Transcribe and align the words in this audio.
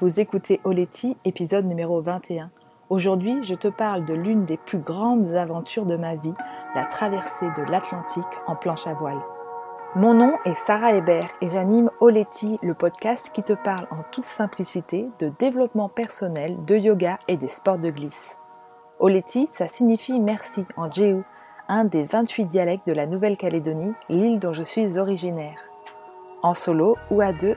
Vous 0.00 0.20
écoutez 0.20 0.60
Oleti, 0.62 1.16
épisode 1.24 1.64
numéro 1.64 2.00
21. 2.00 2.52
Aujourd'hui, 2.88 3.42
je 3.42 3.56
te 3.56 3.66
parle 3.66 4.04
de 4.04 4.14
l'une 4.14 4.44
des 4.44 4.56
plus 4.56 4.78
grandes 4.78 5.34
aventures 5.34 5.86
de 5.86 5.96
ma 5.96 6.14
vie, 6.14 6.34
la 6.76 6.84
traversée 6.84 7.48
de 7.56 7.68
l'Atlantique 7.68 8.22
en 8.46 8.54
planche 8.54 8.86
à 8.86 8.94
voile. 8.94 9.20
Mon 9.96 10.14
nom 10.14 10.34
est 10.44 10.54
Sarah 10.54 10.94
Hébert 10.94 11.30
et 11.40 11.48
j'anime 11.48 11.90
Oleti, 11.98 12.58
le 12.62 12.74
podcast 12.74 13.32
qui 13.34 13.42
te 13.42 13.54
parle 13.54 13.88
en 13.90 14.04
toute 14.12 14.26
simplicité 14.26 15.08
de 15.18 15.32
développement 15.36 15.88
personnel, 15.88 16.64
de 16.64 16.76
yoga 16.76 17.18
et 17.26 17.36
des 17.36 17.48
sports 17.48 17.80
de 17.80 17.90
glisse. 17.90 18.38
Oleti, 19.00 19.48
ça 19.52 19.66
signifie 19.66 20.20
merci 20.20 20.64
en 20.76 20.92
Jéhu, 20.92 21.24
un 21.66 21.84
des 21.84 22.04
28 22.04 22.44
dialectes 22.44 22.86
de 22.86 22.92
la 22.92 23.06
Nouvelle-Calédonie, 23.06 23.94
l'île 24.08 24.38
dont 24.38 24.52
je 24.52 24.62
suis 24.62 24.96
originaire. 24.96 25.58
En 26.44 26.54
solo 26.54 26.96
ou 27.10 27.20
à 27.20 27.32
deux, 27.32 27.56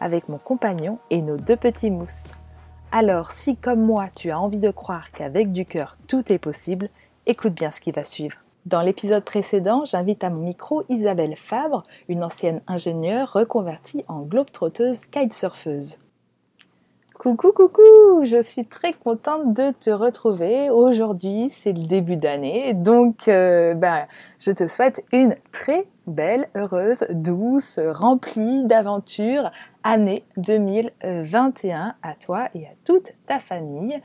avec 0.00 0.28
mon 0.28 0.38
compagnon 0.38 0.98
et 1.10 1.22
nos 1.22 1.36
deux 1.36 1.56
petits 1.56 1.90
mousses. 1.90 2.30
Alors 2.90 3.32
si 3.32 3.56
comme 3.56 3.82
moi 3.82 4.08
tu 4.14 4.30
as 4.30 4.40
envie 4.40 4.58
de 4.58 4.70
croire 4.70 5.10
qu'avec 5.12 5.52
du 5.52 5.66
cœur 5.66 5.96
tout 6.06 6.32
est 6.32 6.38
possible, 6.38 6.88
écoute 7.26 7.54
bien 7.54 7.70
ce 7.70 7.80
qui 7.80 7.92
va 7.92 8.04
suivre. 8.04 8.38
Dans 8.66 8.82
l'épisode 8.82 9.24
précédent, 9.24 9.84
j'invite 9.84 10.24
à 10.24 10.30
mon 10.30 10.42
micro 10.42 10.82
Isabelle 10.88 11.36
Fabre, 11.36 11.84
une 12.08 12.22
ancienne 12.22 12.60
ingénieure 12.66 13.32
reconvertie 13.32 14.04
en 14.08 14.20
globe-trotteuse 14.20 15.06
kitesurfeuse. 15.06 15.98
Coucou, 17.18 17.50
coucou, 17.52 18.24
je 18.24 18.42
suis 18.42 18.64
très 18.64 18.92
contente 18.92 19.52
de 19.52 19.72
te 19.72 19.90
retrouver. 19.90 20.70
Aujourd'hui, 20.70 21.50
c'est 21.50 21.72
le 21.72 21.84
début 21.84 22.16
d'année, 22.16 22.74
donc 22.74 23.26
euh, 23.26 23.74
ben, 23.74 24.06
je 24.38 24.52
te 24.52 24.68
souhaite 24.68 25.04
une 25.12 25.34
très 25.50 25.86
belle, 26.08 26.48
heureuse, 26.54 27.06
douce, 27.10 27.78
remplie 27.78 28.64
d'aventures 28.64 29.50
année 29.84 30.24
2021 30.36 31.94
à 32.02 32.14
toi 32.14 32.48
et 32.54 32.66
à 32.66 32.70
toute 32.84 33.12
ta 33.26 33.38
famille. 33.38 34.00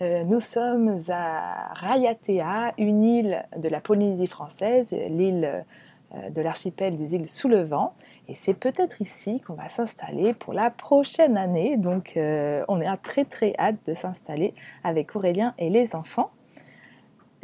Euh, 0.00 0.24
nous 0.24 0.40
sommes 0.40 0.98
à 1.08 1.72
Rayatea, 1.74 2.74
une 2.78 3.02
île 3.02 3.44
de 3.56 3.68
la 3.68 3.80
Polynésie 3.80 4.26
française, 4.26 4.92
l'île 4.92 5.64
euh, 6.14 6.30
de 6.30 6.42
l'archipel 6.42 6.96
des 6.96 7.14
îles 7.14 7.28
sous 7.28 7.48
le 7.48 7.62
vent. 7.62 7.94
Et 8.28 8.34
c'est 8.34 8.54
peut-être 8.54 9.00
ici 9.00 9.40
qu'on 9.40 9.54
va 9.54 9.68
s'installer 9.68 10.34
pour 10.34 10.52
la 10.52 10.70
prochaine 10.70 11.36
année. 11.36 11.76
Donc 11.76 12.16
euh, 12.16 12.64
on 12.68 12.80
est 12.80 12.96
très 12.96 13.24
très 13.24 13.54
hâte 13.58 13.76
de 13.86 13.94
s'installer 13.94 14.54
avec 14.84 15.14
Aurélien 15.14 15.54
et 15.58 15.70
les 15.70 15.94
enfants. 15.94 16.30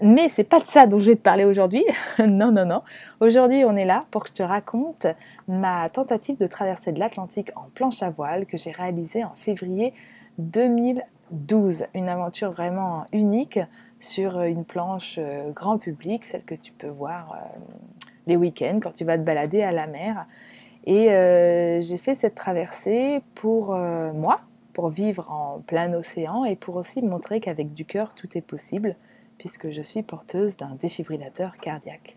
Mais 0.00 0.28
c'est 0.28 0.44
pas 0.44 0.60
de 0.60 0.68
ça 0.68 0.86
dont 0.86 1.00
je 1.00 1.10
vais 1.10 1.16
te 1.16 1.22
parler 1.22 1.44
aujourd'hui. 1.44 1.84
non, 2.18 2.52
non, 2.52 2.64
non. 2.64 2.82
Aujourd'hui, 3.20 3.64
on 3.64 3.74
est 3.76 3.84
là 3.84 4.04
pour 4.10 4.22
que 4.22 4.28
je 4.28 4.34
te 4.34 4.42
raconte 4.42 5.06
ma 5.48 5.88
tentative 5.90 6.38
de 6.38 6.46
traverser 6.46 6.92
de 6.92 7.00
l'Atlantique 7.00 7.50
en 7.56 7.68
planche 7.74 8.02
à 8.02 8.10
voile 8.10 8.46
que 8.46 8.56
j'ai 8.56 8.70
réalisée 8.70 9.24
en 9.24 9.34
février 9.34 9.92
2012. 10.38 11.86
Une 11.94 12.08
aventure 12.08 12.52
vraiment 12.52 13.06
unique 13.12 13.58
sur 13.98 14.40
une 14.42 14.64
planche 14.64 15.16
euh, 15.18 15.50
grand 15.50 15.78
public, 15.78 16.24
celle 16.24 16.44
que 16.44 16.54
tu 16.54 16.72
peux 16.72 16.88
voir 16.88 17.36
les 18.28 18.36
week-ends 18.36 18.78
quand 18.80 18.94
tu 18.94 19.04
vas 19.04 19.18
te 19.18 19.22
balader 19.24 19.62
à 19.62 19.72
la 19.72 19.88
mer. 19.88 20.26
Et 20.84 21.10
euh, 21.10 21.80
j'ai 21.80 21.96
fait 21.96 22.14
cette 22.14 22.34
traversée 22.34 23.20
pour 23.34 23.74
euh, 23.74 24.12
moi, 24.12 24.38
pour 24.72 24.88
vivre 24.88 25.30
en 25.30 25.60
plein 25.66 25.92
océan 25.92 26.44
et 26.44 26.54
pour 26.54 26.76
aussi 26.76 27.02
montrer 27.02 27.40
qu'avec 27.40 27.74
du 27.74 27.84
cœur 27.84 28.14
tout 28.14 28.28
est 28.38 28.42
possible, 28.42 28.94
puisque 29.38 29.70
je 29.70 29.82
suis 29.82 30.02
porteuse 30.02 30.56
d'un 30.56 30.76
défibrillateur 30.80 31.56
cardiaque. 31.56 32.16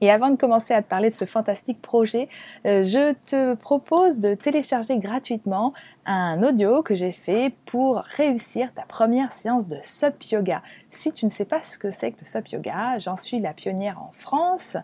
Et 0.00 0.10
avant 0.10 0.28
de 0.28 0.36
commencer 0.36 0.74
à 0.74 0.82
te 0.82 0.88
parler 0.88 1.08
de 1.08 1.14
ce 1.14 1.24
fantastique 1.24 1.80
projet, 1.80 2.28
euh, 2.66 2.82
je 2.82 3.14
te 3.26 3.54
propose 3.54 4.18
de 4.18 4.34
télécharger 4.34 4.98
gratuitement 4.98 5.72
un 6.04 6.42
audio 6.42 6.82
que 6.82 6.94
j'ai 6.94 7.12
fait 7.12 7.54
pour 7.64 7.96
réussir 8.16 8.72
ta 8.74 8.82
première 8.82 9.32
séance 9.32 9.66
de 9.66 9.78
SUP 9.82 10.22
Yoga. 10.24 10.62
Si 10.90 11.12
tu 11.12 11.24
ne 11.24 11.30
sais 11.30 11.46
pas 11.46 11.62
ce 11.62 11.78
que 11.78 11.90
c'est 11.90 12.12
que 12.12 12.20
le 12.20 12.26
SUP 12.26 12.48
Yoga, 12.48 12.98
j'en 12.98 13.16
suis 13.16 13.40
la 13.40 13.54
pionnière 13.54 13.98
en 14.02 14.12
France 14.12 14.76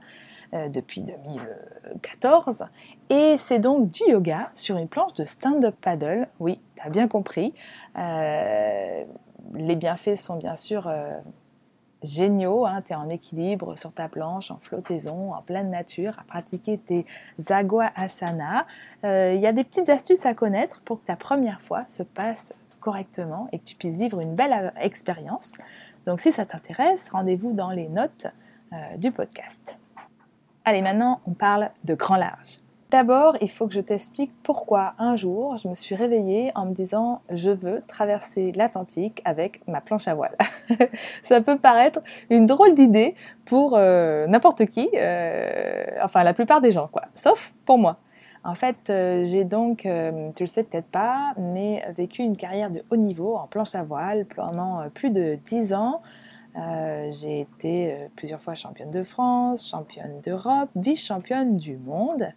euh, 0.54 0.68
depuis 0.68 1.02
2014 1.02 2.64
et 3.10 3.36
c'est 3.46 3.58
donc 3.58 3.88
du 3.88 4.04
yoga 4.10 4.50
sur 4.54 4.78
une 4.78 4.88
planche 4.88 5.14
de 5.14 5.24
stand-up 5.24 5.74
paddle. 5.80 6.28
Oui, 6.40 6.60
tu 6.76 6.86
as 6.86 6.90
bien 6.90 7.08
compris. 7.08 7.52
Euh, 7.98 9.04
les 9.54 9.76
bienfaits 9.76 10.16
sont 10.16 10.36
bien 10.36 10.56
sûr 10.56 10.90
géniaux. 12.02 12.66
Hein, 12.66 12.82
tu 12.84 12.92
es 12.92 12.96
en 12.96 13.08
équilibre 13.08 13.76
sur 13.76 13.92
ta 13.92 14.08
planche, 14.08 14.50
en 14.50 14.58
flottaison, 14.58 15.32
en 15.32 15.42
pleine 15.42 15.70
nature, 15.70 16.18
à 16.18 16.24
pratiquer 16.24 16.78
tes 16.78 17.06
Zagwa 17.38 17.90
Asana. 17.94 18.66
Euh, 19.04 19.32
il 19.34 19.40
y 19.40 19.46
a 19.46 19.52
des 19.52 19.64
petites 19.64 19.88
astuces 19.88 20.26
à 20.26 20.34
connaître 20.34 20.80
pour 20.84 21.00
que 21.00 21.06
ta 21.06 21.16
première 21.16 21.60
fois 21.60 21.84
se 21.88 22.02
passe 22.02 22.54
correctement 22.80 23.48
et 23.52 23.58
que 23.58 23.64
tu 23.64 23.76
puisses 23.76 23.96
vivre 23.96 24.20
une 24.20 24.34
belle 24.34 24.52
euh, 24.52 24.80
expérience. 24.80 25.56
Donc 26.06 26.20
si 26.20 26.32
ça 26.32 26.44
t'intéresse, 26.44 27.10
rendez-vous 27.10 27.52
dans 27.52 27.70
les 27.70 27.88
notes 27.88 28.26
euh, 28.72 28.96
du 28.96 29.12
podcast. 29.12 29.76
Allez, 30.64 30.82
maintenant 30.82 31.20
on 31.26 31.32
parle 31.32 31.70
de 31.84 31.94
grand 31.94 32.16
large. 32.16 32.61
D'abord, 32.92 33.38
il 33.40 33.48
faut 33.48 33.68
que 33.68 33.72
je 33.72 33.80
t'explique 33.80 34.30
pourquoi 34.42 34.92
un 34.98 35.16
jour 35.16 35.56
je 35.56 35.66
me 35.66 35.74
suis 35.74 35.94
réveillée 35.94 36.52
en 36.54 36.66
me 36.66 36.74
disant 36.74 37.22
je 37.30 37.48
veux 37.48 37.82
traverser 37.88 38.52
l'Atlantique 38.52 39.22
avec 39.24 39.66
ma 39.66 39.80
planche 39.80 40.08
à 40.08 40.14
voile. 40.14 40.36
Ça 41.24 41.40
peut 41.40 41.56
paraître 41.56 42.00
une 42.28 42.44
drôle 42.44 42.74
d'idée 42.74 43.14
pour 43.46 43.78
euh, 43.78 44.26
n'importe 44.26 44.66
qui, 44.66 44.90
euh, 44.94 45.84
enfin 46.02 46.22
la 46.22 46.34
plupart 46.34 46.60
des 46.60 46.70
gens 46.70 46.86
quoi, 46.92 47.04
sauf 47.14 47.54
pour 47.64 47.78
moi. 47.78 47.96
En 48.44 48.54
fait, 48.54 48.90
euh, 48.90 49.24
j'ai 49.24 49.44
donc, 49.44 49.88
tu 50.36 50.42
le 50.42 50.46
sais 50.46 50.62
peut-être 50.62 50.88
pas, 50.88 51.32
mais 51.38 51.82
vécu 51.96 52.20
une 52.20 52.36
carrière 52.36 52.70
de 52.70 52.84
haut 52.90 52.96
niveau 52.96 53.36
en 53.36 53.46
planche 53.46 53.74
à 53.74 53.84
voile 53.84 54.26
pendant 54.26 54.86
plus 54.90 55.08
de 55.08 55.38
10 55.46 55.72
ans. 55.72 56.02
j'ai 56.54 57.40
été 57.40 57.96
plusieurs 58.16 58.42
fois 58.42 58.54
championne 58.54 58.90
de 58.90 59.02
France, 59.02 59.66
championne 59.70 60.20
d'Europe, 60.22 60.68
vice-championne 60.76 61.56
du 61.56 61.78
monde. 61.78 62.34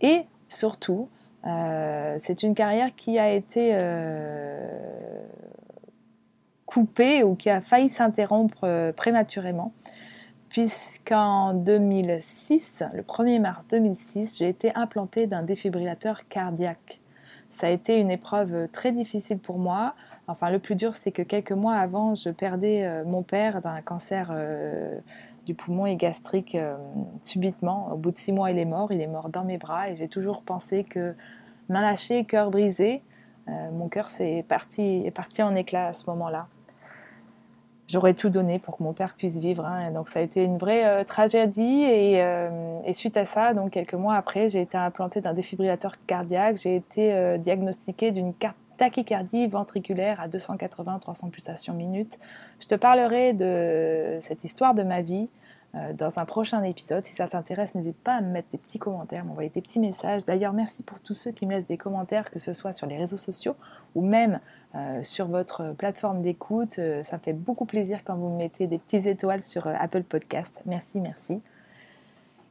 Et 0.00 0.24
surtout, 0.48 1.08
euh, 1.46 2.18
c'est 2.20 2.42
une 2.42 2.54
carrière 2.54 2.94
qui 2.96 3.18
a 3.18 3.32
été 3.32 3.70
euh, 3.74 4.68
coupée 6.66 7.22
ou 7.22 7.34
qui 7.34 7.48
a 7.50 7.60
failli 7.60 7.88
s'interrompre 7.88 8.64
euh, 8.64 8.92
prématurément, 8.92 9.72
puisqu'en 10.48 11.54
2006, 11.54 12.84
le 12.92 13.02
1er 13.02 13.40
mars 13.40 13.68
2006, 13.68 14.38
j'ai 14.38 14.48
été 14.48 14.74
implantée 14.74 15.26
d'un 15.26 15.42
défibrillateur 15.42 16.28
cardiaque. 16.28 17.00
Ça 17.50 17.68
a 17.68 17.70
été 17.70 17.98
une 17.98 18.10
épreuve 18.10 18.68
très 18.72 18.92
difficile 18.92 19.38
pour 19.38 19.58
moi. 19.58 19.94
Enfin, 20.26 20.50
le 20.50 20.58
plus 20.58 20.74
dur, 20.74 20.94
c'est 20.94 21.12
que 21.12 21.22
quelques 21.22 21.52
mois 21.52 21.76
avant, 21.76 22.14
je 22.14 22.28
perdais 22.28 23.02
mon 23.06 23.22
père 23.22 23.62
d'un 23.62 23.80
cancer 23.80 24.30
du 25.48 25.54
poumon 25.54 25.86
et 25.86 25.96
gastrique 25.96 26.54
euh, 26.54 26.76
subitement. 27.22 27.90
Au 27.90 27.96
bout 27.96 28.10
de 28.10 28.18
six 28.18 28.32
mois, 28.32 28.50
il 28.50 28.58
est 28.58 28.66
mort. 28.66 28.92
Il 28.92 29.00
est 29.00 29.06
mort 29.06 29.30
dans 29.30 29.44
mes 29.44 29.56
bras 29.56 29.88
et 29.88 29.96
j'ai 29.96 30.06
toujours 30.06 30.42
pensé 30.42 30.84
que 30.84 31.14
main 31.70 31.80
lâchée, 31.80 32.24
cœur 32.24 32.50
brisé, 32.50 33.02
euh, 33.48 33.70
mon 33.72 33.88
cœur 33.88 34.10
est 34.20 34.42
parti, 34.46 35.02
est 35.06 35.10
parti 35.10 35.42
en 35.42 35.54
éclats 35.54 35.86
à 35.86 35.92
ce 35.94 36.04
moment-là. 36.10 36.48
J'aurais 37.86 38.12
tout 38.12 38.28
donné 38.28 38.58
pour 38.58 38.76
que 38.76 38.82
mon 38.82 38.92
père 38.92 39.14
puisse 39.14 39.38
vivre. 39.38 39.64
Hein. 39.64 39.90
donc 39.90 40.10
ça 40.10 40.18
a 40.18 40.22
été 40.22 40.44
une 40.44 40.58
vraie 40.58 40.84
euh, 40.84 41.04
tragédie 41.04 41.84
et, 41.84 42.22
et, 42.84 42.92
suite 42.92 43.16
à 43.16 43.24
ça, 43.24 43.54
donc 43.54 43.70
quelques 43.70 43.94
mois 43.94 44.16
après, 44.16 44.50
j'ai 44.50 44.60
été 44.60 44.76
implantée 44.76 45.22
d'un 45.22 45.32
défibrillateur 45.32 45.94
cardiaque. 46.06 46.58
J'ai 46.58 46.76
été 46.76 47.38
diagnostiquée 47.38 48.10
d'une 48.10 48.34
carte 48.34 48.58
tachycardie 48.78 49.46
ventriculaire 49.46 50.20
à 50.20 50.28
280-300 50.28 51.30
pulsations 51.30 51.74
minutes. 51.74 52.18
Je 52.60 52.66
te 52.66 52.74
parlerai 52.74 53.34
de 53.34 54.18
cette 54.20 54.44
histoire 54.44 54.74
de 54.74 54.82
ma 54.82 55.02
vie 55.02 55.28
euh, 55.74 55.92
dans 55.92 56.18
un 56.18 56.24
prochain 56.24 56.62
épisode. 56.62 57.04
Si 57.04 57.14
ça 57.14 57.28
t'intéresse, 57.28 57.74
n'hésite 57.74 57.98
pas 57.98 58.14
à 58.14 58.20
me 58.22 58.30
mettre 58.30 58.48
des 58.50 58.56
petits 58.56 58.78
commentaires, 58.78 59.26
m'envoyer 59.26 59.50
des 59.50 59.60
petits 59.60 59.80
messages. 59.80 60.24
D'ailleurs, 60.24 60.54
merci 60.54 60.82
pour 60.82 60.98
tous 61.00 61.12
ceux 61.12 61.30
qui 61.30 61.44
me 61.44 61.54
laissent 61.54 61.66
des 61.66 61.76
commentaires, 61.76 62.30
que 62.30 62.38
ce 62.38 62.54
soit 62.54 62.72
sur 62.72 62.86
les 62.86 62.96
réseaux 62.96 63.18
sociaux 63.18 63.54
ou 63.94 64.00
même 64.00 64.40
euh, 64.74 65.02
sur 65.02 65.28
votre 65.28 65.74
plateforme 65.74 66.22
d'écoute. 66.22 66.78
Euh, 66.78 67.02
ça 67.02 67.18
me 67.18 67.22
fait 67.22 67.34
beaucoup 67.34 67.66
plaisir 67.66 68.00
quand 68.02 68.16
vous 68.16 68.30
me 68.30 68.38
mettez 68.38 68.66
des 68.66 68.78
petites 68.78 69.06
étoiles 69.06 69.42
sur 69.42 69.66
Apple 69.66 70.04
Podcast. 70.04 70.62
Merci, 70.64 71.00
merci. 71.00 71.42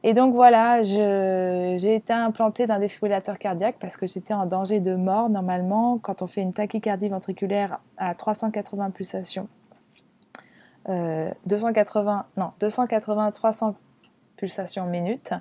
Et 0.04 0.14
donc 0.14 0.34
voilà, 0.34 0.82
j'ai 0.82 1.94
été 1.94 2.12
implantée 2.12 2.66
d'un 2.66 2.78
défibrillateur 2.78 3.38
cardiaque 3.38 3.76
parce 3.80 3.96
que 3.96 4.06
j'étais 4.06 4.34
en 4.34 4.46
danger 4.46 4.80
de 4.80 4.94
mort. 4.94 5.28
Normalement, 5.28 5.98
quand 5.98 6.22
on 6.22 6.26
fait 6.26 6.42
une 6.42 6.52
tachycardie 6.52 7.08
ventriculaire 7.08 7.80
à 7.96 8.14
380 8.14 8.90
pulsations, 8.90 9.48
280, 10.86 12.26
euh, 12.38 12.40
non, 12.40 12.52
280, 12.60 13.32
300 13.32 13.74
pulsations 14.36 14.86
minute, 14.86 15.32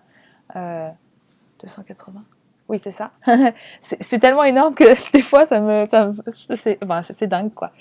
280, 0.53 2.23
oui, 2.69 2.79
c'est 2.79 2.91
ça. 2.91 3.11
c'est 3.81 4.19
tellement 4.19 4.43
énorme 4.43 4.75
que 4.75 5.11
des 5.13 5.21
fois, 5.21 5.45
ça 5.45 5.59
me, 5.59 5.85
ça 5.85 6.11
c'est 6.29 6.77
enfin, 6.83 7.01
dingue 7.21 7.53
quoi. 7.53 7.71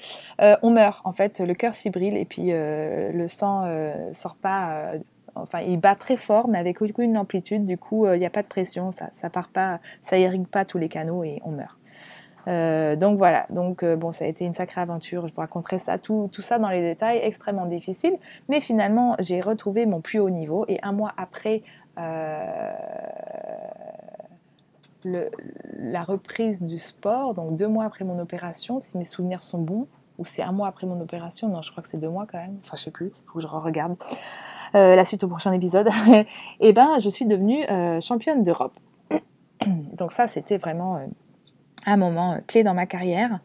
Euh, 0.40 0.56
on 0.62 0.70
meurt 0.70 1.00
en 1.04 1.12
fait, 1.12 1.40
le 1.40 1.54
cœur 1.54 1.74
fibrille 1.74 2.16
et 2.16 2.24
puis 2.24 2.52
euh, 2.52 3.10
le 3.12 3.28
sang 3.28 3.64
euh, 3.66 4.12
sort 4.12 4.36
pas. 4.36 4.92
Enfin, 5.36 5.60
il 5.60 5.78
bat 5.78 5.94
très 5.94 6.16
fort, 6.16 6.48
mais 6.48 6.58
avec 6.58 6.82
aucune 6.82 7.16
amplitude. 7.16 7.64
Du 7.64 7.78
coup, 7.78 8.06
il 8.08 8.18
n'y 8.18 8.26
a 8.26 8.30
pas 8.30 8.42
de 8.42 8.48
pression, 8.48 8.90
ça, 8.90 9.08
ça 9.12 9.30
part 9.30 9.48
pas, 9.48 9.80
ça 10.02 10.18
irrigue 10.18 10.46
pas 10.46 10.64
tous 10.64 10.78
les 10.78 10.88
canaux 10.88 11.24
et 11.24 11.40
on 11.44 11.52
meurt. 11.52 11.78
donc 12.98 13.18
voilà, 13.18 13.46
donc 13.50 13.84
bon, 13.84 14.12
ça 14.12 14.24
a 14.24 14.28
été 14.28 14.44
une 14.44 14.52
sacrée 14.52 14.80
aventure. 14.80 15.26
Je 15.26 15.34
vous 15.34 15.40
raconterai 15.40 15.78
ça, 15.78 15.98
tout, 15.98 16.28
tout 16.32 16.42
ça 16.42 16.58
dans 16.58 16.70
les 16.70 16.82
détails, 16.82 17.20
extrêmement 17.22 17.66
difficile. 17.66 18.16
Mais 18.48 18.60
finalement, 18.60 19.16
j'ai 19.18 19.40
retrouvé 19.40 19.86
mon 19.86 20.00
plus 20.00 20.18
haut 20.18 20.30
niveau 20.30 20.64
et 20.68 20.78
un 20.82 20.92
mois 20.92 21.12
après 21.16 21.62
la 25.04 26.02
reprise 26.02 26.62
du 26.62 26.78
sport, 26.78 27.34
donc 27.34 27.56
deux 27.56 27.68
mois 27.68 27.84
après 27.84 28.04
mon 28.04 28.18
opération, 28.18 28.80
si 28.80 28.96
mes 28.98 29.04
souvenirs 29.04 29.42
sont 29.42 29.58
bons, 29.58 29.86
ou 30.18 30.24
c'est 30.24 30.42
un 30.42 30.52
mois 30.52 30.68
après 30.68 30.86
mon 30.86 31.00
opération, 31.00 31.48
non, 31.48 31.62
je 31.62 31.70
crois 31.70 31.82
que 31.82 31.88
c'est 31.88 32.00
deux 32.00 32.08
mois 32.08 32.26
quand 32.30 32.38
même, 32.38 32.58
enfin 32.64 32.76
je 32.76 32.82
sais 32.82 32.90
plus, 32.90 33.12
il 33.14 33.26
faut 33.26 33.34
que 33.34 33.40
je 33.40 33.46
regarde 33.46 33.92
euh, 33.92 34.16
la 34.74 35.04
suite 35.04 35.24
au 35.24 35.28
prochain 35.28 35.52
épisode, 35.52 35.88
et 36.10 36.26
eh 36.60 36.72
ben 36.72 36.98
je 36.98 37.08
suis 37.08 37.26
devenue 37.26 37.64
euh, 37.70 38.00
championne 38.00 38.42
d'Europe. 38.42 38.74
donc 39.94 40.12
ça, 40.12 40.28
c'était 40.28 40.58
vraiment 40.58 40.96
euh, 40.96 41.06
un 41.86 41.96
moment 41.96 42.38
clé 42.46 42.62
dans 42.64 42.74
ma 42.74 42.86
carrière. 42.86 43.40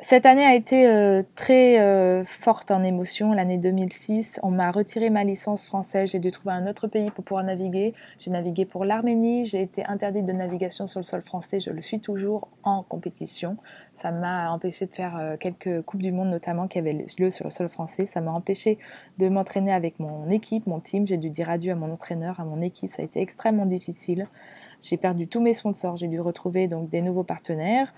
Cette 0.00 0.26
année 0.26 0.44
a 0.44 0.54
été 0.54 0.86
euh, 0.86 1.24
très 1.34 1.80
euh, 1.80 2.24
forte 2.24 2.70
en 2.70 2.84
émotion, 2.84 3.32
l'année 3.32 3.58
2006. 3.58 4.38
On 4.44 4.50
m'a 4.52 4.70
retiré 4.70 5.10
ma 5.10 5.24
licence 5.24 5.66
française, 5.66 6.10
j'ai 6.12 6.20
dû 6.20 6.30
trouver 6.30 6.54
un 6.54 6.68
autre 6.68 6.86
pays 6.86 7.10
pour 7.10 7.24
pouvoir 7.24 7.42
naviguer. 7.42 7.94
J'ai 8.20 8.30
navigué 8.30 8.64
pour 8.64 8.84
l'Arménie, 8.84 9.44
j'ai 9.46 9.60
été 9.60 9.84
interdite 9.84 10.24
de 10.24 10.32
navigation 10.32 10.86
sur 10.86 11.00
le 11.00 11.04
sol 11.04 11.20
français, 11.22 11.58
je 11.58 11.70
le 11.70 11.82
suis 11.82 11.98
toujours 11.98 12.46
en 12.62 12.84
compétition. 12.84 13.56
Ça 13.94 14.12
m'a 14.12 14.52
empêché 14.52 14.86
de 14.86 14.94
faire 14.94 15.16
euh, 15.16 15.36
quelques 15.36 15.82
Coupes 15.82 16.02
du 16.02 16.12
Monde 16.12 16.28
notamment 16.28 16.68
qui 16.68 16.78
avaient 16.78 17.04
lieu 17.18 17.32
sur 17.32 17.46
le 17.46 17.50
sol 17.50 17.68
français. 17.68 18.06
Ça 18.06 18.20
m'a 18.20 18.30
empêché 18.30 18.78
de 19.18 19.28
m'entraîner 19.28 19.72
avec 19.72 19.98
mon 19.98 20.30
équipe, 20.30 20.68
mon 20.68 20.78
team. 20.78 21.08
J'ai 21.08 21.16
dû 21.16 21.28
dire 21.28 21.50
adieu 21.50 21.72
à 21.72 21.76
mon 21.76 21.90
entraîneur, 21.90 22.38
à 22.38 22.44
mon 22.44 22.60
équipe. 22.60 22.88
Ça 22.88 23.02
a 23.02 23.04
été 23.04 23.20
extrêmement 23.20 23.66
difficile. 23.66 24.28
J'ai 24.80 24.96
perdu 24.96 25.26
tous 25.26 25.40
mes 25.40 25.54
sponsors, 25.54 25.96
j'ai 25.96 26.06
dû 26.06 26.20
retrouver 26.20 26.68
donc 26.68 26.88
des 26.88 27.02
nouveaux 27.02 27.24
partenaires 27.24 27.92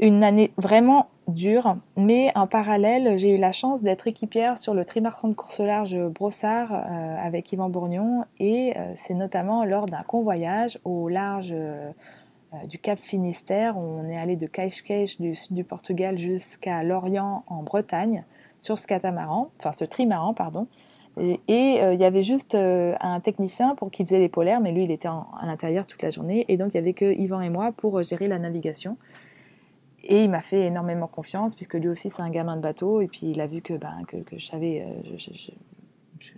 une 0.00 0.24
année 0.24 0.50
vraiment 0.56 1.08
dure, 1.28 1.76
mais 1.96 2.30
en 2.34 2.46
parallèle, 2.46 3.18
j'ai 3.18 3.30
eu 3.30 3.36
la 3.36 3.52
chance 3.52 3.82
d'être 3.82 4.06
équipière 4.06 4.58
sur 4.58 4.74
le 4.74 4.84
trimarchand 4.84 5.28
de 5.28 5.34
course 5.34 5.60
large 5.60 5.96
Brossard 6.08 6.72
euh, 6.72 7.16
avec 7.18 7.52
Yvan 7.52 7.68
Bourgnon, 7.68 8.24
et 8.40 8.72
euh, 8.76 8.92
c'est 8.96 9.14
notamment 9.14 9.64
lors 9.64 9.86
d'un 9.86 10.02
convoyage 10.02 10.78
au 10.84 11.08
large 11.08 11.52
euh, 11.52 11.92
du 12.66 12.78
Cap 12.78 12.98
Finistère, 12.98 13.76
où 13.76 13.80
on 13.80 14.08
est 14.08 14.18
allé 14.18 14.36
de 14.36 14.46
Caixqueix 14.46 15.16
du 15.20 15.34
sud 15.34 15.54
du 15.54 15.64
Portugal 15.64 16.18
jusqu'à 16.18 16.82
Lorient 16.82 17.44
en 17.46 17.62
Bretagne 17.62 18.24
sur 18.58 18.76
ce 18.76 18.86
catamaran, 18.86 19.50
enfin 19.58 19.72
ce 19.72 19.84
trimaran, 19.84 20.34
pardon. 20.34 20.66
Et 21.18 21.80
il 21.92 21.98
y 21.98 22.04
avait 22.04 22.22
juste 22.22 22.54
un 22.54 23.20
technicien 23.20 23.74
pour 23.74 23.90
qui 23.90 24.04
faisait 24.04 24.18
les 24.18 24.28
polaires, 24.28 24.60
mais 24.60 24.72
lui 24.72 24.84
il 24.84 24.90
était 24.90 25.08
à 25.08 25.44
l'intérieur 25.44 25.84
toute 25.86 26.02
la 26.02 26.10
journée, 26.10 26.44
et 26.48 26.56
donc 26.56 26.72
il 26.72 26.76
n'y 26.76 26.80
avait 26.80 26.92
que 26.92 27.12
Yvan 27.12 27.40
et 27.40 27.50
moi 27.50 27.72
pour 27.72 28.02
gérer 28.02 28.26
la 28.26 28.38
navigation. 28.38 28.96
Et 30.04 30.24
il 30.24 30.30
m'a 30.30 30.40
fait 30.40 30.66
énormément 30.66 31.06
confiance, 31.06 31.54
puisque 31.54 31.74
lui 31.74 31.88
aussi 31.88 32.08
c'est 32.10 32.22
un 32.22 32.30
gamin 32.30 32.56
de 32.56 32.62
bateau, 32.62 33.00
et 33.00 33.08
puis 33.08 33.30
il 33.30 33.40
a 33.40 33.46
vu 33.46 33.60
que, 33.60 33.74
ben, 33.74 33.98
que, 34.08 34.16
je 34.36 34.46
savais, 34.46 34.86
euh, 34.86 35.16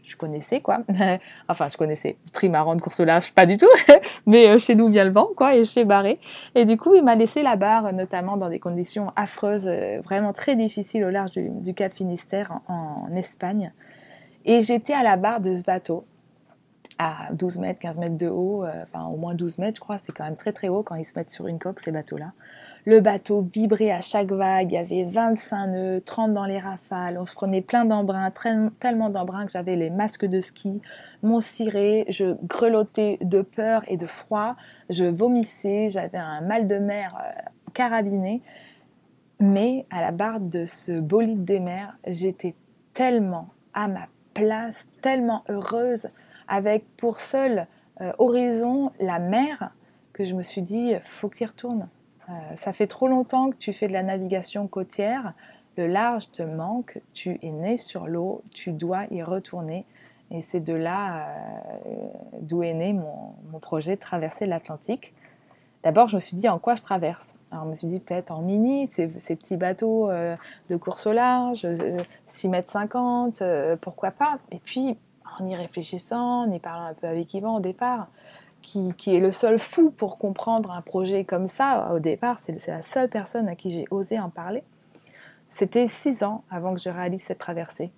je, 0.02 0.16
connaissais 0.16 0.60
quoi. 0.60 0.80
enfin, 1.48 1.68
je 1.68 1.76
connaissais. 1.76 2.16
Trimaran 2.32 2.74
de 2.74 2.80
course 2.80 3.00
au 3.00 3.04
large, 3.04 3.32
pas 3.32 3.46
du 3.46 3.58
tout, 3.58 3.68
mais 4.26 4.48
euh, 4.48 4.58
chez 4.58 4.74
nous 4.74 4.88
vient 4.88 5.04
le 5.04 5.12
vent 5.12 5.28
quoi, 5.36 5.54
et 5.56 5.64
chez 5.64 5.84
Barré. 5.84 6.18
Et 6.54 6.64
du 6.64 6.76
coup, 6.76 6.94
il 6.94 7.04
m'a 7.04 7.14
laissé 7.14 7.42
la 7.42 7.56
barre, 7.56 7.92
notamment 7.92 8.36
dans 8.36 8.48
des 8.48 8.58
conditions 8.58 9.12
affreuses, 9.16 9.68
euh, 9.68 10.00
vraiment 10.02 10.32
très 10.32 10.56
difficiles 10.56 11.04
au 11.04 11.10
large 11.10 11.32
du, 11.32 11.74
Cap 11.74 11.92
Finistère 11.92 12.60
en 12.68 13.14
Espagne. 13.14 13.72
Et 14.44 14.60
j'étais 14.60 14.92
à 14.92 15.04
la 15.04 15.16
barre 15.16 15.40
de 15.40 15.54
ce 15.54 15.62
bateau 15.62 16.04
à 17.02 17.32
12 17.32 17.58
mètres, 17.58 17.80
15 17.80 17.98
mètres 17.98 18.16
de 18.16 18.28
haut, 18.28 18.64
enfin 18.64 19.06
au 19.06 19.16
moins 19.16 19.34
12 19.34 19.58
mètres, 19.58 19.76
je 19.76 19.80
crois, 19.80 19.98
c'est 19.98 20.12
quand 20.12 20.24
même 20.24 20.36
très 20.36 20.52
très 20.52 20.68
haut 20.68 20.82
quand 20.82 20.94
ils 20.94 21.04
se 21.04 21.18
mettent 21.18 21.30
sur 21.30 21.46
une 21.46 21.58
coque, 21.58 21.80
ces 21.80 21.92
bateaux-là. 21.92 22.32
Le 22.84 23.00
bateau 23.00 23.42
vibrait 23.42 23.92
à 23.92 24.00
chaque 24.00 24.32
vague, 24.32 24.72
il 24.72 24.74
y 24.74 24.78
avait 24.78 25.04
25 25.04 25.66
nœuds, 25.68 26.00
30 26.00 26.32
dans 26.32 26.46
les 26.46 26.58
rafales, 26.58 27.16
on 27.16 27.24
se 27.24 27.34
prenait 27.34 27.62
plein 27.62 27.84
d'embruns, 27.84 28.32
tellement 28.80 29.08
d'embruns 29.08 29.46
que 29.46 29.52
j'avais 29.52 29.76
les 29.76 29.90
masques 29.90 30.26
de 30.26 30.40
ski, 30.40 30.80
mon 31.22 31.40
ciré, 31.40 32.04
je 32.08 32.34
grelottais 32.44 33.18
de 33.22 33.42
peur 33.42 33.82
et 33.86 33.96
de 33.96 34.06
froid, 34.06 34.56
je 34.90 35.04
vomissais, 35.04 35.90
j'avais 35.90 36.18
un 36.18 36.40
mal 36.40 36.66
de 36.66 36.78
mer 36.78 37.14
euh, 37.16 37.42
carabiné. 37.72 38.42
Mais 39.38 39.86
à 39.90 40.00
la 40.00 40.10
barre 40.10 40.40
de 40.40 40.64
ce 40.64 40.92
bolide 40.98 41.44
des 41.44 41.60
mers, 41.60 41.96
j'étais 42.06 42.54
tellement 42.94 43.48
à 43.74 43.86
ma 43.86 44.08
place, 44.34 44.88
tellement 45.00 45.44
heureuse, 45.48 46.08
avec 46.52 46.84
pour 46.96 47.18
seul 47.18 47.66
euh, 48.02 48.12
horizon 48.18 48.92
la 49.00 49.18
mer, 49.18 49.72
que 50.12 50.24
je 50.24 50.34
me 50.34 50.42
suis 50.42 50.62
dit, 50.62 50.92
faut 51.00 51.28
que 51.28 51.38
tu 51.38 51.44
y 51.44 51.46
retournes. 51.46 51.88
Euh, 52.28 52.32
ça 52.56 52.72
fait 52.72 52.86
trop 52.86 53.08
longtemps 53.08 53.50
que 53.50 53.56
tu 53.56 53.72
fais 53.72 53.88
de 53.88 53.92
la 53.92 54.02
navigation 54.02 54.66
côtière, 54.68 55.32
le 55.76 55.86
large 55.86 56.30
te 56.30 56.42
manque, 56.42 57.00
tu 57.14 57.38
es 57.42 57.50
né 57.50 57.78
sur 57.78 58.06
l'eau, 58.06 58.42
tu 58.52 58.72
dois 58.72 59.06
y 59.10 59.22
retourner. 59.22 59.86
Et 60.30 60.42
c'est 60.42 60.60
de 60.60 60.74
là 60.74 61.26
euh, 61.26 62.08
d'où 62.40 62.62
est 62.62 62.74
né 62.74 62.92
mon, 62.92 63.58
projet 63.60 63.96
de 63.96 64.00
traverser 64.00 64.46
l'Atlantique. 64.46 65.14
D'abord, 65.82 66.08
je 66.08 66.16
me 66.16 66.20
suis 66.20 66.36
dit 66.36 66.48
en 66.48 66.58
quoi 66.58 66.74
je 66.74 66.82
traverse? 66.82 67.34
Alors, 67.50 67.64
je 67.64 67.70
me 67.70 67.74
suis 67.74 67.86
dit 67.86 68.00
peut-être 68.00 68.30
en 68.30 68.40
mini, 68.40 68.88
ces, 68.92 69.08
petits 69.08 69.56
bateaux 69.56 70.10
euh, 70.10 70.36
de 70.68 70.76
course 70.76 71.06
au 71.06 71.12
large, 71.12 71.66
6 72.28 72.48
mètres 72.48 72.70
50, 72.70 73.42
pourquoi 73.80 74.10
pas? 74.10 74.38
Et 74.52 74.58
puis, 74.58 74.96
en 75.40 75.46
y 75.46 75.54
réfléchissant, 75.54 76.42
en 76.42 76.50
y 76.50 76.58
parlant 76.58 76.86
un 76.86 76.94
peu 76.94 77.06
avec 77.06 77.32
Yvan 77.34 77.56
au 77.56 77.60
départ, 77.60 78.08
qui, 78.62 78.94
est 79.06 79.20
le 79.20 79.32
seul 79.32 79.58
fou 79.58 79.90
pour 79.90 80.18
comprendre 80.18 80.70
un 80.70 80.82
projet 80.82 81.24
comme 81.24 81.46
ça, 81.46 81.92
au 81.92 81.98
départ, 81.98 82.38
c'est 82.42 82.66
la 82.66 82.82
seule 82.82 83.08
personne 83.08 83.48
à 83.48 83.56
qui 83.56 83.70
j'ai 83.70 83.84
osé 83.90 84.18
en 84.18 84.30
parler. 84.30 84.62
C'était 85.50 85.88
six 85.88 86.22
ans 86.22 86.44
avant 86.50 86.72
que 86.74 86.80
je 86.80 86.88
réalise 86.88 87.22
cette 87.22 87.38
traversée. 87.38 87.92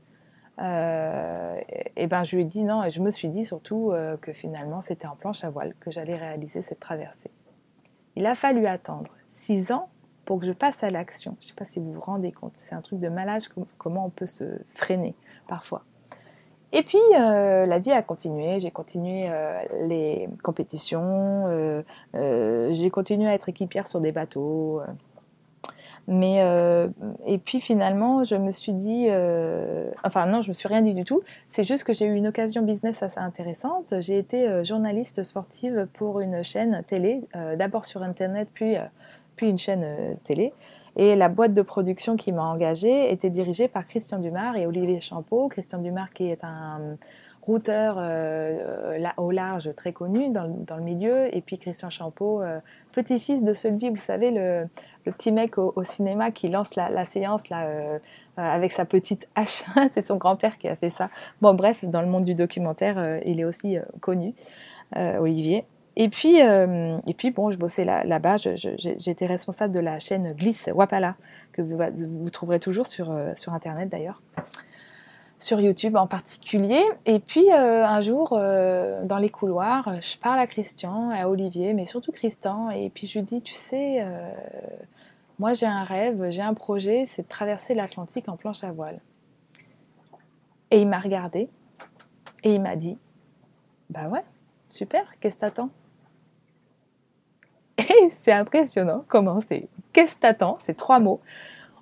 Euh, 0.60 1.60
et 1.96 2.06
ben 2.06 2.22
je 2.22 2.36
lui 2.36 2.42
ai 2.42 2.44
dit 2.44 2.62
non, 2.62 2.84
et 2.84 2.90
je 2.90 3.00
me 3.00 3.10
suis 3.10 3.28
dit 3.28 3.44
surtout 3.44 3.90
euh, 3.90 4.16
que 4.16 4.32
finalement 4.32 4.80
c'était 4.80 5.06
en 5.06 5.16
planche 5.16 5.42
à 5.42 5.50
voile 5.50 5.74
que 5.80 5.90
j'allais 5.90 6.16
réaliser 6.16 6.62
cette 6.62 6.78
traversée. 6.78 7.30
Il 8.14 8.24
a 8.26 8.36
fallu 8.36 8.66
attendre 8.66 9.10
six 9.26 9.72
ans 9.72 9.88
pour 10.24 10.38
que 10.38 10.46
je 10.46 10.52
passe 10.52 10.82
à 10.84 10.90
l'action. 10.90 11.36
Je 11.40 11.46
ne 11.46 11.48
sais 11.48 11.54
pas 11.54 11.64
si 11.64 11.80
vous 11.80 11.92
vous 11.92 12.00
rendez 12.00 12.30
compte, 12.30 12.52
c'est 12.54 12.74
un 12.74 12.82
truc 12.82 13.00
de 13.00 13.08
malade 13.08 13.42
comment 13.78 14.06
on 14.06 14.10
peut 14.10 14.26
se 14.26 14.60
freiner 14.66 15.16
parfois. 15.48 15.84
Et 16.76 16.82
puis, 16.82 16.98
euh, 17.16 17.66
la 17.66 17.78
vie 17.78 17.92
a 17.92 18.02
continué. 18.02 18.58
J'ai 18.58 18.72
continué 18.72 19.28
euh, 19.28 19.62
les 19.86 20.28
compétitions. 20.42 21.44
Euh, 21.46 21.82
j'ai 22.72 22.90
continué 22.90 23.28
à 23.28 23.34
être 23.34 23.48
équipière 23.48 23.86
sur 23.86 24.00
des 24.00 24.10
bateaux. 24.10 24.82
Mais, 26.08 26.44
et 27.26 27.38
puis 27.38 27.60
finalement, 27.60 28.24
je 28.24 28.34
me 28.34 28.50
suis 28.50 28.72
dit. 28.72 29.08
enfin, 30.02 30.26
non, 30.26 30.42
je 30.42 30.50
me 30.50 30.54
suis 30.54 30.68
rien 30.68 30.82
dit 30.82 30.92
du 30.92 31.04
tout. 31.04 31.22
C'est 31.50 31.64
juste 31.64 31.84
que 31.84 31.94
j'ai 31.94 32.04
eu 32.04 32.14
une 32.14 32.26
occasion 32.26 32.60
business 32.60 33.02
assez 33.02 33.20
intéressante. 33.20 33.94
J'ai 34.00 34.18
été 34.18 34.64
journaliste 34.64 35.22
sportive 35.22 35.86
pour 35.94 36.20
une 36.20 36.42
chaîne 36.42 36.82
télé, 36.86 37.22
d'abord 37.56 37.86
sur 37.86 38.02
Internet, 38.02 38.48
puis, 38.52 38.74
puis 39.36 39.48
une 39.48 39.56
chaîne 39.56 40.18
télé. 40.24 40.52
Et 40.96 41.16
la 41.16 41.28
boîte 41.28 41.54
de 41.54 41.62
production 41.62 42.16
qui 42.16 42.30
m'a 42.32 42.44
engagée 42.44 43.12
était 43.12 43.30
dirigée 43.30 43.68
par 43.68 43.86
Christian 43.86 44.18
Dumas 44.18 44.54
et 44.54 44.66
Olivier 44.66 45.00
Champeau. 45.00 45.48
Christian 45.48 45.78
Dumas 45.78 46.06
qui 46.14 46.30
est 46.30 46.44
un 46.44 46.96
routeur 47.46 47.96
euh, 47.98 48.96
au 49.16 49.30
large 49.30 49.74
très 49.76 49.92
connu 49.92 50.30
dans, 50.30 50.44
le 50.44 50.82
milieu, 50.82 51.34
et 51.34 51.40
puis 51.40 51.58
Christian 51.58 51.90
Champeau, 51.90 52.42
euh, 52.42 52.58
petit-fils 52.92 53.44
de 53.44 53.52
celui, 53.52 53.90
vous 53.90 53.96
savez, 53.96 54.30
le, 54.30 54.66
petit 55.04 55.30
mec 55.30 55.58
au, 55.58 55.84
cinéma 55.84 56.30
qui 56.30 56.48
lance 56.48 56.74
la, 56.74 57.04
séance 57.04 57.50
là, 57.50 57.66
euh, 57.66 57.98
avec 58.36 58.72
sa 58.72 58.84
petite 58.84 59.28
hache. 59.34 59.64
C'est 59.92 60.06
son 60.06 60.16
grand-père 60.16 60.56
qui 60.58 60.68
a 60.68 60.76
fait 60.76 60.90
ça. 60.90 61.10
Bon, 61.42 61.54
bref, 61.54 61.84
dans 61.84 62.00
le 62.00 62.08
monde 62.08 62.24
du 62.24 62.34
documentaire, 62.34 63.20
il 63.26 63.40
est 63.40 63.44
aussi 63.44 63.76
connu, 64.00 64.34
Olivier. 64.96 65.66
Et 65.96 66.08
puis, 66.08 66.42
euh, 66.42 66.98
et 67.06 67.14
puis 67.14 67.30
bon, 67.30 67.50
je 67.50 67.56
bossais 67.56 67.84
là-bas, 67.84 68.36
j'étais 68.36 69.26
responsable 69.26 69.72
de 69.72 69.80
la 69.80 70.00
chaîne 70.00 70.32
Glisse 70.32 70.68
Wapala, 70.74 71.14
que 71.52 71.62
vous, 71.62 72.30
trouverez 72.30 72.58
toujours 72.58 72.86
sur, 72.86 73.12
euh, 73.12 73.32
sur 73.36 73.52
Internet 73.52 73.88
d'ailleurs. 73.88 74.20
sur 75.38 75.60
YouTube 75.60 75.94
en 75.96 76.06
particulier. 76.06 76.82
Et 77.06 77.20
puis 77.20 77.50
un 77.52 78.00
jour, 78.00 78.30
dans 78.30 79.18
les 79.18 79.30
couloirs, 79.30 80.00
je 80.00 80.16
parle 80.18 80.38
à 80.38 80.46
Christian, 80.46 81.10
à 81.10 81.28
Olivier, 81.28 81.74
mais 81.74 81.86
surtout 81.86 82.12
Christian, 82.12 82.70
et 82.70 82.90
puis 82.90 83.06
je 83.06 83.18
lui 83.18 83.24
dis, 83.24 83.42
tu 83.42 83.54
sais, 83.54 84.04
moi 85.38 85.54
j'ai 85.54 85.66
un 85.66 85.84
rêve, 85.84 86.30
j'ai 86.30 86.42
un 86.42 86.54
projet, 86.54 87.06
c'est 87.08 87.22
de 87.22 87.28
traverser 87.28 87.74
l'Atlantique 87.74 88.28
en 88.28 88.36
planche 88.36 88.64
à 88.64 88.72
voile. 88.72 89.00
Et 90.70 90.80
il 90.80 90.88
m'a 90.88 90.98
regardé 90.98 91.48
et 92.42 92.54
il 92.54 92.60
m'a 92.60 92.74
dit, 92.74 92.98
bah 93.90 94.08
ouais, 94.08 94.24
super, 94.68 95.04
qu'est-ce 95.20 95.36
que 95.36 95.40
t'attends? 95.42 95.70
Et 97.78 98.10
c'est 98.20 98.32
impressionnant 98.32 99.04
comment 99.08 99.40
c'est 99.40 99.68
qu'est-ce 99.92 100.16
que 100.16 100.20
t'attends, 100.20 100.58
ces 100.60 100.74
trois 100.74 101.00
mots, 101.00 101.20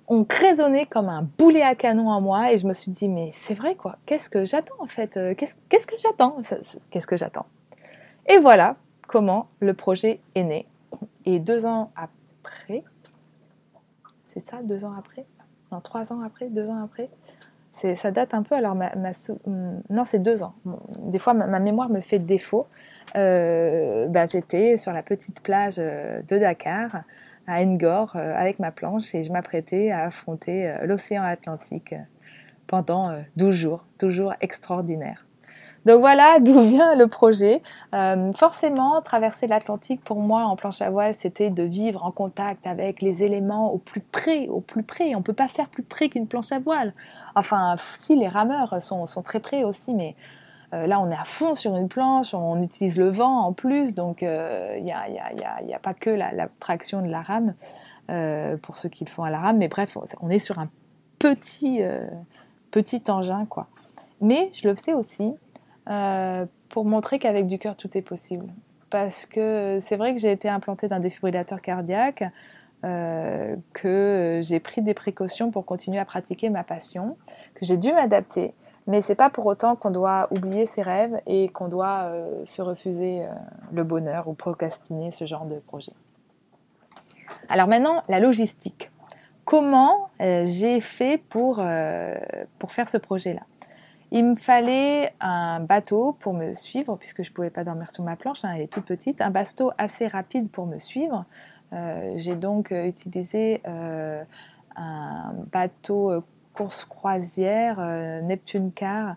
ont 0.07 0.25
résonné 0.29 0.85
comme 0.85 1.07
un 1.07 1.27
boulet 1.37 1.61
à 1.61 1.75
canon 1.75 2.09
en 2.09 2.19
moi 2.19 2.51
et 2.51 2.57
je 2.57 2.67
me 2.67 2.73
suis 2.73 2.91
dit, 2.91 3.07
mais 3.07 3.29
c'est 3.31 3.53
vrai 3.53 3.75
quoi, 3.75 3.95
qu'est-ce 4.05 4.29
que 4.29 4.43
j'attends 4.43 4.75
en 4.79 4.85
fait 4.85 5.17
euh, 5.17 5.33
Qu'est-ce 5.35 5.87
que 5.87 5.95
j'attends 5.97 6.37
Qu'est-ce 6.91 7.07
que 7.07 7.17
j'attends? 7.17 7.45
Et 8.27 8.37
voilà 8.37 8.75
comment 9.07 9.47
le 9.59 9.73
projet 9.73 10.19
est 10.35 10.43
né. 10.43 10.67
Et 11.25 11.39
deux 11.39 11.65
ans 11.65 11.91
après, 11.95 12.83
c'est 14.33 14.47
ça, 14.49 14.61
deux 14.61 14.85
ans 14.85 14.93
après? 14.97 15.25
Non, 15.71 15.79
trois 15.79 16.11
ans 16.13 16.21
après, 16.21 16.49
deux 16.49 16.69
ans 16.69 16.83
après? 16.83 17.09
Ça 17.73 18.11
date 18.11 18.33
un 18.33 18.43
peu, 18.43 18.55
alors 18.55 18.75
hmm, 18.75 19.81
non 19.89 20.05
c'est 20.05 20.19
deux 20.19 20.43
ans. 20.43 20.53
Des 20.99 21.19
fois 21.19 21.33
ma, 21.33 21.59
mémoire 21.59 21.89
me 21.89 22.01
fait 22.01 22.19
défaut. 22.19 22.67
Euh, 23.15 24.07
bah, 24.07 24.25
j'étais 24.25 24.77
sur 24.77 24.93
la 24.93 25.03
petite 25.03 25.41
plage 25.41 25.75
euh, 25.77 26.21
de 26.21 26.37
Dakar, 26.37 27.03
à 27.47 27.65
Ngor, 27.65 28.15
euh, 28.15 28.33
avec 28.35 28.59
ma 28.59 28.71
planche 28.71 29.13
et 29.13 29.23
je 29.23 29.31
m'apprêtais 29.31 29.91
à 29.91 30.05
affronter 30.05 30.73
l'océan 30.83 31.23
Atlantique 31.23 31.95
pendant 32.67 33.11
12 33.35 33.55
jours, 33.55 33.85
toujours 33.97 34.33
extraordinaire. 34.39 35.22
Donc 35.85 35.99
voilà 35.99 36.39
d'où 36.41 36.61
vient 36.61 36.95
le 36.95 37.07
projet. 37.07 37.61
Euh, 37.93 38.33
forcément, 38.33 39.01
traverser 39.01 39.47
l'Atlantique 39.47 40.03
pour 40.03 40.19
moi 40.19 40.43
en 40.43 40.55
planche 40.55 40.81
à 40.81 40.89
voile, 40.89 41.13
c'était 41.15 41.49
de 41.49 41.63
vivre 41.63 42.05
en 42.05 42.11
contact 42.11 42.65
avec 42.67 43.01
les 43.01 43.23
éléments 43.23 43.71
au 43.71 43.77
plus 43.77 44.01
près, 44.01 44.47
au 44.47 44.61
plus 44.61 44.83
près. 44.83 45.15
On 45.15 45.21
peut 45.21 45.33
pas 45.33 45.47
faire 45.47 45.69
plus 45.69 45.83
près 45.83 46.09
qu'une 46.09 46.27
planche 46.27 46.51
à 46.51 46.59
voile. 46.59 46.93
Enfin, 47.35 47.75
si 48.01 48.15
les 48.15 48.27
rameurs 48.27 48.81
sont, 48.81 49.05
très 49.23 49.39
près 49.39 49.63
aussi, 49.63 49.93
mais 49.93 50.15
euh, 50.73 50.87
là 50.87 50.99
on 50.99 51.09
est 51.09 51.15
à 51.15 51.23
fond 51.23 51.55
sur 51.55 51.75
une 51.75 51.87
planche, 51.87 52.33
on 52.33 52.61
utilise 52.61 52.97
le 52.97 53.09
vent 53.09 53.45
en 53.45 53.53
plus, 53.53 53.95
donc 53.95 54.21
il 54.21 54.27
euh, 54.27 54.79
n'y 54.79 54.91
a, 54.91 55.79
pas 55.81 55.93
que 55.93 56.09
la, 56.09 56.47
traction 56.59 57.01
de 57.01 57.09
la 57.09 57.21
rame 57.21 57.53
pour 58.61 58.77
ceux 58.77 58.89
qui 58.89 59.05
le 59.05 59.09
font 59.09 59.23
à 59.23 59.29
la 59.29 59.39
rame, 59.39 59.57
mais 59.57 59.69
bref, 59.69 59.97
on 60.21 60.29
est 60.29 60.39
sur 60.39 60.59
un 60.59 60.69
petit, 61.19 61.81
petit 62.69 63.01
engin 63.09 63.45
quoi. 63.45 63.67
Mais 64.21 64.51
je 64.53 64.67
le 64.67 64.75
faisais 64.75 64.93
aussi 64.93 65.33
euh, 65.89 66.45
pour 66.69 66.85
montrer 66.85 67.19
qu'avec 67.19 67.47
du 67.47 67.59
cœur, 67.59 67.75
tout 67.75 67.89
est 67.97 68.01
possible. 68.01 68.47
Parce 68.89 69.25
que 69.25 69.79
c'est 69.81 69.95
vrai 69.95 70.13
que 70.13 70.21
j'ai 70.21 70.31
été 70.31 70.49
implantée 70.49 70.87
d'un 70.87 70.99
défibrillateur 70.99 71.61
cardiaque, 71.61 72.23
euh, 72.83 73.55
que 73.73 74.41
j'ai 74.43 74.59
pris 74.59 74.81
des 74.81 74.93
précautions 74.93 75.51
pour 75.51 75.65
continuer 75.65 75.99
à 75.99 76.05
pratiquer 76.05 76.49
ma 76.49 76.63
passion, 76.63 77.17
que 77.55 77.65
j'ai 77.65 77.77
dû 77.77 77.91
m'adapter. 77.91 78.53
Mais 78.85 79.01
c'est 79.01 79.15
pas 79.15 79.29
pour 79.29 79.45
autant 79.45 79.75
qu'on 79.75 79.91
doit 79.91 80.27
oublier 80.31 80.65
ses 80.65 80.81
rêves 80.81 81.19
et 81.25 81.47
qu'on 81.49 81.69
doit 81.69 82.03
euh, 82.03 82.45
se 82.45 82.61
refuser 82.61 83.25
le 83.71 83.83
bonheur 83.83 84.27
ou 84.27 84.33
procrastiner 84.33 85.11
ce 85.11 85.25
genre 85.25 85.45
de 85.45 85.55
projet. 85.55 85.93
Alors 87.49 87.67
maintenant, 87.67 88.03
la 88.09 88.19
logistique. 88.19 88.91
Comment 89.45 90.09
j'ai 90.19 90.79
fait 90.79 91.17
pour, 91.17 91.61
pour 92.59 92.71
faire 92.71 92.87
ce 92.87 92.97
projet-là? 92.97 93.41
Il 94.13 94.23
me 94.25 94.35
fallait 94.35 95.11
un 95.19 95.59
bateau 95.59 96.13
pour 96.13 96.33
me 96.33 96.53
suivre, 96.53 96.95
puisque 96.97 97.23
je 97.23 97.31
ne 97.31 97.33
pouvais 97.33 97.49
pas 97.49 97.63
dormir 97.63 97.89
sur 97.89 98.03
ma 98.03 98.15
planche, 98.15 98.45
hein, 98.45 98.53
elle 98.55 98.61
est 98.61 98.71
toute 98.71 98.85
petite, 98.85 99.21
un 99.21 99.31
bateau 99.31 99.71
assez 99.79 100.05
rapide 100.05 100.51
pour 100.51 100.67
me 100.67 100.77
suivre. 100.77 101.25
Euh, 101.73 102.13
j'ai 102.17 102.35
donc 102.35 102.71
euh, 102.71 102.85
utilisé 102.85 103.63
euh, 103.67 104.23
un 104.75 105.33
bateau 105.51 106.23
course 106.53 106.85
croisière 106.85 107.79
Neptune 108.21 108.71
Car, 108.71 109.15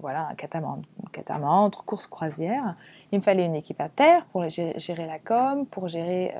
voilà, 0.00 0.28
un 0.30 0.34
catamaran, 0.34 0.82
catamaran 1.12 1.70
course 1.86 2.08
croisière. 2.08 2.74
Il 3.12 3.20
me 3.20 3.22
fallait 3.22 3.44
une 3.44 3.54
équipe 3.54 3.80
à 3.80 3.88
terre 3.88 4.24
pour 4.32 4.48
gérer 4.48 5.06
la 5.06 5.20
com, 5.20 5.64
pour 5.66 5.86
gérer 5.86 6.34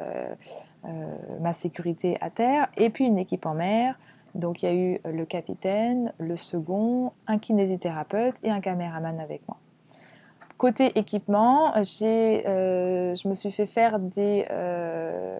ma 1.40 1.52
sécurité 1.52 2.18
à 2.21 2.30
terre, 2.30 2.66
et 2.76 2.90
puis 2.90 3.07
une 3.07 3.18
équipe 3.18 3.47
en 3.47 3.54
mer 3.54 3.97
donc 4.38 4.62
il 4.62 4.66
y 4.66 4.68
a 4.68 4.75
eu 4.75 4.99
le 5.04 5.26
capitaine, 5.26 6.12
le 6.18 6.37
second, 6.37 7.12
un 7.26 7.38
kinésithérapeute 7.38 8.37
et 8.42 8.50
un 8.50 8.61
caméraman 8.61 9.21
avec 9.21 9.42
moi. 9.47 9.59
Côté 10.59 10.99
équipement, 10.99 11.73
j'ai, 11.85 12.45
euh, 12.49 13.15
je 13.15 13.29
me 13.29 13.35
suis 13.35 13.53
fait 13.53 13.67
faire 13.67 14.00
des... 14.00 14.45
Euh, 14.50 15.38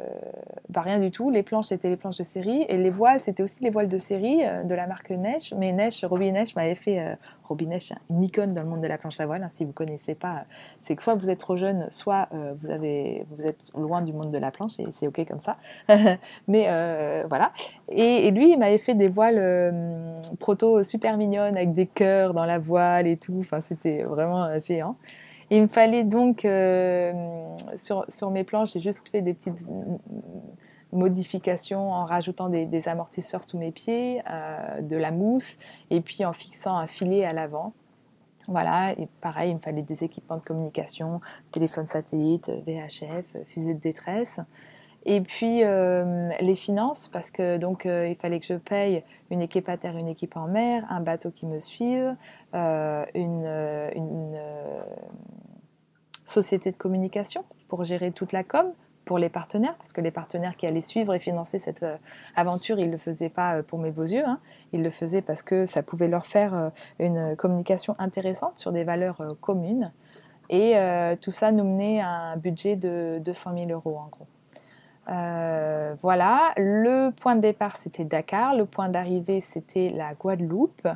bah, 0.69 0.81
rien 0.81 1.01
du 1.01 1.11
tout. 1.11 1.31
Les 1.31 1.43
planches, 1.43 1.67
c'était 1.67 1.89
les 1.89 1.97
planches 1.97 2.19
de 2.19 2.23
série. 2.23 2.65
Et 2.69 2.77
les 2.77 2.91
voiles, 2.91 3.21
c'était 3.25 3.43
aussi 3.43 3.57
les 3.61 3.71
voiles 3.71 3.89
de 3.89 3.99
série 3.99 4.47
euh, 4.47 4.63
de 4.63 4.77
la 4.77 4.87
marque 4.87 5.11
Neige. 5.11 5.53
Mais 5.59 5.73
Neige, 5.73 6.05
Robbie 6.05 6.31
Neige 6.31 6.55
m'avait 6.55 6.77
fait... 6.77 7.19
Robbie 7.43 7.67
Neige, 7.67 7.95
une 8.11 8.23
icône 8.23 8.53
dans 8.53 8.63
le 8.63 8.69
monde 8.69 8.83
de 8.83 8.87
la 8.87 8.97
planche 8.97 9.19
à 9.19 9.27
voile. 9.27 9.43
Hein, 9.43 9.49
si 9.51 9.65
vous 9.65 9.71
ne 9.71 9.75
connaissez 9.75 10.15
pas, 10.15 10.45
c'est 10.83 10.95
que 10.95 11.03
soit 11.03 11.15
vous 11.15 11.31
êtes 11.31 11.41
trop 11.41 11.57
jeune, 11.57 11.87
soit 11.91 12.29
vous, 12.57 12.71
avez, 12.71 13.25
vous 13.31 13.47
êtes 13.47 13.73
loin 13.75 14.03
du 14.03 14.13
monde 14.13 14.31
de 14.31 14.37
la 14.37 14.51
planche. 14.51 14.79
Et 14.79 14.87
c'est 14.91 15.09
OK 15.09 15.27
comme 15.27 15.41
ça. 15.41 15.57
mais 16.47 16.69
voilà. 17.27 17.53
Et, 17.89 18.29
et, 18.29 18.31
lui, 18.33 18.53
il 18.53 18.59
m'avait 18.59 18.77
fait 18.77 18.93
des 18.93 19.09
voiles 19.09 20.23
proto 20.39 20.83
super 20.83 21.17
mignonnes 21.17 21.57
avec 21.57 21.73
des 21.73 21.87
cœurs 21.87 22.35
dans 22.35 22.45
la 22.45 22.59
voile 22.59 23.07
et 23.07 23.17
tout. 23.17 23.39
Enfin, 23.41 23.63
c'était 23.63 24.03
vraiment 24.03 24.59
géant. 24.59 24.97
Il 25.51 25.63
me 25.63 25.69
fallait 25.69 26.05
donc, 26.05 26.45
euh, 26.45 27.13
sur, 27.77 28.05
sur, 28.09 28.31
mes 28.31 28.45
planches, 28.45 28.73
j'ai 28.75 28.81
juste 28.81 29.09
fait 29.09 29.23
des 29.23 29.33
petites 29.33 29.59
modifications 30.93 31.91
en 31.93 32.05
rajoutant 32.05 32.49
des, 32.49 32.89
amortisseurs 32.89 33.45
sous 33.45 33.59
mes 33.59 33.73
pieds, 33.73 34.23
euh, 34.31 34.81
de 34.83 34.97
la 34.97 35.11
mousse, 35.11 35.57
et 35.91 36.01
puis 36.01 36.25
en 36.25 36.33
fixant 36.33 36.77
un 36.77 36.87
filet 36.87 37.25
à 37.25 37.33
l'avant. 37.33 37.73
Voilà, 38.47 38.93
et 38.99 39.09
pareil, 39.21 39.51
il 39.51 39.57
me 39.57 39.61
fallait 39.61 39.83
des 39.83 40.05
équipements 40.05 40.39
de 40.39 40.43
communication, 40.43 41.21
téléphone 41.53 41.87
satellite, 41.87 42.51
VHF, 42.67 43.37
fusée 43.47 43.75
de 43.75 43.81
détresse. 43.81 44.41
Et 45.11 45.23
puis 45.23 45.65
euh, 45.65 46.29
les 46.41 46.55
finances, 46.55 47.09
parce 47.09 47.31
que 47.31 47.57
donc 47.57 47.87
il 47.87 48.17
fallait 48.21 48.41
que 48.41 48.47
je 48.47 48.55
paye 48.55 49.03
une 49.31 49.41
équipe 49.41 49.69
à 49.69 49.79
terre, 49.79 49.97
une 49.97 50.09
équipe 50.09 50.37
en 50.37 50.49
mer, 50.49 50.85
un 50.91 51.01
bateau 51.01 51.31
qui 51.31 51.47
me 51.47 51.61
suive, 51.61 52.15
une, 52.53 53.91
une 53.95 54.39
société 56.27 56.71
de 56.71 56.77
communication 56.77 57.45
pour 57.69 57.85
gérer 57.85 58.13
toute 58.13 58.33
la 58.33 58.45
com 58.45 58.73
pour 59.09 59.19
les 59.19 59.31
partenaires, 59.31 59.75
parce 59.79 59.95
que 59.95 60.03
les 60.03 60.11
partenaires 60.11 60.55
qui 60.59 60.67
allaient 60.67 60.83
suivre 60.83 61.15
et 61.15 61.19
financer 61.19 61.59
cette 61.59 61.83
euh, 61.83 61.97
aventure, 62.37 62.79
ils 62.79 62.89
ne 62.89 62.93
le 62.93 62.99
faisaient 62.99 63.31
pas 63.31 63.55
euh, 63.55 63.63
pour 63.63 63.79
mes 63.79 63.91
beaux 63.91 64.03
yeux, 64.03 64.25
hein. 64.27 64.39
ils 64.75 64.83
le 64.83 64.91
faisaient 64.91 65.23
parce 65.23 65.41
que 65.41 65.65
ça 65.65 65.83
pouvait 65.83 66.09
leur 66.09 66.27
faire 66.27 66.55
euh, 66.55 66.69
une 66.99 67.35
communication 67.35 67.97
intéressante 67.99 68.59
sur 68.59 68.71
des 68.71 68.85
valeurs 68.85 69.23
communes. 69.41 69.93
Et 70.51 70.77
tout 71.21 71.31
ça 71.31 71.53
nous 71.53 71.65
menait 71.65 72.01
à 72.01 72.09
un 72.09 72.37
budget 72.39 72.77
de 72.77 73.19
200 73.23 73.53
000 73.67 73.71
euros 73.71 73.99
en 73.99 74.09
gros. 74.09 74.27
Voilà, 75.09 76.53
le 76.57 77.11
point 77.11 77.37
de 77.37 77.41
départ 77.41 77.77
c'était 77.77 78.05
Dakar, 78.05 78.55
le 78.55 78.67
point 78.67 78.89
d'arrivée 78.89 79.41
c'était 79.41 79.89
la 79.91 80.15
Guadeloupe, 80.15 80.87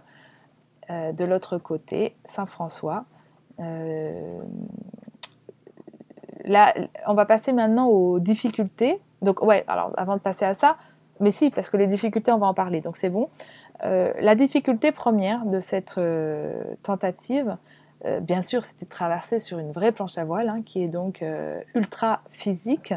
de 0.91 1.25
l'autre 1.25 1.59
côté 1.59 2.15
Saint-François 2.27 3.05
là, 6.45 6.75
on 7.07 7.15
va 7.15 7.25
passer 7.25 7.53
maintenant 7.53 7.87
aux 7.87 8.19
difficultés. 8.19 9.01
Donc, 9.23 9.43
ouais, 9.43 9.65
alors 9.69 9.93
avant 9.97 10.17
de 10.17 10.21
passer 10.21 10.45
à 10.45 10.55
ça, 10.55 10.77
mais 11.21 11.33
si, 11.33 11.51
parce 11.51 11.71
que 11.71 11.77
les 11.77 11.87
difficultés, 11.87 12.33
on 12.33 12.39
va 12.39 12.47
en 12.47 12.55
parler, 12.55 12.81
donc 12.81 12.97
c'est 12.97 13.11
bon. 13.11 13.29
Euh, 13.85 14.13
la 14.21 14.35
difficulté 14.35 14.93
première 14.93 15.45
de 15.45 15.61
cette 15.61 15.97
euh, 15.99 16.63
tentative, 16.83 17.57
euh, 18.05 18.21
bien 18.21 18.43
sûr, 18.43 18.65
c'était 18.65 18.85
de 18.85 18.91
traverser 18.91 19.39
sur 19.39 19.59
une 19.59 19.73
vraie 19.73 19.93
planche 19.93 20.19
à 20.19 20.25
voile, 20.25 20.49
hein, 20.49 20.63
qui 20.65 20.83
est 20.83 20.89
donc 20.89 21.25
ultra 21.75 22.21
physique, 22.31 22.95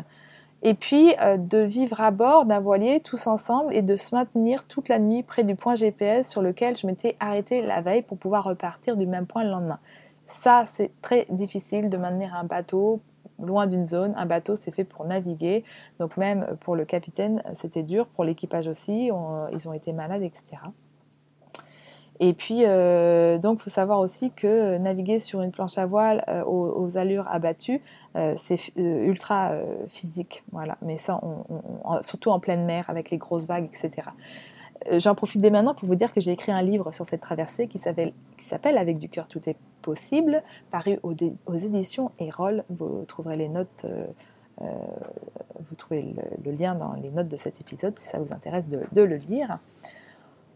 et 0.62 0.74
puis 0.74 1.14
de 1.38 1.60
vivre 1.60 2.02
à 2.02 2.12
bord 2.12 2.46
d'un 2.46 2.60
voilier 2.60 3.00
tous 3.00 3.28
ensemble 3.28 3.76
et 3.76 3.82
de 3.82 3.96
se 3.96 4.16
maintenir 4.16 4.66
toute 4.66 4.90
la 4.90 5.00
nuit 5.00 5.22
près 5.22 5.44
du 5.44 5.56
point 5.56 5.76
GPS 5.76 6.30
sur 6.30 6.42
lequel 6.42 6.76
je 6.76 6.88
m'étais 6.88 7.16
arrêtée 7.20 7.62
la 7.62 7.82
veille 7.82 8.02
pour 8.02 8.18
pouvoir 8.18 8.44
repartir 8.44 8.98
du 8.98 9.06
même 9.06 9.28
point 9.28 9.44
le 9.44 9.52
lendemain. 9.52 9.80
Ça, 10.28 10.64
c'est 10.66 10.90
très 11.02 11.28
difficile 11.30 11.90
de 11.90 11.98
maintenir 11.98 12.34
un 12.36 12.46
bateau 12.46 13.00
loin 13.40 13.68
d'une 13.68 13.86
zone. 13.86 14.14
Un 14.18 14.26
bateau, 14.26 14.56
c'est 14.56 14.72
fait 14.72 14.86
pour 14.86 15.06
naviguer. 15.06 15.64
Donc 16.00 16.18
même 16.18 16.58
pour 16.62 16.76
le 16.76 16.86
capitaine, 16.86 17.44
c'était 17.54 17.84
dur. 17.84 18.08
Pour 18.08 18.24
l'équipage 18.24 18.68
aussi, 18.68 19.12
ils 19.52 19.70
ont 19.70 19.74
été 19.74 19.94
malades, 19.94 20.24
etc. 20.24 20.58
Et 22.20 22.34
puis, 22.34 22.62
euh, 22.64 23.38
donc, 23.38 23.60
il 23.60 23.64
faut 23.64 23.70
savoir 23.70 24.00
aussi 24.00 24.32
que 24.32 24.78
naviguer 24.78 25.20
sur 25.20 25.42
une 25.42 25.52
planche 25.52 25.78
à 25.78 25.86
voile 25.86 26.24
euh, 26.28 26.44
aux, 26.46 26.98
allures 26.98 27.28
abattues, 27.28 27.82
euh, 28.16 28.34
c'est 28.38 28.74
ultra 28.78 29.54
physique. 29.88 30.44
Voilà. 30.52 30.78
Mais 30.82 30.98
ça, 30.98 31.20
surtout 32.02 32.30
en 32.30 32.40
pleine 32.40 32.66
mer, 32.66 32.86
avec 32.90 33.12
les 33.12 33.18
grosses 33.18 33.48
vagues, 33.48 33.66
etc. 33.66 34.10
j'en 34.92 35.16
profite 35.16 35.42
dès 35.42 35.50
maintenant 35.50 35.74
pour 35.74 35.88
vous 35.88 35.96
dire 35.96 36.14
que 36.14 36.22
j'ai 36.22 36.32
écrit 36.32 36.52
un 36.52 36.62
livre 36.62 36.94
sur 36.94 37.06
cette 37.06 37.22
traversée 37.22 37.68
qui 37.68 37.78
s'appelle 37.78 38.78
Avec 38.78 39.00
du 39.00 39.10
cœur 39.10 39.28
tout 39.28 39.42
est 39.48 39.58
possible, 39.82 40.42
paru 40.72 41.00
aux, 41.04 41.14
éditions 41.54 42.12
Erol. 42.20 42.64
Vous 42.70 43.04
trouverez 43.06 43.36
les 43.36 43.50
notes, 43.50 43.86
vous 44.60 45.76
trouvez 45.76 46.16
le, 46.46 46.52
lien 46.52 46.76
dans 46.76 46.94
les 46.94 47.10
notes 47.10 47.28
de 47.28 47.38
cet 47.38 47.60
épisode 47.60 47.98
si 48.00 48.08
ça 48.08 48.20
vous 48.20 48.34
intéresse 48.34 48.68
de, 48.70 49.02
le 49.02 49.16
lire. 49.18 49.60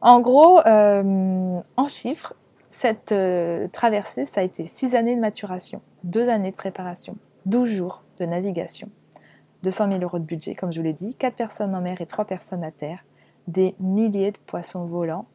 En 0.01 0.21
gros, 0.21 0.59
euh, 0.65 1.59
en 1.75 1.87
chiffres, 1.87 2.33
cette 2.71 3.13
traversée, 3.73 4.25
ça 4.25 4.41
a 4.41 4.43
été 4.43 4.65
6 4.65 4.95
années 4.95 5.15
de 5.15 5.21
maturation, 5.21 5.81
2 6.03 6.29
années 6.29 6.51
de 6.51 6.55
préparation, 6.55 7.17
12 7.45 7.69
jours 7.69 8.03
de 8.19 8.25
navigation, 8.25 8.89
200 9.63 9.91
000 9.91 10.03
euros 10.03 10.19
de 10.19 10.23
budget, 10.23 10.55
comme 10.55 10.71
je 10.71 10.79
vous 10.79 10.85
l'ai 10.85 10.93
dit, 10.93 11.15
4 11.15 11.35
personnes 11.35 11.75
en 11.75 11.81
mer 11.81 11.99
et 11.99 12.05
3 12.05 12.25
personnes 12.25 12.63
à 12.63 12.71
terre, 12.71 13.03
des 13.47 13.75
milliers 13.79 14.31
de 14.31 14.37
poissons 14.45 14.85
volants, 14.85 15.25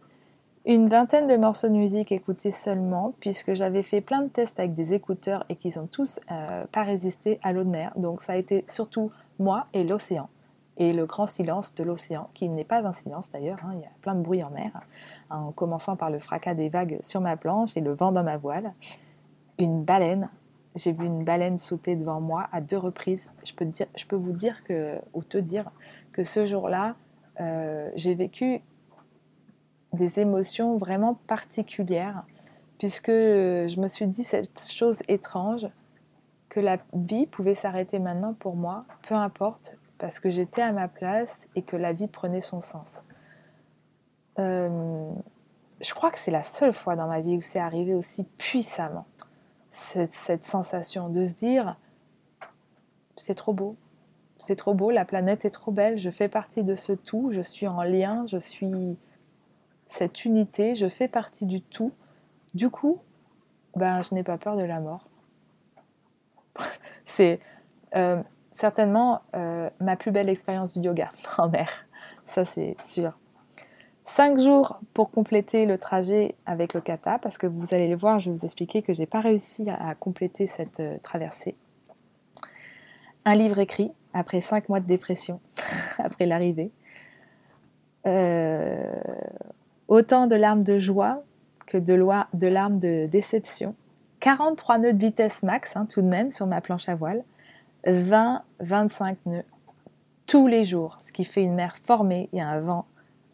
une 0.67 0.89
vingtaine 0.89 1.27
de 1.27 1.37
morceaux 1.37 1.69
de 1.69 1.75
musique 1.75 2.11
écoutés 2.11 2.51
seulement, 2.51 3.15
puisque 3.21 3.53
j'avais 3.53 3.83
fait 3.83 4.01
plein 4.01 4.23
de 4.23 4.29
tests 4.29 4.59
avec 4.59 4.75
des 4.75 4.95
écouteurs 4.95 5.45
et 5.51 5.57
qu'ils 5.57 5.79
ont 5.79 5.87
tous 5.87 6.21
euh, 6.31 6.65
pas 6.73 6.85
résisté 6.85 7.39
à 7.43 7.53
l'eau 7.53 7.65
de 7.65 7.69
mer. 7.69 7.93
Donc 7.97 8.23
ça 8.23 8.33
a 8.33 8.37
été 8.37 8.65
surtout 8.67 9.11
moi 9.39 9.67
et 9.75 9.85
l'océan. 9.85 10.29
Et 10.77 10.93
le 10.93 11.07
grand 11.07 11.27
silence 11.27 11.75
de 11.75 11.85
l'océan, 11.85 12.29
qui 12.35 12.49
n'est 12.49 12.65
pas 12.65 12.85
un 12.85 12.93
silence 12.93 13.31
d'ailleurs, 13.31 13.59
hein, 13.65 13.73
il 13.75 13.81
y 13.81 13.85
a 13.85 13.93
plein 14.01 14.15
de 14.15 14.23
bruit 14.23 14.43
en 14.43 14.51
mer, 14.51 14.73
en 15.31 15.53
commençant 15.53 15.95
par 15.95 16.11
le 16.11 16.19
fracas 16.19 16.55
des 16.55 16.69
vagues 16.69 16.99
sur 17.03 17.21
ma 17.21 17.37
planche 17.37 17.77
et 17.77 17.81
le 17.81 17.93
vent 17.93 18.11
dans 18.11 18.25
ma 18.25 18.39
voile. 18.39 18.73
Une 19.59 19.85
baleine, 19.85 20.29
j'ai 20.75 20.93
vu 20.93 21.07
une 21.07 21.23
baleine 21.23 21.59
sauter 21.59 21.95
devant 21.95 22.21
moi 22.21 22.49
à 22.51 22.61
deux 22.61 22.79
reprises. 22.79 23.31
Je 23.45 23.55
peux, 23.55 23.65
dire, 23.65 23.87
je 23.97 24.05
peux 24.07 24.17
vous 24.17 24.33
dire 24.33 24.65
que, 24.65 24.99
ou 25.13 25.23
te 25.23 25.39
dire 25.39 25.71
que 26.13 26.25
ce 26.25 26.45
jour-là, 26.47 26.97
euh, 27.41 27.91
j'ai 27.95 28.17
vécu 28.17 28.61
des 29.93 30.19
émotions 30.19 30.77
vraiment 30.77 31.15
particulières, 31.29 32.25
puisque 32.79 33.13
je 33.13 33.81
me 33.81 33.87
suis 33.87 34.09
dit 34.09 34.25
cette 34.25 34.61
chose 34.73 34.99
étrange, 35.07 35.69
que 36.49 36.61
la 36.61 36.79
vie 36.93 37.27
pouvait 37.27 37.57
s'arrêter 37.57 37.99
maintenant 37.99 38.33
pour 38.33 38.55
moi, 38.55 38.85
peu 39.09 39.15
importe, 39.15 39.77
parce 40.05 40.21
que 40.21 40.29
j'étais 40.29 40.61
à 40.61 40.71
ma 40.71 40.87
place 40.87 41.41
et 41.55 41.63
que 41.63 41.77
la 41.77 41.95
vie 41.95 42.09
prenait 42.09 42.43
son 42.43 42.61
sens. 42.61 43.03
Euh, 44.39 45.11
je 45.81 45.95
crois 45.95 46.11
que 46.11 46.19
c'est 46.19 46.31
la 46.31 46.43
seule 46.43 46.75
fois 46.75 46.95
dans 46.95 47.07
ma 47.07 47.23
vie 47.23 47.39
où 47.39 47.41
c'est 47.41 47.59
arrivé 47.59 47.95
aussi 47.95 48.25
puissamment, 48.37 49.07
cette, 49.71 50.45
sensation 50.45 51.09
de 51.09 51.25
se 51.25 51.37
dire, 51.37 51.79
c'est 53.17 53.35
trop 53.35 53.55
beau, 53.55 53.77
c'est 54.39 54.57
trop 54.57 54.75
beau, 54.75 54.91
la 54.91 55.07
planète 55.07 55.47
est 55.47 55.51
trop 55.51 55.73
belle, 55.73 55.97
je 55.97 56.11
fais 56.11 56.29
partie 56.29 56.65
de 56.65 56.77
ce 56.77 56.93
tout, 56.93 57.31
je 57.33 57.41
suis 57.41 57.67
en 57.67 57.83
lien, 57.83 58.27
je 58.27 58.37
suis 58.37 58.99
cette 59.89 60.27
unité, 60.27 60.75
je 60.75 60.91
fais 60.91 61.09
partie 61.09 61.47
du 61.47 61.63
tout. 61.63 61.93
Du 62.53 62.69
coup, 62.69 62.99
ben, 63.75 64.03
je 64.03 64.15
n'ai 64.15 64.23
pas 64.23 64.37
peur 64.37 64.59
de 64.59 64.65
la 64.65 64.81
mort. 64.81 65.09
c'est 67.07 67.41
euh, 67.97 68.23
certainement 68.55 69.23
euh, 69.35 69.69
ma 69.81 69.97
plus 69.97 70.11
belle 70.11 70.29
expérience 70.29 70.73
du 70.77 70.81
yoga 70.81 71.09
en 71.39 71.49
mer, 71.49 71.69
ça 72.27 72.45
c'est 72.45 72.77
sûr. 72.83 73.13
Cinq 74.07 74.39
jours 74.39 74.79
pour 74.93 75.11
compléter 75.11 75.65
le 75.65 75.79
trajet 75.79 76.35
avec 76.45 76.75
le 76.75 76.81
kata, 76.83 77.19
parce 77.19 77.39
que 77.39 77.47
vous 77.47 77.75
allez 77.75 77.89
le 77.89 77.97
voir, 77.97 78.19
je 78.19 78.31
vais 78.31 78.37
vous 78.37 78.45
expliquer 78.45 78.83
que 78.83 78.93
j'ai 78.93 79.07
pas 79.07 79.21
réussi 79.21 79.67
à, 79.71 79.95
compléter 79.95 80.47
cette 80.47 80.81
euh, 80.81 80.99
traversée. 81.03 81.57
Un 83.25 83.35
livre 83.35 83.59
écrit 83.59 83.93
après 84.13 84.43
cinq 84.43 84.69
mois 84.69 84.81
de 84.81 84.87
dépression, 84.87 85.41
après 85.99 86.27
l'arrivée. 86.27 86.71
Euh, 88.07 89.01
Autant 89.89 90.27
de 90.27 90.35
larmes 90.35 90.65
de 90.65 90.79
joie 90.79 91.23
que 91.67 91.77
de, 91.77 91.95
de 92.35 92.47
larmes 92.47 92.79
de 92.79 93.07
déception. 93.07 93.75
43 94.21 94.79
nœuds 94.79 94.93
de 94.95 94.99
vitesse 94.99 95.43
max, 95.43 95.77
hein, 95.77 95.87
tout 95.87 96.01
de 96.01 96.07
même, 96.07 96.31
sur 96.31 96.47
ma 96.47 96.61
planche 96.61 96.89
à 96.89 96.95
voile. 96.95 97.23
20-25 97.87 99.17
nœuds 99.27 99.45
tous 100.27 100.47
les 100.47 100.65
jours, 100.65 100.99
ce 101.01 101.13
qui 101.13 101.25
fait 101.25 101.43
une 101.43 101.55
mer 101.55 101.77
formée 101.77 102.29
et 102.33 102.41
un 102.41 102.61
vent 102.61 102.87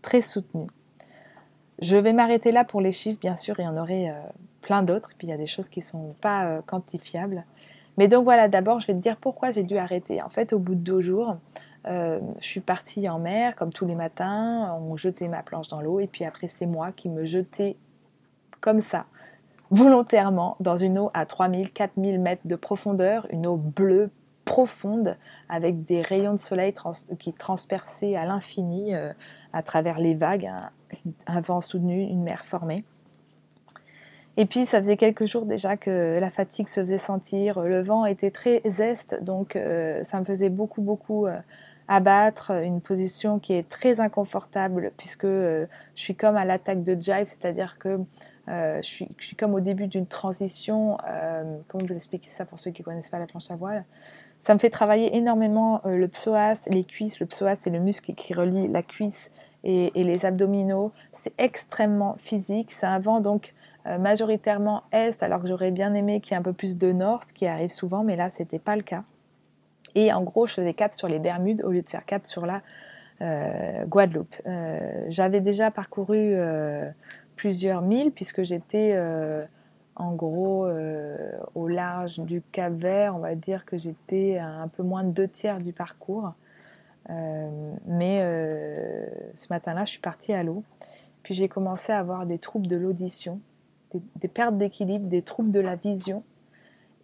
très 0.02 0.22
soutenu. 0.22 0.66
Je 1.80 1.96
vais 1.96 2.12
m'arrêter 2.12 2.52
là 2.52 2.64
pour 2.64 2.80
les 2.80 2.92
chiffres, 2.92 3.20
bien 3.20 3.36
sûr, 3.36 3.58
il 3.58 3.64
y 3.64 3.68
en 3.68 3.76
aurait 3.76 4.10
euh, 4.10 4.14
plein 4.60 4.82
d'autres, 4.82 5.10
puis 5.16 5.28
il 5.28 5.30
y 5.30 5.32
a 5.32 5.36
des 5.36 5.46
choses 5.46 5.68
qui 5.68 5.80
ne 5.80 5.84
sont 5.84 6.14
pas 6.20 6.46
euh, 6.46 6.62
quantifiables. 6.62 7.44
Mais 7.96 8.08
donc 8.08 8.24
voilà, 8.24 8.48
d'abord, 8.48 8.80
je 8.80 8.86
vais 8.86 8.94
te 8.94 8.98
dire 8.98 9.16
pourquoi 9.16 9.50
j'ai 9.50 9.62
dû 9.62 9.78
arrêter. 9.78 10.22
En 10.22 10.28
fait, 10.28 10.52
au 10.52 10.58
bout 10.58 10.74
de 10.74 10.80
deux 10.80 11.00
jours, 11.00 11.36
euh, 11.86 12.20
je 12.40 12.46
suis 12.46 12.60
partie 12.60 13.08
en 13.08 13.18
mer 13.18 13.56
comme 13.56 13.70
tous 13.70 13.86
les 13.86 13.94
matins, 13.94 14.78
on 14.80 14.96
jetait 14.96 15.28
ma 15.28 15.42
planche 15.42 15.68
dans 15.68 15.80
l'eau 15.80 16.00
et 16.00 16.06
puis 16.06 16.24
après 16.24 16.48
c'est 16.48 16.66
moi 16.66 16.92
qui 16.92 17.08
me 17.08 17.24
jetais 17.24 17.76
comme 18.60 18.82
ça, 18.82 19.06
volontairement, 19.70 20.56
dans 20.60 20.76
une 20.76 20.98
eau 20.98 21.10
à 21.14 21.24
3000, 21.24 21.72
4000 21.72 22.20
mètres 22.20 22.42
de 22.44 22.56
profondeur, 22.56 23.26
une 23.30 23.46
eau 23.46 23.56
bleue 23.56 24.10
profonde 24.50 25.16
avec 25.48 25.82
des 25.82 26.02
rayons 26.02 26.32
de 26.32 26.40
soleil 26.40 26.74
qui 27.20 27.32
transperçaient 27.32 28.16
à 28.16 28.26
l'infini 28.26 28.96
euh, 28.96 29.12
à 29.52 29.62
travers 29.62 30.00
les 30.00 30.16
vagues, 30.16 30.50
un, 31.28 31.40
vent 31.40 31.60
soutenu, 31.60 32.02
une 32.02 32.24
mer 32.24 32.44
formée. 32.44 32.82
Et 34.36 34.46
puis 34.46 34.66
ça 34.66 34.78
faisait 34.78 34.96
quelques 34.96 35.26
jours 35.26 35.46
déjà 35.46 35.76
que 35.76 36.18
la 36.18 36.30
fatigue 36.30 36.66
se 36.66 36.80
faisait 36.80 36.98
sentir, 36.98 37.60
le 37.60 37.80
vent 37.80 38.06
était 38.06 38.32
très 38.32 38.60
zeste, 38.66 39.22
donc 39.22 39.54
euh, 39.54 40.02
ça 40.02 40.18
me 40.18 40.24
faisait 40.24 40.50
beaucoup 40.50 40.82
beaucoup 40.82 41.28
abattre, 41.90 42.52
une 42.52 42.80
position 42.80 43.40
qui 43.40 43.52
est 43.52 43.68
très 43.68 43.98
inconfortable 43.98 44.92
puisque 44.96 45.24
euh, 45.24 45.66
je 45.96 46.02
suis 46.02 46.14
comme 46.14 46.36
à 46.36 46.44
l'attaque 46.44 46.84
de 46.84 46.94
jive, 46.94 47.24
c'est-à-dire 47.24 47.78
que 47.80 47.98
euh, 48.48 48.80
je, 48.80 48.86
suis, 48.86 49.36
comme 49.36 49.54
au 49.54 49.60
début 49.60 49.88
d'une 49.88 50.06
transition. 50.06 50.98
Euh, 51.08 51.58
comment 51.66 51.84
vous 51.84 51.94
expliquer 51.94 52.30
ça 52.30 52.44
pour 52.44 52.60
ceux 52.60 52.70
qui 52.70 52.82
ne 52.82 52.84
connaissent 52.84 53.10
pas 53.10 53.18
la 53.18 53.26
planche 53.26 53.50
à 53.50 53.56
voile? 53.56 53.84
Ça 54.40 54.54
me 54.54 54.58
fait 54.58 54.70
travailler 54.70 55.16
énormément 55.16 55.80
le 55.84 56.08
psoas, 56.08 56.66
les 56.70 56.84
cuisses. 56.84 57.20
Le 57.20 57.26
psoas, 57.26 57.56
c'est 57.60 57.70
le 57.70 57.78
muscle 57.78 58.14
qui 58.14 58.34
relie 58.34 58.66
la 58.68 58.82
cuisse 58.82 59.30
et, 59.64 59.90
les 59.94 60.24
abdominaux. 60.24 60.92
C'est 61.12 61.34
extrêmement 61.38 62.16
physique. 62.18 62.72
C'est 62.72 62.86
un 62.86 62.98
vent 62.98 63.20
donc 63.20 63.54
majoritairement 63.84 64.82
est, 64.92 65.22
alors 65.22 65.42
que 65.42 65.48
j'aurais 65.48 65.70
bien 65.70 65.94
aimé 65.94 66.20
qu'il 66.20 66.32
y 66.32 66.34
ait 66.34 66.38
un 66.38 66.42
peu 66.42 66.52
plus 66.54 66.78
de 66.78 66.90
nord, 66.90 67.22
ce 67.22 67.32
qui 67.32 67.46
arrive 67.46 67.70
souvent, 67.70 68.02
mais 68.02 68.16
là, 68.16 68.30
c'était 68.30 68.58
pas 68.58 68.76
le 68.76 68.82
cas. 68.82 69.04
Et 69.94 70.12
en 70.12 70.22
gros, 70.22 70.46
je 70.46 70.54
faisais 70.54 70.74
cap 70.74 70.94
sur 70.94 71.08
les 71.08 71.18
Bermudes 71.18 71.62
au 71.62 71.70
lieu 71.70 71.82
de 71.82 71.88
faire 71.88 72.04
cap 72.04 72.26
sur 72.26 72.46
la 72.46 72.62
euh, 73.22 73.84
Guadeloupe. 73.84 74.34
Euh, 74.46 75.06
j'avais 75.08 75.40
déjà 75.40 75.70
parcouru 75.70 76.16
euh, 76.32 76.88
plusieurs 77.36 77.82
milles 77.82 78.12
puisque 78.12 78.42
j'étais 78.42 78.96
en 80.00 80.12
gros 80.12 80.66
au 81.54 81.68
large 81.68 82.20
du 82.20 82.42
Cap 82.52 82.72
Vert. 82.72 83.14
On 83.14 83.20
va 83.20 83.34
dire 83.34 83.64
que 83.64 83.76
j'étais 83.76 84.38
à 84.38 84.48
un 84.48 84.68
peu 84.68 84.82
moins 84.82 85.04
de 85.04 85.10
deux 85.10 85.28
tiers 85.28 85.58
du 85.58 85.72
parcours. 85.72 86.32
mais 87.86 88.20
ce 89.34 89.46
matin-là, 89.50 89.84
je 89.84 89.90
suis 89.90 90.00
partie 90.00 90.32
à 90.32 90.42
l'eau. 90.42 90.64
Puis 91.22 91.34
j'ai 91.34 91.48
commencé 91.48 91.92
à 91.92 91.98
avoir 91.98 92.26
des 92.26 92.38
troubles 92.38 92.66
de 92.66 92.76
l'audition, 92.76 93.40
des 94.16 94.28
pertes 94.28 94.56
d'équilibre, 94.56 95.06
des 95.06 95.22
troubles 95.22 95.52
de 95.52 95.60
la 95.60 95.76
vision. 95.76 96.22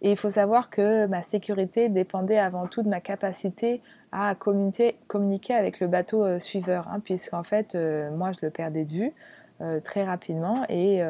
Et 0.01 0.11
il 0.11 0.17
faut 0.17 0.29
savoir 0.29 0.69
que 0.69 1.07
ma 1.07 1.23
sécurité 1.23 1.89
dépendait 1.89 2.37
avant 2.37 2.67
tout 2.67 2.83
de 2.83 2.89
ma 2.89 3.01
capacité 3.01 3.81
à 4.11 4.35
communiquer, 4.35 5.53
avec 5.55 5.79
le 5.79 5.87
bateau 5.87 6.23
euh, 6.23 6.39
suiveur, 6.39 6.87
hein, 6.87 6.99
puisqu'en 6.99 7.43
fait, 7.43 7.75
euh, 7.75 8.11
moi, 8.11 8.31
je 8.31 8.39
le 8.45 8.51
perdais 8.51 8.85
de 8.85 8.91
vue 8.91 9.13
euh, 9.61 9.79
très 9.79 10.03
rapidement. 10.03 10.63
Et 10.69 11.01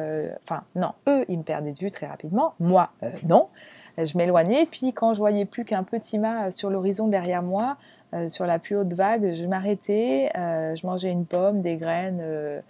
enfin, 0.44 0.62
non, 0.74 0.92
eux, 1.08 1.24
ils 1.28 1.38
me 1.38 1.42
perdaient 1.42 1.72
de 1.72 1.78
vue 1.78 1.90
très 1.90 2.06
rapidement. 2.06 2.54
Moi, 2.60 2.90
non. 3.26 3.48
Je 3.98 4.16
m'éloignais. 4.16 4.66
Puis 4.66 4.92
quand 4.92 5.12
je 5.12 5.18
voyais 5.18 5.44
plus 5.44 5.64
qu'un 5.64 5.82
petit 5.82 6.18
mât 6.18 6.52
sur 6.52 6.70
l'horizon 6.70 7.08
derrière 7.08 7.42
moi, 7.42 7.76
sur 8.28 8.46
la 8.46 8.60
plus 8.60 8.76
haute 8.76 8.92
vague, 8.92 9.34
je 9.34 9.44
m'arrêtais, 9.44 10.30
je 10.34 10.86
mangeais 10.86 11.10
une 11.10 11.26
pomme, 11.26 11.60
des 11.60 11.76
graines 11.76 12.62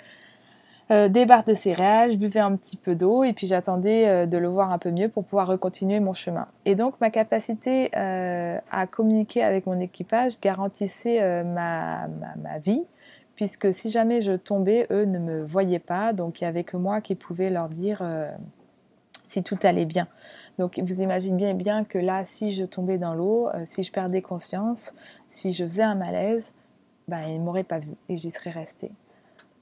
euh, 0.90 1.10
des 1.10 1.26
barres 1.26 1.44
de 1.44 1.52
céréales, 1.52 2.12
je 2.12 2.16
buvais 2.16 2.40
un 2.40 2.56
petit 2.56 2.78
peu 2.78 2.94
d'eau 2.94 3.22
et 3.22 3.34
puis 3.34 3.46
j'attendais 3.46 4.08
euh, 4.08 4.26
de 4.26 4.38
le 4.38 4.48
voir 4.48 4.72
un 4.72 4.78
peu 4.78 4.90
mieux 4.90 5.10
pour 5.10 5.22
pouvoir 5.22 5.46
recontinuer 5.46 6.00
mon 6.00 6.14
chemin. 6.14 6.46
Et 6.64 6.74
donc 6.76 6.94
ma 7.02 7.10
capacité 7.10 7.90
euh, 7.94 8.58
à 8.70 8.86
communiquer 8.86 9.42
avec 9.42 9.66
mon 9.66 9.78
équipage 9.80 10.40
garantissait 10.40 11.44
ma, 11.44 12.08
ma, 12.42 12.58
vie, 12.58 12.84
puisque 13.38 13.72
si 13.72 13.88
jamais 13.88 14.20
je 14.20 14.32
tombais, 14.32 14.88
eux 14.90 15.04
ne 15.04 15.20
me 15.20 15.44
voyaient 15.44 15.78
pas, 15.78 16.12
donc 16.12 16.40
il 16.40 16.44
n'y 16.44 16.48
avait 16.48 16.64
que 16.64 16.76
moi 16.76 17.00
qui 17.00 17.14
pouvais 17.14 17.50
leur 17.50 17.68
dire 17.68 18.02
si 19.22 19.44
tout 19.44 19.56
allait 19.62 19.84
bien. 19.84 20.08
Donc 20.58 20.80
vous 20.84 21.02
imaginez 21.02 21.54
bien, 21.54 21.84
que 21.84 21.98
là, 21.98 22.24
si 22.24 22.52
je 22.52 22.64
tombais 22.64 22.98
dans 22.98 23.14
l'eau, 23.14 23.48
si 23.64 23.84
je 23.84 23.92
perdais 23.92 24.22
conscience, 24.22 24.92
si 25.28 25.52
je 25.52 25.62
faisais 25.62 25.84
un 25.84 25.94
malaise, 25.94 26.52
ben, 27.06 27.20
ils 27.28 27.38
ne 27.38 27.44
m'auraient 27.44 27.62
pas 27.62 27.78
vu 27.78 27.92
et 28.08 28.16
j'y 28.16 28.32
serais 28.32 28.50
restée. 28.50 28.90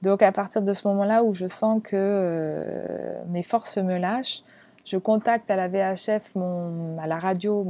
Donc 0.01 0.23
à 0.23 0.31
partir 0.31 0.63
de 0.63 0.73
ce 0.73 0.87
moment-là 0.87 1.23
où 1.23 1.35
je 1.35 1.45
sens 1.45 1.79
que 1.83 1.95
euh, 1.95 3.23
mes 3.27 3.43
forces 3.43 3.77
me 3.77 3.99
lâchent, 3.99 4.41
je 4.85 4.97
contacte 4.97 5.51
à 5.51 5.55
la 5.55 5.67
VHF, 5.67 6.35
à 6.35 7.07
la 7.07 7.19
radio, 7.19 7.63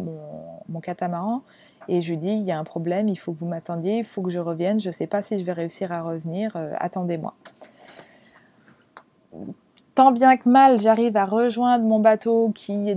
mon, 0.70 0.80
catamaran, 0.80 1.41
Et 1.89 2.02
je 2.02 2.10
lui 2.10 2.17
dis, 2.17 2.32
il 2.32 2.43
y 2.43 2.52
a 2.52 2.60
un 2.60 2.63
problème, 2.63 3.08
il 3.08 3.15
faut 3.15 3.34
que 3.34 3.39
vous 3.39 3.47
m'attendiez, 3.47 4.00
il 4.00 4.06
faut 4.06 4.21
que 4.21 4.30
je 4.30 4.39
revienne, 4.39 4.80
je 4.80 4.88
ne 4.88 4.93
sais 4.93 5.08
pas 5.08 5.21
si 5.21 5.39
je 5.39 5.43
vais 5.43 5.54
réussir 5.54 5.91
à 5.91 6.02
revenir, 6.02 6.56
euh, 6.56 6.73
attendez-moi. 6.80 7.34
Tant 9.95 10.12
bien 10.12 10.38
que 10.38 10.47
mal, 10.47 10.80
j'arrive 10.80 11.17
à 11.17 11.26
rejoindre 11.26 11.84
mon 11.86 12.00
bateau 12.00 12.52
qui, 12.52 12.95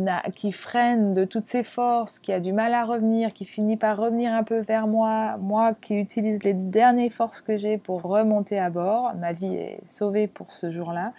freine 0.52 1.14
de 1.14 1.24
toutes 1.24 1.46
ses 1.46 1.62
forces, 1.62 2.18
qui 2.18 2.30
a 2.30 2.40
du 2.40 2.52
mal 2.52 2.74
à 2.74 2.84
revenir, 2.84 3.32
qui 3.32 3.46
finit 3.46 3.78
par 3.78 3.96
revenir 3.96 4.34
un 4.34 4.42
peu 4.42 4.60
vers 4.60 4.86
moi, 4.86 5.38
moi 5.38 5.72
qui 5.72 5.98
utilise 5.98 6.42
les 6.42 6.52
dernières 6.52 7.10
forces 7.10 7.40
que 7.40 7.56
j'ai 7.56 7.78
pour 7.78 8.02
remonter 8.02 8.58
à 8.58 8.68
bord. 8.68 9.14
Ma 9.18 9.32
vie 9.32 9.54
est 9.54 9.80
sauvée 9.86 10.28
pour 10.28 10.52
ce 10.52 10.70
jour-là. 10.70 11.14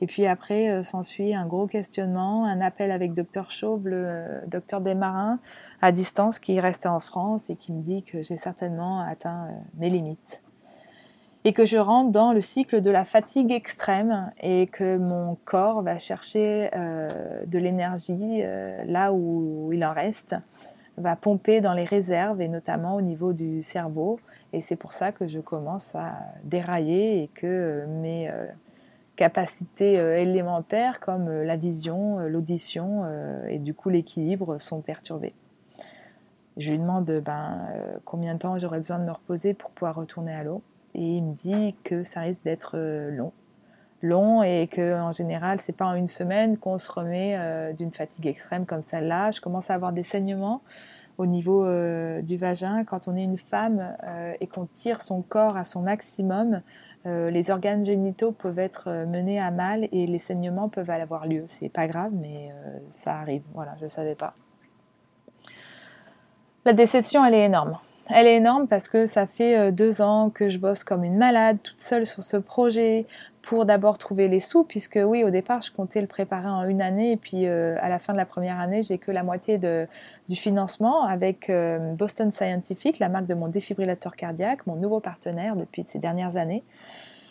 Et 0.00 0.06
puis 0.06 0.26
après, 0.26 0.68
euh, 0.70 0.82
s'ensuit 0.82 1.34
un 1.34 1.46
gros 1.46 1.66
questionnement, 1.66 2.44
un 2.44 2.60
appel 2.60 2.90
avec 2.90 3.14
Docteur 3.14 3.50
Chauve, 3.50 3.86
le 3.86 4.04
euh, 4.04 4.40
docteur 4.48 4.80
des 4.80 4.94
marins, 4.94 5.38
à 5.84 5.92
distance, 5.92 6.38
qui 6.38 6.58
restait 6.60 6.88
en 6.88 7.00
France 7.00 7.50
et 7.50 7.56
qui 7.56 7.72
me 7.72 7.82
dit 7.82 8.02
que 8.02 8.22
j'ai 8.22 8.36
certainement 8.36 9.00
atteint 9.00 9.48
euh, 9.48 9.52
mes 9.76 9.90
limites. 9.90 10.42
Et 11.44 11.52
que 11.52 11.66
je 11.66 11.76
rentre 11.76 12.10
dans 12.10 12.32
le 12.32 12.40
cycle 12.40 12.80
de 12.80 12.90
la 12.90 13.04
fatigue 13.04 13.52
extrême 13.52 14.32
et 14.40 14.66
que 14.66 14.96
mon 14.96 15.36
corps 15.44 15.82
va 15.82 15.98
chercher 15.98 16.70
de 16.72 17.58
l'énergie 17.58 18.42
là 18.86 19.12
où 19.12 19.70
il 19.70 19.84
en 19.84 19.92
reste, 19.92 20.36
va 20.96 21.16
pomper 21.16 21.60
dans 21.60 21.74
les 21.74 21.84
réserves 21.84 22.40
et 22.40 22.48
notamment 22.48 22.94
au 22.94 23.02
niveau 23.02 23.34
du 23.34 23.62
cerveau. 23.62 24.18
Et 24.54 24.62
c'est 24.62 24.76
pour 24.76 24.94
ça 24.94 25.12
que 25.12 25.28
je 25.28 25.38
commence 25.38 25.94
à 25.94 26.14
dérailler 26.44 27.24
et 27.24 27.28
que 27.28 27.84
mes 28.00 28.30
capacités 29.16 29.98
euh, 29.98 30.18
élémentaires 30.18 31.00
comme 31.00 31.28
euh, 31.28 31.44
la 31.44 31.56
vision, 31.56 32.18
euh, 32.18 32.28
l'audition 32.28 33.04
et 33.48 33.58
du 33.58 33.74
coup 33.74 33.90
l'équilibre 33.90 34.58
sont 34.58 34.80
perturbés. 34.80 35.34
Je 36.56 36.70
lui 36.70 36.78
demande 36.78 37.10
ben, 37.24 37.60
combien 38.04 38.34
de 38.34 38.38
temps 38.38 38.58
j'aurais 38.58 38.78
besoin 38.78 38.98
de 38.98 39.04
me 39.04 39.12
reposer 39.12 39.54
pour 39.54 39.70
pouvoir 39.70 39.96
retourner 39.96 40.32
à 40.32 40.44
l'eau. 40.44 40.62
Et 40.94 41.16
il 41.16 41.22
me 41.22 41.32
dit 41.32 41.74
que 41.82 42.02
ça 42.02 42.20
risque 42.20 42.44
d'être 42.44 42.78
long. 43.10 43.32
Long 44.02 44.42
et 44.42 44.68
que 44.68 45.00
en 45.00 45.10
général, 45.10 45.60
c'est 45.60 45.72
pas 45.72 45.86
en 45.86 45.94
une 45.94 46.06
semaine 46.06 46.56
qu'on 46.56 46.78
se 46.78 46.92
remet 46.92 47.36
d'une 47.76 47.90
fatigue 47.90 48.28
extrême 48.28 48.66
comme 48.66 48.82
celle-là. 48.82 49.32
Je 49.32 49.40
commence 49.40 49.70
à 49.70 49.74
avoir 49.74 49.92
des 49.92 50.04
saignements 50.04 50.60
au 51.18 51.26
niveau 51.26 51.64
du 52.22 52.36
vagin. 52.36 52.84
Quand 52.84 53.08
on 53.08 53.16
est 53.16 53.24
une 53.24 53.38
femme 53.38 53.96
et 54.40 54.46
qu'on 54.46 54.66
tire 54.66 55.02
son 55.02 55.22
corps 55.22 55.56
à 55.56 55.64
son 55.64 55.82
maximum, 55.82 56.60
euh, 57.06 57.30
les 57.30 57.50
organes 57.50 57.84
génitaux 57.84 58.32
peuvent 58.32 58.58
être 58.58 58.88
euh, 58.88 59.06
menés 59.06 59.38
à 59.38 59.50
mal 59.50 59.88
et 59.92 60.06
les 60.06 60.18
saignements 60.18 60.70
peuvent 60.70 60.88
avoir 60.88 61.26
lieu. 61.26 61.44
C'est 61.48 61.68
pas 61.68 61.86
grave, 61.86 62.12
mais 62.14 62.50
euh, 62.50 62.78
ça 62.88 63.18
arrive. 63.18 63.42
Voilà, 63.52 63.76
je 63.78 63.84
ne 63.84 63.90
savais 63.90 64.14
pas. 64.14 64.34
La 66.64 66.72
déception, 66.72 67.24
elle 67.24 67.34
est 67.34 67.44
énorme. 67.44 67.78
Elle 68.10 68.26
est 68.26 68.36
énorme 68.36 68.66
parce 68.68 68.88
que 68.88 69.06
ça 69.06 69.26
fait 69.26 69.72
deux 69.72 70.02
ans 70.02 70.30
que 70.30 70.48
je 70.50 70.58
bosse 70.58 70.84
comme 70.84 71.04
une 71.04 71.16
malade, 71.16 71.58
toute 71.62 71.80
seule 71.80 72.04
sur 72.04 72.22
ce 72.22 72.36
projet, 72.36 73.06
pour 73.44 73.66
d'abord 73.66 73.98
trouver 73.98 74.28
les 74.28 74.40
sous, 74.40 74.64
puisque 74.64 74.98
oui, 75.02 75.22
au 75.22 75.30
départ, 75.30 75.60
je 75.60 75.70
comptais 75.70 76.00
le 76.00 76.06
préparer 76.06 76.48
en 76.48 76.62
une 76.64 76.80
année, 76.80 77.12
et 77.12 77.16
puis 77.16 77.46
euh, 77.46 77.76
à 77.80 77.88
la 77.88 77.98
fin 77.98 78.12
de 78.12 78.18
la 78.18 78.26
première 78.26 78.58
année, 78.58 78.82
j'ai 78.82 78.98
que 78.98 79.10
la 79.10 79.22
moitié 79.22 79.58
du 79.58 80.36
financement 80.36 81.04
avec 81.04 81.50
euh, 81.50 81.92
Boston 81.92 82.32
Scientific, 82.32 82.98
la 82.98 83.08
marque 83.08 83.26
de 83.26 83.34
mon 83.34 83.48
défibrillateur 83.48 84.16
cardiaque, 84.16 84.66
mon 84.66 84.76
nouveau 84.76 85.00
partenaire 85.00 85.56
depuis 85.56 85.84
ces 85.88 85.98
dernières 85.98 86.36
années. 86.36 86.62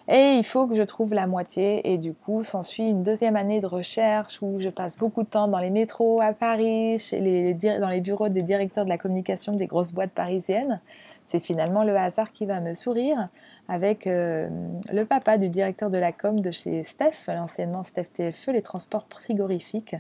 Et 0.10 0.36
il 0.38 0.44
faut 0.44 0.68
que 0.68 0.76
je 0.76 0.82
trouve 0.82 1.13
la 1.13 1.28
moitié, 1.28 1.94
et 1.94 1.98
du 1.98 2.13
coup, 2.13 2.44
s'ensuit 2.44 2.89
une 2.89 3.04
deuxième 3.04 3.38
année 3.38 3.62
de 3.62 3.68
recherche 3.68 4.42
où 4.42 4.60
je 4.60 4.68
passe 4.68 4.98
beaucoup 4.98 5.24
de 5.24 5.30
temps 5.30 5.48
dans 5.48 5.60
les 5.60 5.70
métros 5.70 6.20
à 6.22 6.34
Paris, 6.34 6.98
dans 7.12 7.89
les 7.89 8.02
bureaux 8.02 8.28
des 8.28 8.42
directeurs 8.42 8.84
de 8.84 8.89
la 8.89 8.98
communication 8.98 9.54
des 9.54 9.66
grosses 9.66 9.94
boîtes 9.94 10.12
parisiennes. 10.12 10.82
C'est 11.26 11.39
finalement 11.39 11.86
le 11.86 11.96
hasard 11.96 12.34
qui 12.34 12.46
va 12.46 12.60
me 12.60 12.74
sourire 12.74 13.30
avec 13.70 14.08
euh, 14.08 14.50
le 14.92 15.06
papa 15.06 15.38
du 15.38 15.48
directeur 15.48 15.89
de 15.89 15.98
la 15.98 16.12
com 16.12 16.39
de 16.39 16.52
chez 16.52 16.84
Steph, 16.84 17.28
l'anciennement 17.30 17.84
Steph 17.84 18.08
TFE, 18.13 18.52
les 18.52 18.62
transports 18.62 19.08
frigorifiques, 19.10 19.96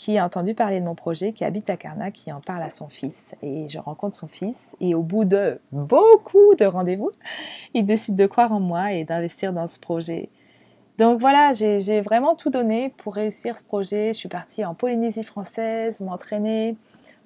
qui 0.00 0.16
a 0.16 0.24
entendu 0.24 0.54
parler 0.54 0.80
de 0.80 0.86
mon 0.86 0.94
projet, 0.94 1.34
qui 1.34 1.44
habite 1.44 1.68
à 1.68 1.76
Carnac, 1.76 2.14
qui 2.14 2.32
en 2.32 2.40
parle 2.40 2.62
à 2.62 2.70
son 2.70 2.88
fils. 2.88 3.36
Et 3.42 3.68
je 3.68 3.78
rencontre 3.78 4.16
son 4.16 4.28
fils, 4.28 4.74
et 4.80 4.94
au 4.94 5.02
bout 5.02 5.26
de 5.26 5.60
beaucoup 5.72 6.54
de 6.58 6.64
rendez-vous, 6.64 7.10
il 7.74 7.84
décide 7.84 8.16
de 8.16 8.24
croire 8.24 8.50
en 8.50 8.60
moi 8.60 8.92
et 8.92 9.04
d'investir 9.04 9.52
dans 9.52 9.66
ce 9.66 9.78
projet. 9.78 10.30
Donc 10.96 11.20
voilà, 11.20 11.52
j'ai 11.52 12.00
vraiment 12.00 12.34
tout 12.34 12.48
donné 12.48 12.94
pour 12.96 13.14
réussir 13.14 13.58
ce 13.58 13.64
projet. 13.64 14.14
Je 14.14 14.18
suis 14.18 14.30
partie 14.30 14.64
en 14.64 14.74
Polynésie 14.74 15.22
française, 15.22 16.00
m'entraîner, 16.00 16.76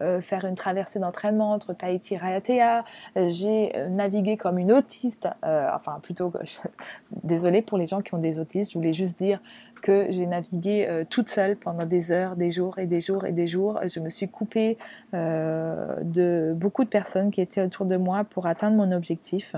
euh, 0.03 0.21
faire 0.21 0.45
une 0.45 0.57
traversée 0.57 0.99
d'entraînement 0.99 1.53
entre 1.53 1.73
Tahiti 1.73 2.15
et 2.15 2.17
Raiatea. 2.17 2.85
Euh, 3.17 3.29
j'ai 3.31 3.77
euh, 3.77 3.89
navigué 3.89 4.37
comme 4.37 4.59
une 4.59 4.73
autiste, 4.73 5.29
enfin 5.43 6.01
plutôt, 6.03 6.33
désolée 7.23 7.63
pour 7.63 7.79
les 7.79 7.87
gens 7.87 8.03
qui 8.03 8.15
ont 8.15 8.19
des 8.19 8.41
autistes, 8.41 8.73
je 8.73 8.79
voulais 8.79 8.93
juste 8.93 9.19
dire 9.19 9.41
que 9.83 10.07
j'ai 10.09 10.27
navigué 10.27 11.05
toute 11.11 11.29
seule 11.29 11.57
pendant 11.57 11.85
des 11.85 12.11
heures, 12.11 12.37
des 12.37 12.51
jours 12.51 12.79
et 12.79 12.87
des 12.87 13.03
jours 13.03 13.27
et 13.27 13.33
des 13.33 13.47
jours. 13.47 13.79
Je 13.87 14.01
me 14.01 14.09
suis 14.09 14.29
coupée 14.29 14.79
de 15.13 16.55
beaucoup 16.57 16.85
de 16.85 16.89
personnes 16.89 17.31
qui 17.31 17.43
étaient 17.43 17.61
autour 17.61 17.85
de 17.85 17.99
moi 17.99 18.25
pour 18.25 18.47
atteindre 18.47 18.79
mon 18.79 18.93
objectif. 18.93 19.57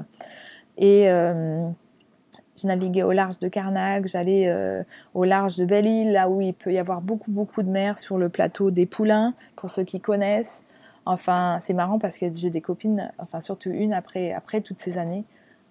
Et 0.79 1.09
je 2.57 2.67
naviguais 2.67 3.03
au 3.03 3.13
large 3.13 3.39
de 3.39 3.49
Carnac, 3.49 4.07
j'allais 4.07 4.49
euh, 4.49 4.83
au 5.15 5.25
large 5.25 5.57
de 5.57 5.65
Belle-Île, 5.65 6.13
là 6.13 6.29
où 6.29 6.41
il 6.41 6.55
peut 6.55 6.73
y 6.73 6.79
avoir 6.79 7.01
beaucoup, 7.01 7.31
beaucoup 7.31 7.63
de 7.63 7.71
mer 7.71 7.99
sur 7.99 8.19
le 8.19 8.29
plateau 8.29 8.71
des 8.71 8.87
Poulains, 8.87 9.35
pour 9.57 9.71
ceux 9.71 9.85
qui 9.85 10.01
connaissent. 10.01 10.65
Enfin, 11.05 11.59
c'est 11.61 11.75
marrant 11.75 11.99
parce 11.99 12.19
que 12.19 12.27
j'ai 12.33 12.51
des 12.51 12.61
copines, 12.61 13.13
enfin 13.19 13.41
surtout 13.41 13.71
une 13.71 13.93
après, 13.93 14.61
toutes 14.65 14.81
ces 14.81 14.99
années, 14.99 15.25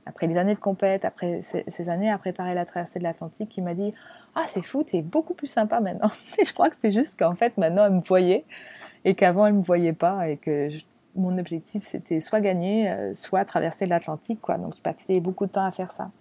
après 0.05 0.27
les 0.27 0.37
années 0.37 0.55
de 0.55 0.59
compète, 0.59 1.03
après 1.03 1.41
ces, 1.41 1.89
années 1.89 2.09
à 2.09 2.17
préparer 2.17 2.53
la 2.53 2.65
traversée 2.65 2.99
de 2.99 3.03
l'Atlantique, 3.03 3.49
qui 3.49 3.61
m'a 3.61 3.73
dit 3.73 3.93
Ah, 4.35 4.45
c'est 4.47 4.61
fou, 4.61 4.83
t'es 4.83 5.01
beaucoup 5.01 5.33
plus 5.33 5.47
sympa 5.47 5.79
maintenant. 5.81 6.09
Et 6.39 6.45
je 6.45 6.53
crois 6.53 6.69
que 6.69 6.75
c'est 6.77 6.91
juste 6.91 7.19
qu'en 7.19 7.35
fait, 7.35 7.57
maintenant, 7.57 7.85
elle 7.85 7.93
me 7.93 8.01
voyait 8.01 8.45
et 9.03 9.13
qu'avant, 9.13 9.45
elle 9.45 9.53
me 9.53 9.61
voyait 9.61 9.93
pas 9.93 10.29
et 10.29 10.37
que 10.37 10.69
mon 11.15 11.37
objectif, 11.37 11.83
c'était 11.83 12.19
soit 12.19 12.41
gagner, 12.41 12.89
euh, 12.89 13.13
soit 13.13 13.45
traverser 13.45 13.85
l'Atlantique. 13.85 14.39
Donc, 14.47 14.75
je 14.75 14.81
passais 14.81 15.19
beaucoup 15.19 15.45
de 15.45 15.51
temps 15.51 15.65
à 15.65 15.71
faire 15.71 15.91
ça. 15.91 16.11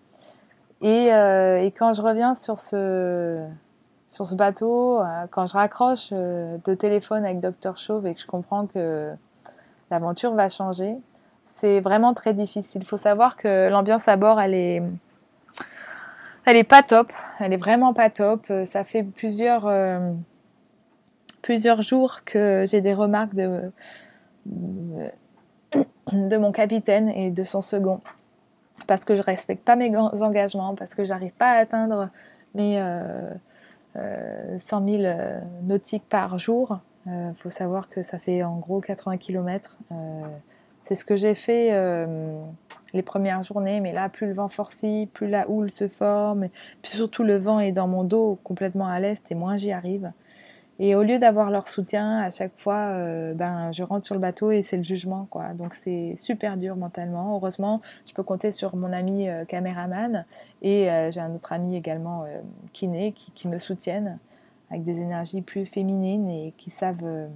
Euh, 0.85 1.62
et, 1.62 1.70
quand 1.70 1.94
je 1.94 2.03
reviens 2.03 2.35
sur 2.35 2.61
ce, 2.61 3.42
sur 4.09 4.27
ce 4.27 4.35
bateau, 4.35 5.01
euh, 5.01 5.05
quand 5.31 5.47
je 5.47 5.55
raccroche 5.55 6.11
euh, 6.12 6.59
de 6.64 6.75
téléphone 6.75 7.25
avec 7.25 7.40
Dr 7.40 7.79
Chauve 7.79 8.07
et 8.07 8.14
que 8.14 8.20
je 8.20 8.27
comprends 8.27 8.66
que 8.66 9.11
l'aventure 9.90 10.35
va 10.35 10.49
changer, 10.51 10.97
c'est 11.57 11.81
vraiment 11.81 12.12
très 12.12 12.35
difficile. 12.35 12.83
Il 12.83 12.87
faut 12.87 12.99
savoir 12.99 13.37
que 13.37 13.68
l'ambiance 13.70 14.09
à 14.09 14.16
bord, 14.16 14.40
elle 14.40 14.55
est, 14.55 14.83
elle 16.44 16.57
est 16.57 16.64
pas 16.64 16.83
top. 16.83 17.11
Elle 17.40 17.55
est 17.55 17.59
vraiment 17.59 17.94
pas 17.94 18.11
top. 18.11 18.53
Ça 18.66 18.85
fait 18.85 19.03
plusieurs, 19.03 19.70
plusieurs 21.40 21.81
jours 21.81 22.25
que 22.25 22.66
j'ai 22.68 22.81
des 22.81 22.92
remarques 22.92 23.35
de, 23.35 23.70
de 26.12 26.37
mon 26.37 26.53
capitaine 26.53 27.09
et 27.09 27.31
de 27.31 27.44
son 27.44 27.62
second 27.62 28.01
parce 28.87 29.04
que 29.04 29.16
je 29.16 29.22
respecte 29.22 29.64
pas 29.64 29.76
mes 29.76 29.96
engagements, 29.96 30.74
parce 30.74 30.94
que 30.94 31.04
j'arrive 31.04 31.32
pas 31.32 31.50
à 31.52 31.56
atteindre 31.58 32.10
mes 32.54 32.76
100 32.76 32.80
euh, 33.96 34.58
000 34.58 35.02
euh, 35.02 35.06
euh, 35.06 35.40
nautiques 35.62 36.08
par 36.08 36.38
jour. 36.38 36.78
Il 37.06 37.34
faut 37.37 37.50
savoir 37.50 37.90
que 37.90 38.00
ça 38.00 38.18
fait 38.18 38.42
en 38.42 38.56
gros 38.56 38.80
80 38.80 39.18
km. 39.18 39.76
c'est 40.80 40.94
ce 40.94 41.04
que 41.04 41.16
j'ai 41.16 41.34
fait 41.34 41.70
les 42.94 43.02
premières 43.02 43.42
journées, 43.42 43.80
mais 43.80 43.92
là, 43.92 44.08
plus 44.08 44.26
le 44.26 44.32
vent 44.32 44.48
forcit, 44.48 45.06
plus 45.12 45.28
la 45.28 45.50
houle 45.50 45.70
se 45.70 45.87
forme, 45.87 46.48
puis 46.80 46.92
surtout 46.92 47.22
le 47.22 47.37
vent 47.37 47.60
est 47.60 47.72
dans 47.72 47.88
mon 47.88 48.04
dos 48.04 48.38
complètement 48.42 48.87
à 48.87 49.00
l'est 49.00 49.30
et 49.30 49.34
moins 49.34 49.58
j'y 49.58 49.70
arrive. 49.70 50.12
Et 50.80 50.96
au 50.96 51.04
lieu 51.04 51.18
d'avoir 51.18 51.50
leur 51.50 51.68
soutien, 51.68 52.18
à 52.18 52.30
chaque 52.30 52.56
fois, 52.56 52.88
euh, 52.96 53.32
ben, 53.32 53.70
je 53.70 53.84
rentre 53.84 54.04
sur 54.04 54.14
le 54.14 54.20
bateau 54.20 54.50
et 54.50 54.62
c'est 54.62 54.76
le 54.76 54.82
jugement. 54.82 55.26
Quoi. 55.30 55.54
Donc 55.54 55.74
c'est 55.74 56.14
super 56.16 56.56
dur 56.56 56.76
mentalement. 56.76 57.37
Heureusement, 57.37 57.80
je 58.06 58.12
peux 58.12 58.24
compter 58.24 58.50
sur 58.50 58.74
mon 58.74 58.92
ami 58.92 59.28
euh, 59.28 59.44
caméraman 59.44 60.24
et 60.62 60.90
euh, 60.90 61.10
j'ai 61.12 61.20
un 61.20 61.32
autre 61.32 61.52
ami 61.52 61.76
également 61.76 62.24
kiné 62.72 63.12
qui, 63.12 63.30
qui, 63.32 63.46
me 63.46 63.58
soutiennent 63.58 64.18
avec 64.70 64.82
des 64.82 64.98
énergies 64.98 65.42
plus 65.42 65.64
féminines 65.64 66.28
et 66.28 66.54
qui 66.58 66.70
savent 66.70 67.28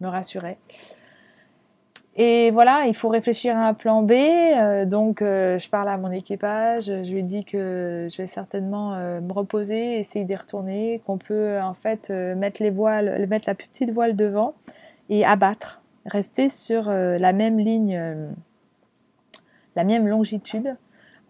me 0.00 0.08
rassurer. 0.08 0.58
Et 2.14 2.50
voilà, 2.50 2.84
il 2.86 2.94
faut 2.94 3.08
réfléchir 3.08 3.56
à 3.56 3.68
un 3.68 3.74
plan 3.74 4.02
B. 4.02 4.12
Euh, 4.12 4.84
donc, 4.84 5.22
euh, 5.22 5.58
je 5.58 5.70
parle 5.70 5.88
à 5.88 5.96
mon 5.96 6.10
équipage. 6.10 6.84
Je 6.84 7.10
lui 7.10 7.22
dis 7.22 7.44
que 7.44 8.06
je 8.10 8.16
vais 8.18 8.26
certainement 8.26 8.94
euh, 8.94 9.20
me 9.22 9.32
reposer, 9.32 9.98
essayer 9.98 10.26
d'y 10.26 10.36
retourner, 10.36 11.00
qu'on 11.06 11.16
peut 11.16 11.58
en 11.60 11.72
fait 11.72 12.10
mettre 12.10 12.62
mettre 12.62 13.48
la 13.48 13.54
plus 13.54 13.68
petite 13.68 13.90
voile 13.92 14.14
devant 14.14 14.54
et 15.08 15.24
abattre, 15.24 15.80
rester 16.04 16.48
sur 16.48 16.84
la 16.88 17.32
même 17.32 17.58
ligne, 17.58 18.00
la 19.74 19.84
même 19.84 20.06
longitude, 20.06 20.76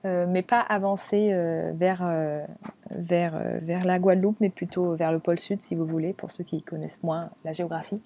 mais 0.05 0.43
pas 0.43 0.61
avancer 0.61 1.33
vers, 1.75 2.47
vers, 2.91 3.41
vers 3.61 3.85
la 3.85 3.99
Guadeloupe, 3.99 4.37
mais 4.41 4.51
plutôt 4.51 4.95
vers 4.95 5.11
le 5.11 5.19
pôle 5.19 5.39
sud, 5.39 5.61
si 5.61 5.75
vous 5.75 5.87
voulez, 5.87 6.13
pour 6.13 6.31
ceux 6.31 6.45
qui 6.45 6.63
connaissent 6.63 7.03
moins 7.03 7.31
la 7.45 7.53
géographie. 7.53 8.01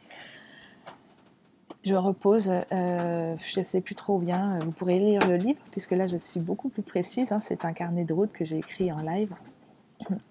Je 1.87 1.94
repose, 1.94 2.51
euh, 2.72 3.37
je 3.38 3.61
ne 3.61 3.64
sais 3.64 3.81
plus 3.81 3.94
trop 3.94 4.18
bien, 4.18 4.59
vous 4.59 4.72
pourrez 4.72 4.99
lire 4.99 5.20
le 5.29 5.37
livre, 5.37 5.61
puisque 5.70 5.92
là 5.92 6.09
je 6.09 6.16
suis 6.16 6.40
beaucoup 6.40 6.68
plus 6.68 6.83
précise, 6.83 7.31
hein. 7.31 7.40
c'est 7.44 7.64
un 7.64 7.72
carnet 7.72 8.05
de 8.05 8.12
route 8.12 8.33
que 8.33 8.44
j'ai 8.44 8.59
écrit 8.59 8.90
en 8.90 9.01
live. 9.03 9.33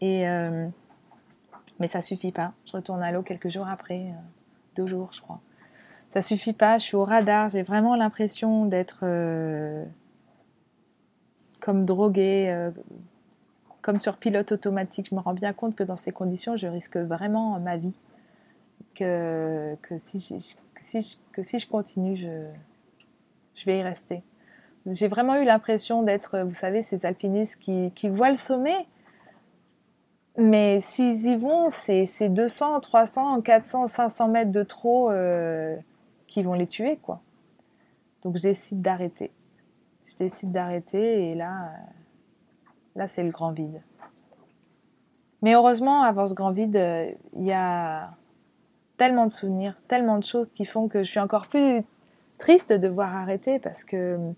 Et, 0.02 0.28
euh, 0.28 0.68
mais 1.80 1.88
ça 1.88 2.02
suffit 2.02 2.34
pas, 2.34 2.52
je 2.66 2.74
retourne 2.74 3.02
à 3.02 3.14
l'eau 3.14 3.22
quelques 3.22 3.48
jours 3.48 3.70
après, 3.70 4.02
euh, 4.02 4.12
deux 4.76 4.86
jours 4.86 5.10
je 5.14 5.22
crois. 5.22 5.40
Ça 6.14 6.22
suffit 6.22 6.52
pas, 6.52 6.78
je 6.78 6.84
suis 6.84 6.98
au 6.98 7.06
radar, 7.06 7.48
j'ai 7.48 7.64
vraiment 7.64 7.96
l'impression 7.96 8.66
d'être 8.66 9.06
comme 11.62 11.84
droguée, 11.84 12.70
comme 13.82 14.00
sur 14.00 14.16
pilote 14.16 14.54
automatique. 14.54 15.08
Je 15.10 15.16
me 15.16 15.20
rends 15.20 15.34
bien 15.34 15.52
compte 15.52 15.76
que 15.76 15.84
dans 15.84 15.98
ces 15.98 16.14
conditions, 16.14 16.56
je 16.56 16.68
risque 16.68 16.96
vraiment 16.96 17.60
ma 17.60 17.76
vie. 17.76 17.96
Que, 18.94 19.76
que 19.82 19.98
si, 19.98 20.22
je, 20.22 20.56
que 21.32 21.44
si 21.44 21.60
je 21.60 21.68
continue, 21.68 22.16
je, 22.16 22.48
je 23.56 23.66
vais 23.66 23.80
y 23.80 23.84
rester. 23.84 24.24
J'ai 24.86 25.08
vraiment 25.08 25.36
eu 25.36 25.46
l'impression 25.46 26.04
d'être, 26.04 26.40
vous 26.40 26.54
savez, 26.54 26.84
ces 26.84 27.06
alpinistes 27.06 27.60
qui, 27.60 27.92
qui 27.96 28.10
voient 28.10 28.30
le 28.30 28.36
sommet, 28.36 28.86
mais 30.38 30.82
s'ils 30.82 31.28
y 31.28 31.36
vont, 31.38 31.70
c'est 31.70 32.30
200, 32.30 32.82
300, 32.82 33.42
400, 33.42 33.88
500 33.88 34.28
mètres 34.28 34.52
de 34.52 34.64
trop 34.64 35.10
euh, 35.10 35.76
qui 36.28 36.44
vont 36.44 36.54
les 36.54 36.68
tuer, 36.68 36.98
quoi. 36.98 37.22
Donc 38.22 38.38
je 38.38 38.42
décide 38.42 38.82
d'arrêter. 38.82 39.32
Je 40.06 40.16
décide 40.18 40.52
d'arrêter 40.52 41.30
et 41.30 41.36
là, 41.36 41.68
euh, 41.68 41.78
là 42.96 43.08
c'est 43.08 43.24
le 43.24 43.30
grand 43.30 43.52
vide. 43.52 43.82
Mais 45.42 45.54
heureusement, 45.54 46.02
avant 46.02 46.28
ce 46.28 46.34
grand 46.34 46.52
vide, 46.52 46.76
euh, 46.76 47.12
il 47.34 47.46
y 47.46 47.54
a 47.54 48.12
tellement 48.98 49.26
de 49.26 49.32
souvenirs, 49.32 49.76
tellement 49.88 50.18
de 50.18 50.24
choses 50.24 50.48
qui 50.48 50.66
font 50.66 50.88
que 50.88 51.04
je 51.04 51.10
suis 51.10 51.20
encore 51.20 51.48
plus 51.48 51.84
triste 52.38 52.74
de 52.74 52.88
voir 52.88 53.16
arrêter 53.16 53.60
parce 53.60 53.84
que 53.84 54.16
hum, 54.16 54.36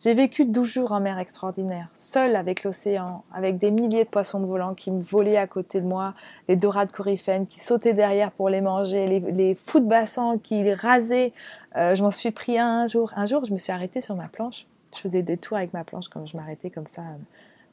j'ai 0.00 0.14
vécu 0.14 0.44
12 0.44 0.68
jours 0.68 0.92
en 0.92 1.00
mer 1.00 1.18
extraordinaire, 1.18 1.88
seule 1.92 2.36
avec 2.36 2.62
l'océan, 2.62 3.24
avec 3.34 3.58
des 3.58 3.72
milliers 3.72 4.04
de 4.04 4.08
poissons 4.08 4.38
volants 4.40 4.74
qui 4.74 4.92
me 4.92 5.02
volaient 5.02 5.36
à 5.36 5.48
côté 5.48 5.80
de 5.80 5.86
moi, 5.86 6.14
les 6.46 6.54
dorades 6.54 6.92
coryphènes 6.92 7.48
qui 7.48 7.58
sautaient 7.58 7.94
derrière 7.94 8.30
pour 8.30 8.48
les 8.48 8.60
manger, 8.60 9.08
les, 9.08 9.18
les 9.18 9.54
fous 9.56 9.80
de 9.80 9.86
bassin 9.86 10.38
qui 10.38 10.62
les 10.62 10.74
rasaient. 10.74 11.32
Euh, 11.74 11.96
je 11.96 12.02
m'en 12.04 12.12
suis 12.12 12.30
pris 12.30 12.60
un, 12.60 12.86
jour. 12.86 13.12
Un 13.16 13.26
jour, 13.26 13.44
je 13.44 13.52
me 13.52 13.58
suis 13.58 13.72
arrêtée 13.72 14.00
sur 14.00 14.14
ma 14.14 14.28
planche. 14.28 14.66
Je 14.94 15.00
faisais 15.00 15.22
des 15.22 15.36
tours 15.36 15.56
avec 15.56 15.72
ma 15.72 15.82
planche 15.82 16.08
quand 16.08 16.24
je 16.26 16.36
m'arrêtais 16.36 16.70
comme 16.70 16.86
ça, 16.86 17.02
hum, 17.02 17.18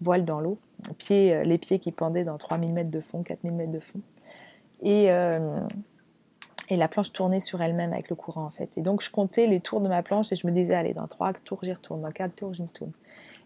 voile 0.02 0.26
dans 0.26 0.40
l'eau, 0.40 0.58
pieds, 0.98 1.32
euh, 1.32 1.44
les 1.44 1.60
pieds 1.60 1.78
qui 1.78 1.92
pendaient 1.92 2.24
dans 2.24 2.40
3000 2.40 2.74
mètres 2.74 2.92
de 2.92 3.02
fond, 3.02 3.22
4000 3.22 3.54
mètres 3.54 3.72
de 3.72 3.80
fond. 3.80 4.00
Et, 4.82 5.12
euh, 5.12 5.60
et 6.70 6.78
la 6.78 6.88
planche 6.88 7.12
tournait 7.12 7.42
sur 7.42 7.62
elle-même 7.62 7.94
avec 7.94 8.10
le 8.10 8.16
courant 8.16 8.46
en 8.46 8.50
fait. 8.50 8.78
Et 8.78 8.82
donc 8.82 9.02
je 9.02 9.10
comptais 9.10 9.48
les 9.48 9.60
tours 9.60 9.82
de 9.82 9.88
ma 9.88 10.04
planche 10.04 10.32
et 10.32 10.36
je 10.36 10.48
me 10.48 10.52
disais, 10.52 10.74
allez, 10.74 10.94
dans 10.94 11.08
trois 11.08 11.34
tours 11.34 11.60
j'y 11.64 11.74
retourne, 11.74 12.02
dans 12.02 12.12
quatre 12.12 12.36
tours 12.36 12.54
j'y 12.54 12.64
retourne. 12.64 12.92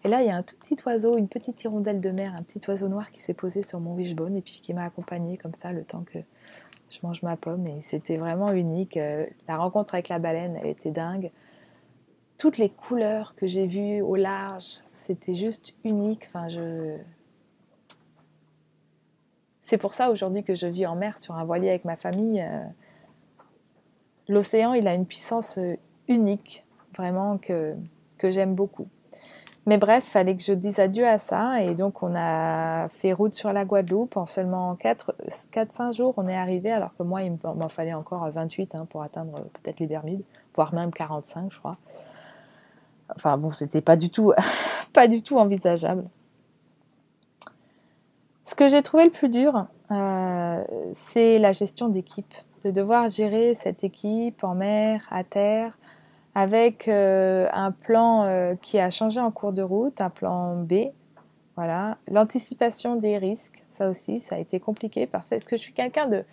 Et 0.03 0.07
là, 0.07 0.21
il 0.21 0.27
y 0.27 0.31
a 0.31 0.35
un 0.35 0.43
tout 0.43 0.55
petit 0.55 0.77
oiseau, 0.85 1.17
une 1.17 1.27
petite 1.27 1.61
hirondelle 1.63 1.99
de 1.99 2.09
mer, 2.09 2.33
un 2.37 2.41
petit 2.41 2.61
oiseau 2.69 2.87
noir 2.87 3.11
qui 3.11 3.21
s'est 3.21 3.33
posé 3.33 3.63
sur 3.63 3.79
mon 3.79 3.95
wishbone 3.95 4.35
et 4.35 4.41
puis 4.41 4.59
qui 4.61 4.73
m'a 4.73 4.85
accompagné 4.85 5.37
comme 5.37 5.53
ça 5.53 5.73
le 5.73 5.83
temps 5.83 6.03
que 6.03 6.19
je 6.89 6.99
mange 7.03 7.21
ma 7.21 7.35
pomme. 7.35 7.67
Et 7.67 7.81
c'était 7.83 8.17
vraiment 8.17 8.51
unique. 8.53 8.95
Euh, 8.95 9.25
la 9.47 9.57
rencontre 9.57 9.95
avec 9.95 10.07
la 10.07 10.19
baleine, 10.19 10.57
elle 10.61 10.69
était 10.69 10.91
dingue. 10.91 11.31
Toutes 12.37 12.57
les 12.57 12.69
couleurs 12.69 13.35
que 13.35 13.47
j'ai 13.47 13.67
vues 13.67 14.01
au 14.01 14.15
large, 14.15 14.79
c'était 14.95 15.35
juste 15.35 15.73
unique. 15.83 16.23
Enfin, 16.27 16.47
je... 16.47 16.95
C'est 19.61 19.77
pour 19.77 19.93
ça 19.93 20.09
aujourd'hui 20.11 20.43
que 20.43 20.55
je 20.55 20.65
vis 20.65 20.87
en 20.87 20.95
mer 20.95 21.17
sur 21.19 21.35
un 21.35 21.43
voilier 21.43 21.69
avec 21.69 21.83
ma 21.83 21.97
famille. 21.97 22.43
Euh, 24.29 24.33
l'océan, 24.33 24.73
il 24.73 24.87
a 24.87 24.93
une 24.93 25.05
puissance 25.05 25.57
euh, 25.57 25.75
unique, 26.07 26.65
vraiment 26.97 27.37
que, 27.37 27.75
j'aime 28.23 28.55
beaucoup. 28.55 28.87
Mais 29.65 29.77
bref, 29.77 30.03
fallait 30.03 30.35
que 30.35 30.43
je 30.43 30.53
dise 30.53 30.79
adieu 30.79 31.07
à 31.07 31.17
ça. 31.17 31.61
Et 31.61 31.75
donc, 31.75 32.01
on 32.01 32.15
a 32.15 32.89
fait 32.89 33.13
route 33.13 33.33
sur 33.33 33.53
la 33.53 33.65
Guadeloupe. 33.65 34.17
En 34.17 34.25
seulement 34.25 34.75
4-5 34.75 35.95
jours, 35.95 36.13
on 36.17 36.27
est 36.27 36.35
arrivé, 36.35 36.71
alors 36.71 36.95
que 36.97 37.03
moi, 37.03 37.21
il 37.21 37.37
m'en 37.43 37.69
fallait 37.69 37.93
encore 37.93 38.27
28 38.29 38.75
hein, 38.75 38.87
pour 38.89 39.03
atteindre 39.03 39.33
peut-être 39.53 39.79
les 39.79 39.87
Bermudes, 39.87 40.23
voire 40.55 40.73
même 40.73 40.91
45, 40.91 41.51
je 41.51 41.59
crois. 41.59 41.77
Enfin 43.15 43.37
bon, 43.37 43.51
c'était 43.51 43.81
pas 43.81 43.95
du 43.95 44.09
tout, 44.09 44.33
pas 44.93 45.07
du 45.07 45.21
tout 45.21 45.37
envisageable. 45.37 46.05
Ce 48.45 48.55
que 48.55 48.67
j'ai 48.67 48.81
trouvé 48.81 49.05
le 49.05 49.11
plus 49.11 49.29
dur, 49.29 49.67
euh, 49.91 50.63
c'est 50.93 51.37
la 51.37 51.51
gestion 51.51 51.89
d'équipe 51.89 52.33
de 52.63 52.71
devoir 52.71 53.09
gérer 53.09 53.55
cette 53.55 53.83
équipe 53.83 54.43
en 54.43 54.55
mer, 54.55 55.07
à 55.11 55.23
terre, 55.23 55.77
avec 56.35 56.87
euh, 56.87 57.47
un 57.51 57.71
plan 57.71 58.23
euh, 58.23 58.55
qui 58.61 58.79
a 58.79 58.89
changé 58.89 59.19
en 59.19 59.31
cours 59.31 59.53
de 59.53 59.61
route, 59.61 60.01
un 60.01 60.09
plan 60.09 60.55
B. 60.55 60.91
Voilà, 61.55 61.97
l'anticipation 62.09 62.95
des 62.95 63.17
risques, 63.17 63.63
ça 63.67 63.89
aussi, 63.89 64.19
ça 64.19 64.35
a 64.35 64.37
été 64.39 64.59
compliqué 64.59 65.07
parce 65.07 65.29
que 65.29 65.57
je 65.57 65.61
suis 65.61 65.73
quelqu'un 65.73 66.07
de 66.07 66.23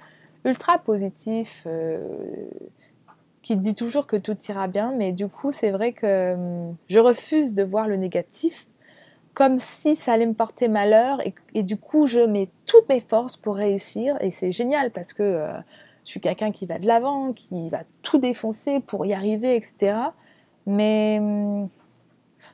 ultra 0.44 0.78
positif, 0.78 1.64
euh, 1.66 1.98
qui 3.42 3.56
dit 3.56 3.74
toujours 3.74 4.06
que 4.06 4.16
tout 4.16 4.36
ira 4.48 4.68
bien, 4.68 4.92
mais 4.96 5.12
du 5.12 5.26
coup, 5.26 5.50
c'est 5.50 5.70
vrai 5.70 5.92
que 5.92 6.34
hum, 6.34 6.76
je 6.88 7.00
refuse 7.00 7.54
de 7.54 7.64
voir 7.64 7.88
le 7.88 7.96
négatif 7.96 8.66
comme 9.34 9.58
si 9.58 9.96
ça 9.96 10.14
allait 10.14 10.26
me 10.26 10.32
porter 10.32 10.66
malheur 10.66 11.20
et, 11.26 11.34
et 11.52 11.62
du 11.62 11.76
coup, 11.76 12.06
je 12.06 12.20
mets 12.20 12.48
toutes 12.64 12.88
mes 12.88 13.00
forces 13.00 13.36
pour 13.36 13.56
réussir 13.56 14.16
et 14.20 14.30
c'est 14.30 14.50
génial 14.50 14.90
parce 14.90 15.12
que 15.12 15.50
je 16.06 16.12
suis 16.12 16.20
quelqu'un 16.20 16.52
qui 16.52 16.66
va 16.66 16.78
de 16.78 16.86
l'avant, 16.86 17.32
qui 17.32 17.68
va 17.68 17.80
tout 18.02 18.18
défoncer 18.18 18.78
pour 18.80 19.04
y 19.06 19.12
arriver, 19.12 19.56
etc. 19.56 19.98
Mais 20.64 21.18
hum, 21.20 21.68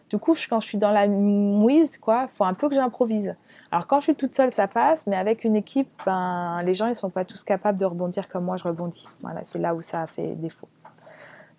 du 0.09 0.19
coup, 0.19 0.35
quand 0.49 0.61
je 0.61 0.67
suis 0.67 0.79
dans 0.79 0.91
la 0.91 1.07
mouise, 1.07 1.99
quoi, 1.99 2.29
faut 2.29 2.45
un 2.45 2.55
peu 2.55 2.69
que 2.71 2.75
j'improvise. 2.75 3.37
Alors 3.71 3.87
quand 3.87 4.01
je 4.01 4.05
suis 4.05 4.15
toute 4.15 4.35
seule, 4.35 4.53
ça 4.53 4.69
passe, 4.69 5.07
mais 5.07 5.17
avec 5.17 5.45
une 5.45 5.55
équipe, 5.55 5.91
ben, 6.07 6.63
les 6.65 6.75
gens 6.75 6.87
ils 6.87 6.95
sont 6.95 7.11
pas 7.11 7.27
tous 7.27 7.45
capables 7.45 7.79
de 7.79 7.85
rebondir 7.85 8.29
comme 8.29 8.45
moi 8.45 8.57
je 8.57 8.65
rebondis. 8.65 9.07
C'est 9.45 9.59
là 9.59 9.75
où 9.75 9.83
ça 9.83 10.03
a 10.03 10.07
fait 10.07 10.35
défaut. 10.35 10.69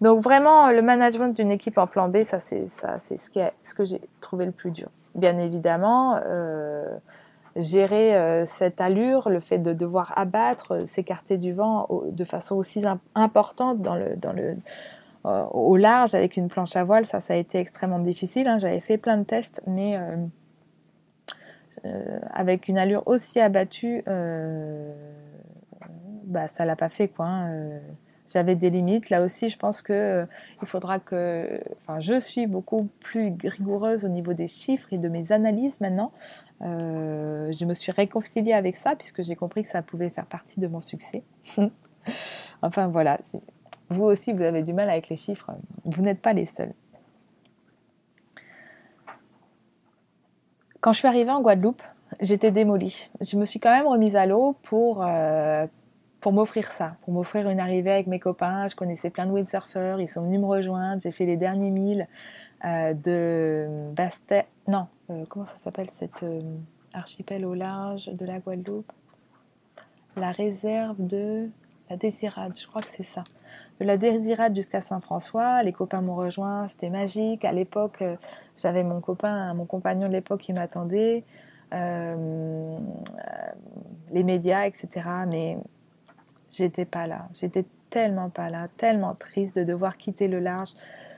Donc 0.01 0.19
vraiment, 0.19 0.71
le 0.71 0.81
management 0.81 1.35
d'une 1.35 1.51
équipe 1.51 1.77
en 1.77 1.87
plan 1.87 2.09
B, 2.09 2.23
ça 2.23 2.39
c'est 2.39 2.67
ce 2.67 3.73
que 3.73 3.85
j'ai 3.85 4.01
trouvé 4.19 4.45
le 4.45 4.51
plus 4.51 4.71
dur. 4.71 4.89
Bien 5.13 5.37
évidemment. 5.37 6.19
Euh, 6.25 6.97
gérer 7.55 8.15
euh, 8.15 8.45
cette 8.45 8.81
allure, 8.81 9.29
le 9.29 9.39
fait 9.39 9.59
de 9.59 9.73
devoir 9.73 10.13
abattre, 10.17 10.73
euh, 10.73 10.85
s'écarter 10.85 11.37
du 11.37 11.53
vent 11.53 11.87
de 12.11 12.23
façon 12.23 12.55
aussi 12.55 12.83
importante 13.15 13.87
euh, 13.87 14.55
au 15.51 15.77
large 15.77 16.15
avec 16.15 16.35
une 16.35 16.47
planche 16.47 16.75
à 16.75 16.83
voile, 16.83 17.05
ça, 17.05 17.21
ça 17.21 17.33
a 17.33 17.37
été 17.37 17.59
extrêmement 17.59 17.99
difficile. 17.99 18.47
Hein. 18.47 18.57
J'avais 18.57 18.81
fait 18.81 18.97
plein 18.97 19.17
de 19.17 19.23
tests, 19.23 19.61
mais 19.67 19.97
avec 22.31 22.67
une 22.67 22.77
allure 22.77 23.03
aussi 23.05 23.39
abattue, 23.39 24.03
bah, 26.25 26.47
ça 26.47 26.65
l'a 26.65 26.75
pas 26.75 26.89
fait. 26.89 27.07
quoi. 27.07 27.25
Hein, 27.25 27.79
j'avais 28.27 28.55
des 28.55 28.69
limites. 28.69 29.09
Là 29.09 29.23
aussi, 29.23 29.49
je 29.49 29.57
pense 29.57 29.81
que 29.81 30.25
il 30.61 30.67
faudra 30.67 30.99
que, 30.99 31.61
enfin, 31.77 31.99
je 31.99 32.19
suis 32.19 32.47
beaucoup 32.47 32.89
plus 32.99 33.35
rigoureuse 33.43 34.05
au 34.05 34.09
niveau 34.09 34.33
des 34.33 34.47
chiffres 34.47 34.91
et 34.91 34.97
de 34.97 35.09
mes 35.09 35.31
analyses 35.31 35.81
maintenant. 35.81 36.11
Euh, 36.61 37.51
je 37.51 37.65
me 37.65 37.73
suis 37.73 37.91
réconciliée 37.91 38.53
avec 38.53 38.75
ça 38.75 38.95
puisque 38.95 39.21
j'ai 39.21 39.35
compris 39.35 39.63
que 39.63 39.69
ça 39.69 39.81
pouvait 39.81 40.09
faire 40.09 40.25
partie 40.25 40.59
de 40.59 40.67
mon 40.67 40.81
succès. 40.81 41.23
enfin 42.61 42.87
voilà, 42.87 43.19
vous 43.89 44.03
aussi 44.03 44.31
vous 44.31 44.43
avez 44.43 44.63
du 44.63 44.73
mal 44.73 44.89
avec 44.89 45.09
les 45.09 45.17
chiffres, 45.17 45.51
vous 45.85 46.01
n'êtes 46.01 46.21
pas 46.21 46.33
les 46.33 46.45
seuls. 46.45 46.73
Quand 50.79 50.93
je 50.93 50.99
suis 50.99 51.07
arrivée 51.07 51.31
en 51.31 51.41
Guadeloupe, 51.41 51.81
j'étais 52.19 52.51
démolie. 52.51 53.09
Je 53.21 53.37
me 53.37 53.45
suis 53.45 53.59
quand 53.59 53.71
même 53.71 53.87
remise 53.87 54.15
à 54.15 54.25
l'eau 54.25 54.55
pour, 54.63 55.01
euh, 55.01 55.65
pour 56.23 56.31
m'offrir 56.31 56.71
ça, 56.71 56.95
pour 57.01 57.13
m'offrir 57.13 57.49
une 57.49 57.59
arrivée 57.59 57.91
avec 57.91 58.07
mes 58.07 58.17
copains. 58.17 58.69
Je 58.69 58.77
connaissais 58.77 59.09
plein 59.09 59.25
de 59.25 59.31
windsurfers, 59.31 59.99
ils 59.99 60.07
sont 60.07 60.23
venus 60.23 60.39
me 60.39 60.45
rejoindre. 60.45 61.01
J'ai 61.01 61.11
fait 61.11 61.25
les 61.25 61.35
derniers 61.35 61.69
milles 61.69 62.07
euh, 62.63 62.93
de 62.93 63.91
Bastet. 63.93 64.47
Non, 64.69 64.87
euh, 65.09 65.25
comment 65.27 65.45
ça 65.45 65.57
s'appelle 65.61 65.89
cette 65.91 66.23
euh, 66.23 66.39
archipel 66.93 67.45
au 67.45 67.53
large 67.53 68.07
de 68.07 68.25
la 68.25 68.39
Guadeloupe? 68.39 68.89
La 70.15 70.31
réserve 70.31 71.05
de 71.05 71.49
la 71.89 71.97
Désirade, 71.97 72.57
je 72.57 72.67
crois 72.67 72.81
que 72.81 72.91
c'est 72.91 73.03
ça. 73.03 73.25
De 73.81 73.85
la 73.85 73.97
Désirade 73.97 74.55
jusqu'à 74.55 74.79
Saint-François, 74.79 75.61
les 75.61 75.73
copains 75.73 76.01
m'ont 76.01 76.15
rejoint, 76.15 76.69
c'était 76.69 76.89
magique. 76.89 77.43
À 77.43 77.51
l'époque, 77.51 78.01
j'avais 78.55 78.85
mon 78.85 79.01
copain, 79.01 79.53
mon 79.55 79.65
compagnon 79.65 80.07
de 80.07 80.13
l'époque 80.13 80.39
qui 80.39 80.53
m'attendait, 80.53 81.25
les 81.71 82.77
médias, 84.23 84.67
etc. 84.67 85.01
Mais 85.27 85.57
j'étais 86.53 86.85
pas 86.85 87.07
là. 87.07 87.27
J'étais 87.33 87.65
tellement 87.89 88.29
pas 88.29 88.49
là, 88.49 88.67
tellement 88.77 89.15
triste 89.15 89.55
de 89.55 89.63
devoir 89.63 89.97
quitter 89.97 90.27
le 90.27 90.39
large. 90.39 90.71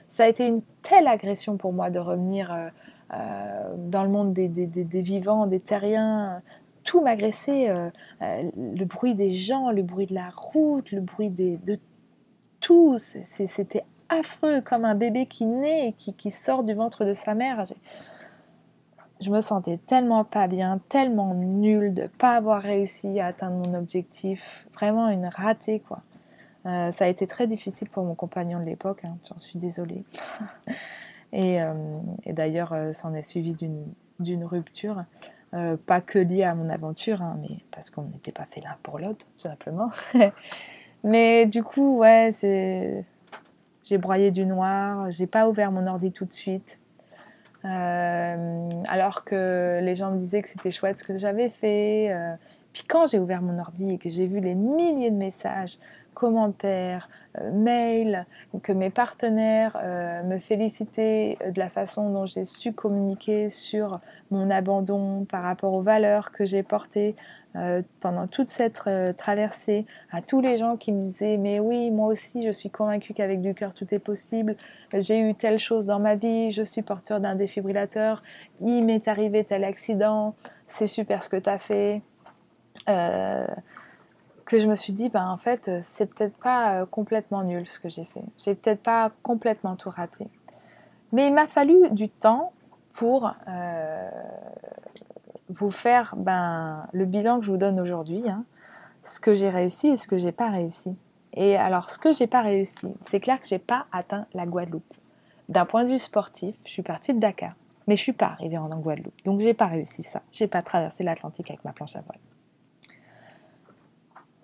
Ça 0.09 0.25
a 0.25 0.27
été 0.27 0.45
une 0.45 0.61
telle 0.81 1.07
agression 1.07 1.57
pour 1.57 1.73
moi 1.73 1.89
de 1.89 1.99
revenir 1.99 2.53
euh, 2.53 2.67
euh, 3.13 3.75
dans 3.77 4.03
le 4.03 4.09
monde 4.09 4.33
des, 4.33 5.01
vivants, 5.01 5.47
des 5.47 5.59
terriens. 5.59 6.41
Tout 6.83 7.01
m'agressait, 7.01 7.69
euh, 7.69 7.89
le 8.21 8.85
bruit 8.85 9.15
des 9.15 9.31
gens, 9.31 9.71
le 9.71 9.83
bruit 9.83 10.05
de 10.05 10.13
la 10.13 10.29
route, 10.35 10.91
le 10.91 11.01
bruit 11.01 11.29
des, 11.29 11.57
de 11.57 11.79
tout. 12.59 12.97
C'était 12.97 13.85
affreux, 14.09 14.61
comme 14.61 14.85
un 14.85 14.95
bébé 14.95 15.25
qui 15.25 15.45
naît 15.45 15.89
et 15.89 15.93
qui, 15.93 16.31
sort 16.31 16.63
du 16.63 16.73
ventre 16.73 17.05
de 17.05 17.13
sa 17.13 17.33
mère. 17.35 17.63
Je 19.21 19.29
me 19.29 19.39
sentais 19.39 19.77
tellement 19.77 20.25
pas 20.25 20.47
bien, 20.47 20.79
tellement 20.89 21.33
nulle 21.33 21.93
de 21.93 22.07
pas 22.07 22.35
avoir 22.35 22.61
réussi 22.61 23.19
à 23.19 23.27
atteindre 23.27 23.67
mon 23.67 23.73
objectif. 23.73 24.67
Vraiment 24.73 25.09
une 25.09 25.25
ratée, 25.25 25.79
quoi. 25.79 26.01
Euh, 26.65 26.91
ça 26.91 27.05
a 27.05 27.07
été 27.07 27.27
très 27.27 27.47
difficile 27.47 27.89
pour 27.89 28.03
mon 28.03 28.15
compagnon 28.15 28.59
de 28.59 28.65
l'époque, 28.65 29.03
hein, 29.05 29.17
j'en 29.29 29.37
suis 29.37 29.59
désolée. 29.59 30.03
et, 31.33 31.61
euh, 31.61 31.73
et 32.25 32.33
d'ailleurs, 32.33 32.73
euh, 32.73 32.91
s'en 32.91 33.13
est 33.13 33.21
suivi 33.21 33.55
d'une 34.19 34.45
rupture. 34.45 35.05
pas 35.85 36.01
que 36.01 36.19
liée 36.19 36.43
à 36.43 36.55
mon 36.55 36.69
aventure, 36.69 37.21
hein, 37.21 37.37
mais 37.41 37.59
parce 37.71 37.89
qu'on 37.89 38.03
n'était 38.03 38.33
pas 38.33 38.45
fait 38.45 38.61
l'un 38.61 38.75
pour 38.83 38.99
l'autre, 38.99 39.25
tout 39.37 39.47
simplement. 39.47 39.89
mais 41.03 41.45
du 41.45 41.63
coup, 41.63 41.99
ouais, 41.99 42.31
j'ai 42.41 43.97
broyé 43.97 44.31
du 44.31 44.45
noir, 44.45 45.11
j'ai 45.11 45.27
pas 45.27 45.47
ouvert 45.47 45.71
mon 45.71 45.87
ordi 45.87 46.11
tout 46.11 46.25
de 46.25 46.33
suite. 46.33 46.79
Alors 47.65 49.25
que 49.25 49.79
les 49.81 49.95
gens 49.95 50.11
me 50.11 50.19
disaient 50.19 50.41
que 50.41 50.49
c'était 50.49 50.71
chouette 50.71 50.99
ce 50.99 51.03
que 51.03 51.17
j'avais 51.17 51.49
fait. 51.49 52.15
Puis 52.73 52.83
quand 52.87 53.07
j'ai 53.07 53.19
ouvert 53.19 53.41
mon 53.41 53.57
ordi 53.57 53.93
et 53.93 53.97
que 53.97 54.09
j'ai 54.09 54.27
vu 54.27 54.39
les 54.39 54.53
milliers 54.53 55.09
de 55.09 55.15
messages 55.15 55.79
commentaires, 56.15 57.09
euh, 57.39 57.51
mails, 57.51 58.25
que 58.63 58.71
mes 58.71 58.89
partenaires 58.89 59.77
euh, 59.83 60.23
me 60.23 60.39
félicitaient 60.39 61.37
de 61.53 61.59
la 61.59 61.69
façon 61.69 62.09
dont 62.09 62.25
j'ai 62.25 62.45
su 62.45 62.73
communiquer 62.73 63.51
sur 63.51 63.99
mon 64.31 64.49
abandon 64.49 65.25
par 65.25 65.43
rapport 65.43 65.73
aux 65.73 65.81
valeurs 65.81 66.31
que 66.31 66.45
j'ai 66.45 66.63
portées 66.63 67.15
euh, 67.55 67.81
pendant 67.99 68.27
toute 68.27 68.47
cette 68.47 68.89
traversée, 69.17 69.85
à 70.11 70.21
tous 70.21 70.41
les 70.41 70.57
gens 70.57 70.77
qui 70.77 70.91
me 70.91 71.05
disaient 71.05 71.37
mais 71.37 71.59
oui, 71.59 71.91
moi 71.91 72.07
aussi 72.07 72.41
je 72.41 72.51
suis 72.51 72.69
convaincue 72.69 73.13
qu'avec 73.13 73.41
du 73.41 73.53
cœur 73.53 73.73
tout 73.73 73.87
est 73.91 73.99
possible, 73.99 74.55
j'ai 74.93 75.19
eu 75.19 75.33
telle 75.35 75.59
chose 75.59 75.85
dans 75.85 75.99
ma 75.99 76.15
vie, 76.15 76.51
je 76.51 76.63
suis 76.63 76.81
porteur 76.81 77.19
d'un 77.19 77.35
défibrillateur, 77.35 78.23
il 78.61 78.85
m'est 78.85 79.07
arrivé 79.07 79.43
tel 79.43 79.63
accident, 79.63 80.35
c'est 80.67 80.87
super 80.87 81.23
ce 81.23 81.29
que 81.29 81.37
tu 81.37 81.49
as 81.49 81.59
fait 81.59 82.01
que 84.45 84.59
je 84.59 84.67
me 84.67 84.75
suis 84.75 84.93
dit, 84.93 85.09
ben, 85.09 85.27
en 85.27 85.37
fait, 85.37 85.67
euh, 85.67 85.79
c'est 85.81 86.05
peut-être 86.05 86.37
pas 86.37 86.81
euh, 86.81 86.85
complètement 86.85 87.43
nul 87.43 87.67
ce 87.67 87.79
que 87.79 87.89
j'ai 87.89 88.05
fait. 88.05 88.23
J'ai 88.37 88.55
peut-être 88.55 88.81
pas 88.81 89.11
complètement 89.23 89.75
tout 89.75 89.89
raté. 89.89 90.27
Mais 91.11 91.27
il 91.27 91.33
m'a 91.33 91.47
fallu 91.47 91.89
du 91.91 92.09
temps 92.09 92.53
pour 92.93 93.33
euh, 93.47 94.09
vous 95.49 95.71
faire 95.71 96.15
ben, 96.17 96.87
le 96.91 97.05
bilan 97.05 97.39
que 97.39 97.45
je 97.45 97.51
vous 97.51 97.57
donne 97.57 97.79
aujourd'hui, 97.79 98.23
hein. 98.29 98.43
ce 99.03 99.19
que 99.19 99.33
j'ai 99.33 99.49
réussi 99.49 99.87
et 99.87 99.97
ce 99.97 100.07
que 100.07 100.17
j'ai 100.17 100.31
pas 100.31 100.49
réussi. 100.49 100.95
Et 101.33 101.57
alors, 101.57 101.89
ce 101.89 101.99
que 101.99 102.13
j'ai 102.13 102.27
pas 102.27 102.41
réussi, 102.41 102.87
c'est 103.01 103.19
clair 103.19 103.39
que 103.41 103.47
j'ai 103.47 103.59
pas 103.59 103.85
atteint 103.91 104.25
la 104.33 104.45
Guadeloupe. 104.45 104.93
D'un 105.49 105.65
point 105.65 105.83
de 105.83 105.89
vue 105.89 105.99
sportif, 105.99 106.55
je 106.65 106.69
suis 106.69 106.81
partie 106.81 107.13
de 107.13 107.19
Dakar, 107.19 107.53
mais 107.87 107.95
je 107.95 108.01
suis 108.01 108.13
pas 108.13 108.27
arrivée 108.27 108.57
en 108.57 108.69
Guadeloupe, 108.69 109.13
donc 109.25 109.41
j'ai 109.41 109.53
pas 109.53 109.67
réussi 109.67 110.01
ça. 110.01 110.21
J'ai 110.31 110.47
pas 110.47 110.61
traversé 110.61 111.03
l'Atlantique 111.03 111.49
avec 111.49 111.63
ma 111.65 111.73
planche 111.73 111.95
à 111.95 112.01
voile. 112.01 112.19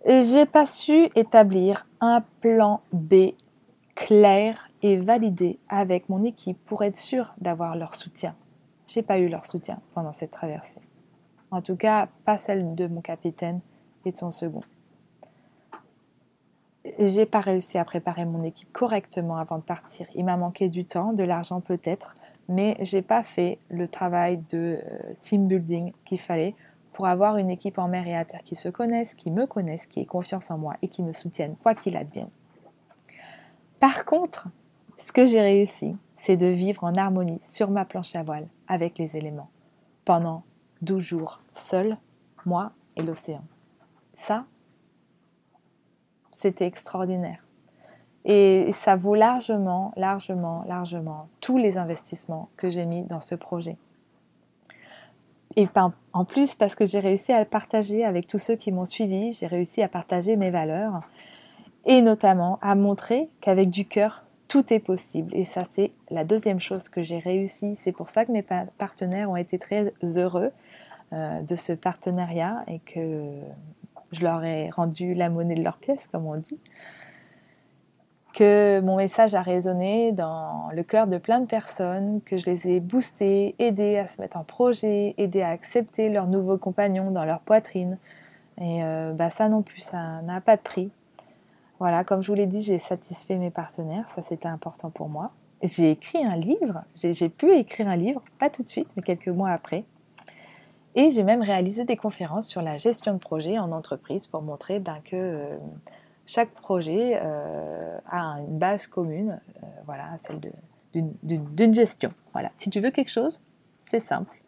Et 0.04 0.24
j'ai 0.24 0.46
pas 0.46 0.66
su 0.66 1.10
établir 1.16 1.86
un 2.00 2.24
plan 2.42 2.82
B 2.92 3.32
clair 3.96 4.70
et 4.82 4.98
validé 4.98 5.60
avec 5.70 6.10
mon 6.10 6.24
équipe 6.24 6.58
pour 6.66 6.84
être 6.84 6.98
sûr 6.98 7.34
d'avoir 7.40 7.76
leur 7.76 7.96
soutien. 7.96 8.36
J'ai 8.88 9.04
pas 9.04 9.20
eu 9.20 9.30
leur 9.30 9.46
soutien 9.46 9.80
pendant 9.94 10.12
cette 10.12 10.32
traversée. 10.32 10.82
En 11.52 11.62
tout 11.62 11.76
cas, 11.76 12.08
pas 12.26 12.38
celle 12.38 12.76
de 12.76 12.88
mon 12.88 13.02
capitaine 13.02 13.60
et 14.06 14.12
de 14.12 14.18
son 14.18 14.32
second. 14.32 14.62
J'ai 16.98 17.26
pas 17.26 17.42
réussi 17.42 17.78
à 17.78 17.86
préparer 17.86 18.26
mon 18.26 18.44
équipe 18.44 18.72
correctement 18.72 19.38
avant 19.38 19.58
de 19.58 19.64
partir. 19.64 20.08
Il 20.16 20.26
m'a 20.26 20.38
manqué 20.38 20.70
du 20.70 20.86
temps, 20.86 21.14
de 21.14 21.24
l'argent 21.24 21.62
peut-être, 21.62 22.16
mais 22.50 22.76
j'ai 22.80 23.02
pas 23.02 23.22
fait 23.22 23.60
le 23.70 23.88
travail 23.88 24.42
de 24.50 24.80
euh, 24.84 25.14
team 25.20 25.48
building 25.48 25.94
qu'il 26.06 26.20
fallait 26.20 26.56
pour 26.94 27.06
avoir 27.06 27.38
une 27.38 27.50
équipe 27.50 27.78
en 27.78 27.88
mer 27.88 28.08
et 28.08 28.16
à 28.16 28.26
terre 28.26 28.44
qui 28.44 28.56
se 28.56 28.70
connaissent, 28.70 29.14
qui 29.14 29.30
me 29.30 29.46
connaissent, 29.46 29.86
qui 29.86 30.00
aient 30.00 30.06
confiance 30.06 30.50
en 30.52 30.58
moi 30.58 30.76
et 30.82 30.88
qui 30.88 31.04
me 31.04 31.14
soutiennent, 31.14 31.56
quoi 31.56 31.76
qu'il 31.76 31.96
advienne. 31.96 32.30
Par 33.80 34.06
contre, 34.06 34.48
ce 34.98 35.12
que 35.12 35.26
j'ai 35.26 35.42
réussi, 35.42 35.96
c'est 36.16 36.38
de 36.38 36.48
vivre 36.48 36.84
en 36.84 36.94
harmonie 36.96 37.40
sur 37.42 37.70
ma 37.70 37.86
planche 37.86 38.16
à 38.16 38.24
voile 38.24 38.48
avec 38.68 38.98
les 38.98 39.18
éléments 39.18 39.50
pendant 40.04 40.44
12 40.82 41.04
jours, 41.04 41.39
seul, 41.54 41.98
moi 42.46 42.72
et 42.96 43.04
l'océan. 43.04 43.44
Ça, 44.13 44.46
c'était 46.32 46.65
extraordinaire. 46.65 47.44
Et 48.26 48.72
ça 48.74 48.96
vaut 48.96 49.15
largement, 49.15 49.94
largement, 49.96 50.63
largement 50.67 51.28
tous 51.39 51.58
les 51.58 51.78
investissements 51.78 52.50
que 52.56 52.70
j'ai 52.70 52.86
mis 52.86 53.04
dans 53.04 53.22
ce 53.22 53.36
projet. 53.36 53.78
Et 55.56 55.67
en 56.13 56.26
plus, 56.26 56.56
parce 56.56 56.76
que 56.76 56.86
j'ai 56.86 57.00
réussi 57.00 57.34
à 57.34 57.39
le 57.39 57.46
partager 57.46 58.06
avec 58.06 58.28
tous 58.28 58.38
ceux 58.38 58.56
qui 58.56 58.72
m'ont 58.72 58.86
suivi, 58.86 59.32
j'ai 59.34 59.48
réussi 59.48 59.82
à 59.82 59.89
partager 59.89 60.38
mes 60.38 60.52
valeurs 60.52 61.02
et 61.86 62.02
notamment 62.02 62.58
à 62.62 62.76
montrer 62.76 63.30
qu'avec 63.41 63.70
du 63.70 63.86
cœur, 63.86 64.24
tout 64.52 64.74
est 64.74 64.80
possible. 64.80 65.34
Et 65.34 65.46
ça, 65.46 65.64
c'est 65.72 65.92
la 66.10 66.26
deuxième 66.26 66.60
chose 66.60 66.90
que 66.90 67.04
j'ai 67.04 67.20
réussi. 67.20 67.78
C'est 67.78 67.94
pour 67.94 68.10
ça 68.10 68.26
que 68.26 68.34
mes 68.34 68.44
partenaires 68.78 69.32
ont 69.32 69.38
été 69.38 69.58
très 69.58 69.94
heureux 70.04 70.52
euh, 71.14 71.42
de 71.42 71.56
ce 71.56 71.72
partenariat 71.72 72.62
et 72.68 72.80
que 72.80 73.32
je 74.12 74.22
leur 74.22 74.44
ai 74.44 74.70
rendu 74.70 75.14
la 75.14 75.30
monnaie 75.30 75.56
de 75.56 75.64
leur 75.64 75.78
pièce, 75.78 76.06
comme 76.08 76.26
on 76.26 76.36
dit 76.36 76.60
que 78.34 78.80
mon 78.80 78.96
message 78.96 79.36
a 79.36 79.42
résonné 79.42 80.14
dans 80.14 80.70
le 80.74 80.84
cœur 80.84 81.08
de 81.08 81.18
plein 81.18 81.42
de 81.42 81.46
personnes, 81.46 82.22
que 82.26 82.38
je 82.38 82.46
les 82.46 82.68
ai 82.70 82.80
boostés, 82.80 83.56
aidés 83.60 83.98
à 83.98 84.08
se 84.08 84.22
mettre 84.22 84.38
en 84.38 84.46
projet, 84.46 85.16
aidés 85.18 85.42
à 85.42 85.50
accepter 85.50 86.10
leurs 86.10 86.28
nouveaux 86.28 86.58
compagnons 86.58 87.12
dans 87.12 87.26
leur 87.26 87.42
poitrine. 87.42 87.98
Et 88.58 88.84
euh, 88.84 89.12
bah 89.12 89.30
ça 89.30 89.50
non 89.50 89.62
plus, 89.62 89.82
ça 89.82 90.22
n'a 90.22 90.40
pas 90.40 90.56
de 90.56 90.62
prix. 90.62 90.92
Voilà, 91.82 92.04
comme 92.04 92.22
je 92.22 92.28
vous 92.28 92.36
l'ai 92.36 92.46
dit, 92.46 92.62
j'ai 92.62 92.78
satisfait 92.78 93.38
mes 93.38 93.50
partenaires, 93.50 94.08
ça 94.08 94.22
c'était 94.22 94.48
important 94.48 94.91
pour 94.91 95.10
moi. 95.10 95.32
J'ai 95.63 95.89
écrit 95.89 96.24
un 96.24 96.36
livre, 96.36 96.84
j'ai 96.94 97.28
pu 97.28 97.52
écrire 97.54 97.88
un 97.88 97.96
livre, 97.96 98.22
pas 98.38 98.52
tout 98.52 98.62
de 98.62 98.70
suite, 98.70 98.89
mais 98.96 99.02
quelques 99.02 99.30
mois 99.30 99.50
après. 99.50 99.84
Et 100.94 101.10
j'ai 101.10 101.24
même 101.24 101.41
réalisé 101.41 101.84
des 101.84 101.98
conférences 101.98 102.48
sur 102.48 102.62
la 102.62 102.78
gestion 102.78 103.13
de 103.13 103.17
projet 103.17 103.58
en 103.58 103.72
entreprise 103.72 104.28
pour 104.28 104.44
montrer 104.44 104.80
ben, 104.80 105.00
que 105.04 105.15
euh, 105.15 105.58
chaque 106.28 106.52
projet 106.52 107.20
euh, 107.20 107.98
a 108.12 108.36
une 108.48 108.60
base 108.60 108.86
commune, 108.86 109.41
euh, 109.63 109.65
voilà, 109.88 110.06
celle 110.20 110.39
d'une 110.94 111.74
gestion. 111.74 112.13
Voilà. 112.34 112.52
Si 112.58 112.70
tu 112.70 112.80
veux 112.80 112.91
quelque 112.91 113.10
chose, 113.10 113.41
c'est 113.82 114.00
simple. 114.00 114.39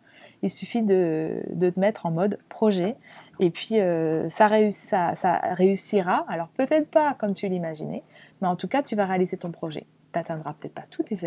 Il 0.44 0.52
suffit 0.52 0.84
de, 0.84 1.42
te 1.60 1.80
mettre 1.80 2.06
en 2.06 2.12
mode 2.12 2.38
projet 2.48 2.96
et 3.40 3.50
puis 3.50 3.80
euh, 3.80 4.30
ça, 4.30 4.48
réussira. 4.48 6.26
Alors 6.28 6.48
peut-être 6.50 6.90
pas 6.90 7.14
comme 7.14 7.34
tu 7.34 7.48
l'imaginais, 7.48 8.04
mais 8.42 8.48
en 8.48 8.56
tout 8.56 8.68
cas 8.68 8.84
tu 8.84 8.96
vas 8.96 9.06
réaliser 9.06 9.38
ton 9.38 9.52
projet. 9.52 9.86
Tu 10.12 10.20
n'atteindras 10.20 10.54
peut-être 10.54 10.74
pas 10.74 10.86
tous 10.90 11.04
tes 11.04 11.18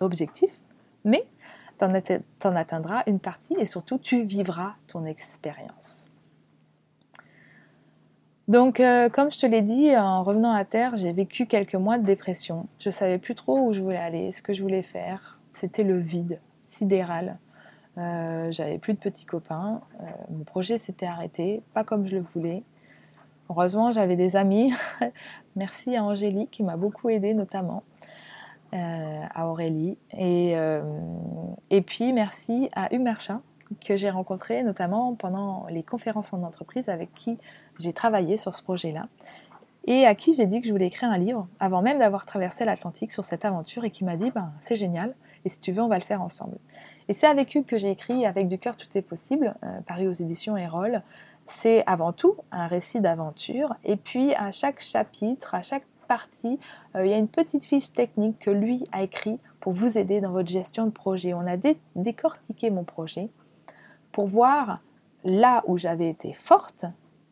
objectifs, 0.00 0.60
mais 1.04 1.24
tu 1.78 1.84
en 1.84 2.56
atteindras 2.56 3.02
une 3.06 3.20
partie 3.20 3.54
et 3.58 3.66
surtout 3.66 3.98
tu 3.98 4.22
vivras 4.24 4.74
ton 4.86 5.04
expérience. 5.06 6.08
Donc, 8.48 8.80
euh, 8.80 9.10
comme 9.10 9.30
je 9.30 9.38
te 9.38 9.44
l'ai 9.44 9.60
dit, 9.60 9.94
en 9.94 10.24
revenant 10.24 10.54
à 10.54 10.64
terre, 10.64 10.96
j'ai 10.96 11.12
vécu 11.12 11.44
quelques 11.44 11.74
mois 11.74 11.98
de 11.98 12.04
dépression. 12.04 12.66
Je 12.78 12.88
savais 12.88 13.18
plus 13.18 13.34
trop 13.34 13.68
où 13.68 13.74
je 13.74 13.82
voulais 13.82 13.98
aller, 13.98 14.32
ce 14.32 14.40
que 14.40 14.54
je 14.54 14.62
voulais 14.62 14.80
faire. 14.80 15.38
C'était 15.52 15.84
le 15.84 15.98
vide 15.98 16.40
sidéral. 16.62 17.36
Euh, 17.98 18.50
j'avais 18.52 18.78
plus 18.78 18.94
de 18.94 18.98
petits 18.98 19.24
copains. 19.24 19.80
Euh, 20.00 20.04
mon 20.30 20.44
projet 20.44 20.78
s'était 20.78 21.06
arrêté, 21.06 21.62
pas 21.74 21.84
comme 21.84 22.06
je 22.06 22.16
le 22.16 22.22
voulais. 22.22 22.62
Heureusement, 23.50 23.92
j'avais 23.92 24.16
des 24.16 24.36
amis. 24.36 24.72
merci 25.56 25.96
à 25.96 26.04
Angélique 26.04 26.50
qui 26.50 26.62
m'a 26.62 26.76
beaucoup 26.76 27.08
aidé, 27.08 27.34
notamment 27.34 27.82
à 28.70 29.48
Aurélie. 29.48 29.96
Et, 30.12 30.54
et 31.70 31.80
puis, 31.80 32.12
merci 32.12 32.68
à 32.74 32.94
Humercha 32.94 33.40
que 33.84 33.96
j'ai 33.96 34.10
rencontré 34.10 34.62
notamment 34.62 35.14
pendant 35.14 35.66
les 35.70 35.82
conférences 35.82 36.32
en 36.32 36.42
entreprise 36.42 36.88
avec 36.88 37.14
qui 37.14 37.38
j'ai 37.78 37.92
travaillé 37.92 38.36
sur 38.36 38.54
ce 38.54 38.62
projet-là 38.62 39.08
et 39.84 40.06
à 40.06 40.14
qui 40.14 40.34
j'ai 40.34 40.46
dit 40.46 40.60
que 40.60 40.66
je 40.66 40.72
voulais 40.72 40.86
écrire 40.86 41.10
un 41.10 41.18
livre 41.18 41.46
avant 41.60 41.82
même 41.82 41.98
d'avoir 41.98 42.26
traversé 42.26 42.64
l'Atlantique 42.64 43.12
sur 43.12 43.24
cette 43.24 43.44
aventure 43.44 43.84
et 43.84 43.90
qui 43.90 44.04
m'a 44.04 44.16
dit 44.16 44.30
ben, 44.30 44.52
c'est 44.60 44.76
génial 44.76 45.14
et 45.44 45.48
si 45.48 45.60
tu 45.60 45.72
veux 45.72 45.82
on 45.82 45.88
va 45.88 45.98
le 45.98 46.04
faire 46.04 46.22
ensemble. 46.22 46.58
Et 47.08 47.14
c'est 47.14 47.26
avec 47.26 47.56
eux 47.56 47.62
que 47.62 47.78
j'ai 47.78 47.90
écrit 47.90 48.26
Avec 48.26 48.48
du 48.48 48.58
cœur 48.58 48.76
tout 48.76 48.86
est 48.94 49.02
possible, 49.02 49.54
euh, 49.64 49.80
paru 49.86 50.06
aux 50.06 50.12
éditions 50.12 50.56
Erol. 50.56 51.02
C'est 51.46 51.82
avant 51.86 52.12
tout 52.12 52.36
un 52.52 52.66
récit 52.66 53.00
d'aventure 53.00 53.74
et 53.84 53.96
puis 53.96 54.34
à 54.34 54.52
chaque 54.52 54.82
chapitre, 54.82 55.54
à 55.54 55.62
chaque 55.62 55.84
partie, 56.06 56.58
euh, 56.94 57.06
il 57.06 57.10
y 57.10 57.14
a 57.14 57.18
une 57.18 57.28
petite 57.28 57.64
fiche 57.64 57.92
technique 57.92 58.38
que 58.38 58.50
lui 58.50 58.84
a 58.92 59.02
écrit 59.02 59.38
pour 59.60 59.72
vous 59.72 59.96
aider 59.96 60.20
dans 60.20 60.30
votre 60.30 60.48
gestion 60.48 60.84
de 60.84 60.90
projet. 60.90 61.32
On 61.32 61.46
a 61.46 61.56
décortiqué 61.96 62.70
mon 62.70 62.84
projet 62.84 63.28
pour 64.12 64.26
voir 64.26 64.80
là 65.24 65.62
où 65.66 65.78
j'avais 65.78 66.08
été 66.08 66.32
forte 66.34 66.84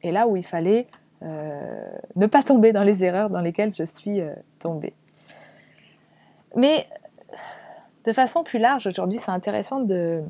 et 0.02 0.12
là 0.12 0.26
où 0.26 0.36
il 0.36 0.44
fallait 0.44 0.86
ne 1.22 2.26
pas 2.26 2.42
tomber 2.42 2.72
dans 2.72 2.82
les 2.82 3.02
erreurs 3.02 3.30
dans 3.30 3.40
lesquelles 3.40 3.72
je 3.72 3.84
suis 3.84 4.20
tombée. 4.58 4.92
Mais 6.54 6.86
de 8.06 8.12
façon 8.12 8.44
plus 8.44 8.58
large, 8.58 8.86
aujourd'hui, 8.86 9.18
c'est 9.18 9.32
intéressant 9.32 9.80
de 9.80 10.22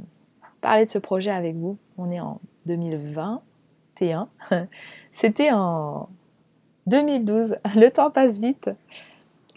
parler 0.62 0.86
de 0.86 0.90
ce 0.90 0.98
projet 0.98 1.30
avec 1.30 1.54
vous. 1.54 1.76
On 1.98 2.10
est 2.10 2.20
en 2.20 2.40
2021. 2.64 4.28
C'était 5.12 5.52
en 5.52 6.08
2012. 6.86 7.56
Le 7.76 7.88
temps 7.90 8.10
passe 8.10 8.38
vite. 8.38 8.70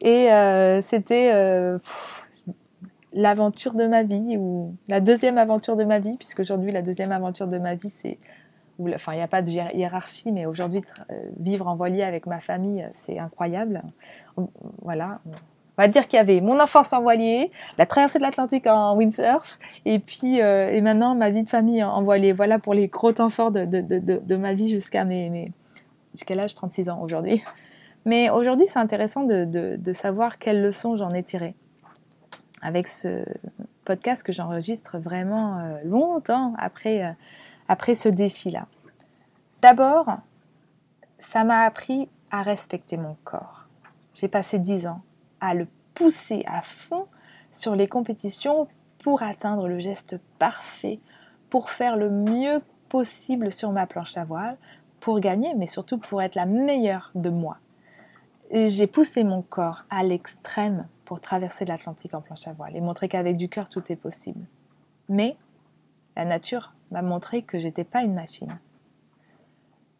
Et 0.02 0.32
euh, 0.32 0.82
c'était 0.82 1.32
euh, 1.34 1.78
l'aventure 3.12 3.74
de 3.74 3.86
ma 3.86 4.04
vie, 4.04 4.38
ou 4.38 4.74
la 4.88 5.02
deuxième 5.02 5.38
aventure 5.38 5.76
de 5.76 5.84
ma 5.84 6.00
vie, 6.00 6.16
puisque 6.16 6.40
aujourd'hui, 6.40 6.72
la 6.72 6.82
deuxième 6.82 7.12
aventure 7.12 7.48
de 7.48 7.58
ma 7.58 7.76
vie, 7.76 7.90
c'est. 7.90 8.18
Enfin, 8.94 9.12
il 9.12 9.18
n'y 9.18 9.22
a 9.22 9.28
pas 9.28 9.42
de 9.42 9.50
hiérarchie, 9.50 10.32
mais 10.32 10.46
aujourd'hui, 10.46 10.82
euh, 11.12 11.22
vivre 11.38 11.68
en 11.68 11.76
voilier 11.76 12.04
avec 12.04 12.28
ma 12.28 12.40
famille, 12.40 12.88
c'est 12.94 13.20
incroyable. 13.20 13.82
Voilà, 14.82 15.20
on 15.80 15.82
va 15.82 15.88
dire 15.88 16.10
qu'il 16.10 16.18
y 16.18 16.20
avait 16.20 16.42
mon 16.42 16.60
enfance 16.60 16.92
en 16.92 17.02
voilier, 17.02 17.52
la 17.78 17.86
traversée 17.86 18.20
de 18.20 18.24
l'Atlantique 18.24 18.68
en 18.68 18.98
windsurf, 18.98 19.60
et 19.86 20.00
puis 20.00 20.42
euh, 20.42 20.70
et 20.70 20.82
maintenant 20.82 21.16
ma 21.16 21.30
vie 21.30 21.44
de 21.44 21.48
famille 21.48 21.82
en, 21.82 22.04
voilier. 22.04 22.34
Voilà 22.34 22.60
pour 22.60 22.74
les 22.74 22.90
gros 22.90 23.14
temps 23.14 23.30
forts 23.30 23.52
de, 23.52 23.64
de, 23.64 24.36
ma 24.36 24.54
vie 24.54 24.68
jusqu'à 24.68 25.06
mes, 25.06 25.54
jusqu'à 26.14 26.36
l'âge 26.36 26.54
36 26.54 26.90
ans 26.90 27.00
aujourd'hui. 27.02 27.42
Mais 28.04 28.30
aujourd'hui, 28.30 28.66
c'est 28.68 28.80
intéressant 28.80 29.24
de, 29.24 29.94
savoir 29.94 30.38
quelles 30.38 30.62
leçons 30.62 30.98
j'en 30.98 31.12
ai 31.12 31.24
tirées 31.24 31.56
avec 32.62 32.90
ce 32.90 33.24
podcast 33.86 34.22
que 34.22 34.34
j'enregistre 34.34 34.98
vraiment 34.98 35.60
euh, 35.60 35.78
longtemps 35.86 36.56
après, 36.58 37.06
euh, 37.06 37.12
après 37.70 37.96
ce 37.96 38.10
défi-là. 38.10 38.68
D'abord, 39.62 40.18
ça 41.20 41.46
m'a 41.46 41.62
appris 41.62 42.10
à 42.32 42.42
respecter 42.42 42.98
mon 42.98 43.16
corps. 43.24 43.70
J'ai 44.14 44.28
passé 44.28 44.60
10 44.60 44.88
ans 44.88 45.02
à 45.40 45.54
le 45.54 45.68
pousser 45.94 46.44
à 46.48 46.62
fond 46.62 47.08
sur 47.52 47.76
les 47.76 47.88
compétitions 47.88 48.68
pour 49.04 49.24
atteindre 49.24 49.68
le 49.68 49.80
geste 49.80 50.20
parfait, 50.38 51.00
pour 51.50 51.70
faire 51.70 51.98
le 51.98 52.10
mieux 52.10 52.62
possible 52.90 53.52
sur 53.52 53.72
ma 53.72 53.88
planche 53.88 54.18
à 54.18 54.26
voile, 54.26 54.58
pour 55.00 55.20
gagner, 55.20 55.54
mais 55.56 55.68
surtout 55.68 55.98
pour 55.98 56.22
être 56.22 56.36
la 56.36 56.46
meilleure 56.46 57.12
de 57.16 57.30
moi. 57.30 57.58
J'ai 58.52 58.88
poussé 58.88 59.24
mon 59.24 59.42
corps 59.42 59.86
à 59.90 60.04
l'extrême 60.04 60.88
pour 61.06 61.22
traverser 61.22 61.66
l'Atlantique 61.66 62.14
en 62.14 62.22
planche 62.22 62.48
à 62.48 62.54
voile 62.54 62.76
et 62.76 62.82
montrer 62.82 63.08
qu'avec 63.08 63.38
du 63.38 63.48
cœur 63.48 63.70
tout 63.70 63.84
est 63.92 63.96
possible. 63.96 64.46
Mais 65.08 65.38
la 66.16 66.26
nature 66.26 66.74
m'a 66.92 67.02
montré 67.02 67.44
que 67.44 67.60
j'étais 67.60 67.84
pas 67.84 68.04
une 68.04 68.14
machine. 68.14 68.60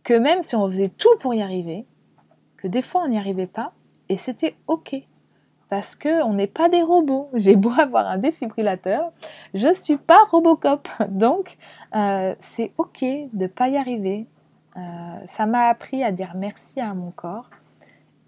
Que 0.04 0.14
même 0.14 0.44
si 0.44 0.56
on 0.56 0.68
faisait 0.68 0.90
tout 0.90 1.16
pour 1.20 1.34
y 1.34 1.42
arriver, 1.42 1.86
que 2.58 2.68
des 2.68 2.82
fois 2.82 3.04
on 3.04 3.08
n'y 3.08 3.18
arrivait 3.18 3.48
pas 3.48 3.74
et 4.10 4.18
c'était 4.18 4.56
ok 4.68 4.96
parce 5.70 5.96
qu'on 5.96 6.34
n'est 6.34 6.48
pas 6.48 6.68
des 6.68 6.82
robots. 6.82 7.30
J'ai 7.34 7.56
beau 7.56 7.72
avoir 7.80 8.08
un 8.08 8.18
défibrillateur, 8.18 9.12
je 9.54 9.68
ne 9.68 9.74
suis 9.74 9.98
pas 9.98 10.20
Robocop. 10.30 10.88
Donc, 11.10 11.58
euh, 11.96 12.36
c'est 12.40 12.74
OK 12.78 13.04
de 13.34 13.48
pas 13.48 13.70
y 13.70 13.78
arriver. 13.78 14.28
Euh, 14.78 14.80
ça 15.26 15.46
m'a 15.46 15.68
appris 15.68 16.04
à 16.04 16.12
dire 16.12 16.34
merci 16.36 16.80
à 16.80 16.94
mon 16.94 17.12
corps 17.12 17.50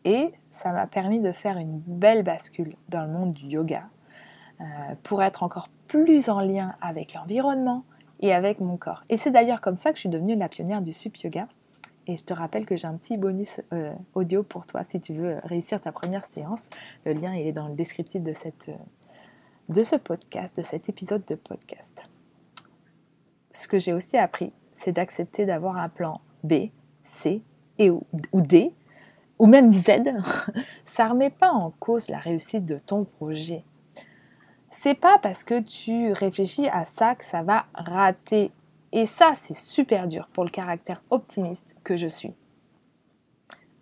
et 0.05 0.31
ça 0.49 0.71
m'a 0.71 0.87
permis 0.87 1.19
de 1.19 1.31
faire 1.31 1.57
une 1.57 1.79
belle 1.85 2.23
bascule 2.23 2.75
dans 2.89 3.03
le 3.03 3.09
monde 3.09 3.33
du 3.33 3.45
yoga 3.45 3.83
euh, 4.59 4.63
pour 5.03 5.21
être 5.21 5.43
encore 5.43 5.69
plus 5.87 6.29
en 6.29 6.39
lien 6.39 6.75
avec 6.81 7.13
l'environnement 7.13 7.83
et 8.21 8.33
avec 8.33 8.59
mon 8.59 8.77
corps. 8.77 9.03
Et 9.09 9.17
c'est 9.17 9.31
d'ailleurs 9.31 9.61
comme 9.61 9.75
ça 9.75 9.91
que 9.91 9.97
je 9.97 10.01
suis 10.01 10.09
devenue 10.09 10.35
la 10.35 10.49
pionnière 10.49 10.81
du 10.81 10.93
sup 10.93 11.17
yoga 11.17 11.47
et 12.07 12.17
je 12.17 12.23
te 12.23 12.33
rappelle 12.33 12.65
que 12.65 12.75
j'ai 12.75 12.87
un 12.87 12.95
petit 12.95 13.17
bonus 13.17 13.61
euh, 13.73 13.93
audio 14.15 14.43
pour 14.43 14.65
toi 14.65 14.83
si 14.83 14.99
tu 14.99 15.13
veux 15.13 15.37
réussir 15.43 15.79
ta 15.81 15.91
première 15.91 16.25
séance. 16.25 16.69
Le 17.05 17.13
lien 17.13 17.33
est 17.33 17.51
dans 17.51 17.67
le 17.67 17.75
descriptif 17.75 18.23
de, 18.23 18.33
cette, 18.33 18.69
euh, 18.69 18.75
de 19.69 19.83
ce 19.83 19.95
podcast, 19.95 20.57
de 20.57 20.61
cet 20.61 20.89
épisode 20.89 21.23
de 21.25 21.35
podcast. 21.35 22.09
Ce 23.51 23.67
que 23.67 23.79
j'ai 23.79 23.93
aussi 23.93 24.17
appris, 24.17 24.51
c'est 24.75 24.93
d'accepter 24.93 25.45
d'avoir 25.45 25.77
un 25.77 25.89
plan 25.89 26.21
B, 26.43 26.69
C 27.03 27.41
et 27.77 27.89
ou, 27.89 28.03
D, 28.33 28.73
ou 29.37 29.45
même 29.45 29.71
Z. 29.71 29.85
Ça 30.85 31.05
ne 31.05 31.09
remet 31.11 31.29
pas 31.29 31.51
en 31.51 31.71
cause 31.71 32.09
la 32.09 32.19
réussite 32.19 32.65
de 32.65 32.77
ton 32.77 33.03
projet. 33.03 33.63
C'est 34.71 34.95
pas 34.95 35.19
parce 35.19 35.43
que 35.43 35.59
tu 35.59 36.13
réfléchis 36.13 36.69
à 36.69 36.85
ça 36.85 37.15
que 37.15 37.25
ça 37.25 37.43
va 37.43 37.65
rater 37.73 38.51
et 38.91 39.05
ça, 39.05 39.33
c'est 39.35 39.55
super 39.55 40.07
dur 40.07 40.27
pour 40.33 40.43
le 40.43 40.49
caractère 40.49 41.01
optimiste 41.09 41.77
que 41.83 41.95
je 41.95 42.07
suis. 42.07 42.33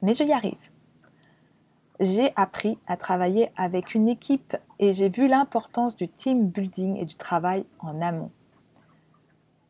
Mais 0.02 0.14
je 0.14 0.24
y 0.24 0.32
arrive. 0.32 0.70
J'ai 2.00 2.32
appris 2.36 2.78
à 2.88 2.96
travailler 2.96 3.52
avec 3.58 3.94
une 3.94 4.08
équipe 4.08 4.56
et 4.80 4.94
j'ai 4.94 5.10
vu 5.10 5.28
l'importance 5.28 5.98
du 5.98 6.08
team 6.08 6.48
building 6.48 6.96
et 6.98 7.06
du 7.06 7.16
travail 7.16 7.66
en 7.80 8.02
amont. 8.02 8.32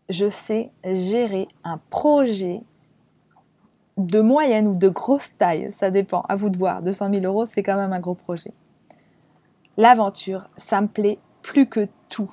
Je 0.09 0.29
sais 0.29 0.71
gérer 0.83 1.47
un 1.63 1.79
projet 1.89 2.61
de 3.97 4.21
moyenne 4.21 4.67
ou 4.67 4.75
de 4.75 4.89
grosse 4.89 5.35
taille, 5.37 5.71
ça 5.71 5.91
dépend, 5.91 6.21
à 6.29 6.35
vous 6.35 6.49
de 6.49 6.57
voir. 6.57 6.81
200 6.81 7.09
000 7.11 7.25
euros, 7.25 7.45
c'est 7.45 7.63
quand 7.63 7.75
même 7.75 7.93
un 7.93 7.99
gros 7.99 8.15
projet. 8.15 8.53
L'aventure, 9.77 10.43
ça 10.57 10.81
me 10.81 10.87
plaît 10.87 11.19
plus 11.41 11.67
que 11.67 11.87
tout 12.09 12.29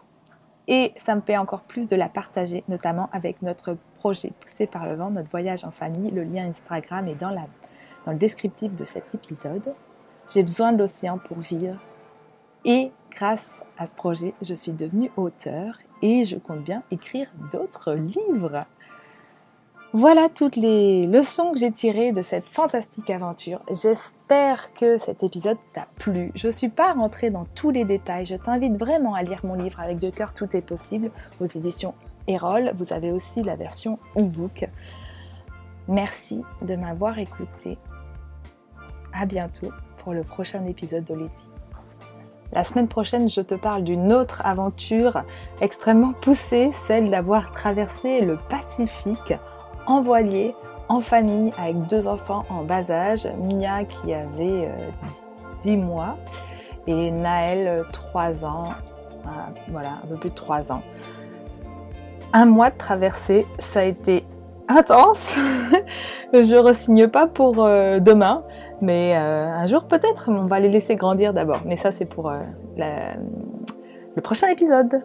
et 0.69 0.93
ça 0.97 1.15
me 1.15 1.21
plaît 1.21 1.37
encore 1.37 1.63
plus 1.63 1.87
de 1.87 1.97
la 1.97 2.09
partager, 2.09 2.65
notamment 2.69 3.09
avec 3.13 3.43
notre 3.43 3.77
projet 3.95 4.33
Poussé 4.41 4.67
par 4.67 4.87
le 4.87 4.95
vent, 4.95 5.11
notre 5.11 5.31
voyage 5.31 5.65
en 5.65 5.71
famille. 5.71 6.11
Le 6.11 6.25
lien 6.25 6.47
Instagram 6.47 7.09
est 7.09 7.15
dans, 7.15 7.31
la, 7.31 7.47
dans 8.05 8.13
le 8.13 8.19
descriptif 8.19 8.75
de 8.75 8.85
cet 8.85 9.15
épisode. 9.15 9.75
J'ai 10.33 10.43
besoin 10.43 10.73
de 10.73 10.79
l'océan 10.79 11.19
pour 11.19 11.39
vivre. 11.39 11.79
Et 12.65 12.91
grâce 13.11 13.65
à 13.79 13.87
ce 13.87 13.95
projet, 13.95 14.35
je 14.43 14.55
suis 14.55 14.73
devenue 14.73 15.11
auteur 15.17 15.79
et 16.03 16.25
je 16.25 16.37
compte 16.37 16.63
bien 16.63 16.83
écrire 16.91 17.29
d'autres 17.53 17.95
livres. 17.95 18.67
Voilà 19.93 20.29
toutes 20.29 20.57
les 20.57 21.07
leçons 21.07 21.53
que 21.53 21.59
j'ai 21.59 21.71
tirées 21.71 22.13
de 22.13 22.21
cette 22.21 22.47
fantastique 22.47 23.09
aventure. 23.09 23.61
J'espère 23.71 24.75
que 24.75 24.99
cet 24.99 25.23
épisode 25.23 25.57
t'a 25.73 25.87
plu. 25.97 26.33
Je 26.35 26.49
ne 26.49 26.53
suis 26.53 26.69
pas 26.69 26.93
rentrée 26.93 27.31
dans 27.31 27.47
tous 27.55 27.71
les 27.71 27.85
détails. 27.85 28.27
Je 28.27 28.35
t'invite 28.35 28.77
vraiment 28.77 29.15
à 29.15 29.23
lire 29.23 29.41
mon 29.45 29.55
livre 29.55 29.81
avec 29.81 29.99
de 30.01 30.11
cœur 30.11 30.35
tout 30.35 30.55
est 30.55 30.61
possible 30.61 31.11
aux 31.41 31.47
éditions 31.47 31.95
Erol. 32.27 32.73
Vous 32.77 32.93
avez 32.93 33.13
aussi 33.13 33.43
la 33.43 33.55
version 33.55 33.97
e-book. 34.19 34.69
Merci 35.89 36.43
de 36.63 36.75
m'avoir 36.75 37.19
écouté. 37.19 37.79
À 39.15 39.25
bientôt 39.25 39.71
pour 39.99 40.13
le 40.13 40.25
prochain 40.25 40.67
épisode 40.67 41.05
de 41.05 41.15
Letty. 41.15 41.49
La 42.53 42.65
semaine 42.65 42.89
prochaine, 42.89 43.29
je 43.29 43.41
te 43.41 43.55
parle 43.55 43.83
d'une 43.83 44.13
autre 44.13 44.43
aventure 44.45 45.23
extrêmement 45.61 46.13
poussée, 46.13 46.73
celle 46.87 47.11
d'avoir 47.11 47.53
traversé 47.53 48.21
le 48.21 48.37
Pacifique 48.37 49.35
en 49.87 50.03
voilier, 50.03 50.55
en 50.89 51.01
famille, 51.01 51.53
avec 51.59 51.87
deux 51.87 52.07
enfants 52.07 52.43
en 52.51 52.63
bas 52.63 52.91
âge, 52.91 53.29
Mia 53.39 53.85
qui 53.85 54.13
avait 54.13 54.71
10 55.63 55.71
euh, 55.71 55.77
mois 55.77 56.17
et 56.87 57.11
Naël 57.11 57.85
3 57.93 58.45
ans, 58.45 58.65
euh, 59.25 59.29
voilà, 59.69 59.91
un 60.05 60.07
peu 60.07 60.17
plus 60.17 60.31
de 60.31 60.35
3 60.35 60.73
ans. 60.73 60.83
Un 62.33 62.47
mois 62.47 62.71
de 62.71 62.77
traversée, 62.77 63.47
ça 63.59 63.81
a 63.81 63.85
été 63.85 64.25
intense. 64.69 65.35
je 66.33 66.57
resigne 66.57 67.09
pas 67.09 67.27
pour 67.27 67.65
euh, 67.65 67.99
demain, 67.99 68.45
mais 68.81 69.15
un 69.15 69.67
jour 69.67 69.85
peut-être, 69.85 70.29
on 70.29 70.47
va 70.47 70.61
les 70.61 70.69
laisser 70.69 70.97
grandir 70.97 71.33
d'abord. 71.33 71.63
Mais 71.65 71.77
ça, 71.77 71.93
c'est 71.93 72.05
pour 72.05 72.31
le 72.77 74.21
prochain 74.21 74.49
épisode. 74.49 75.03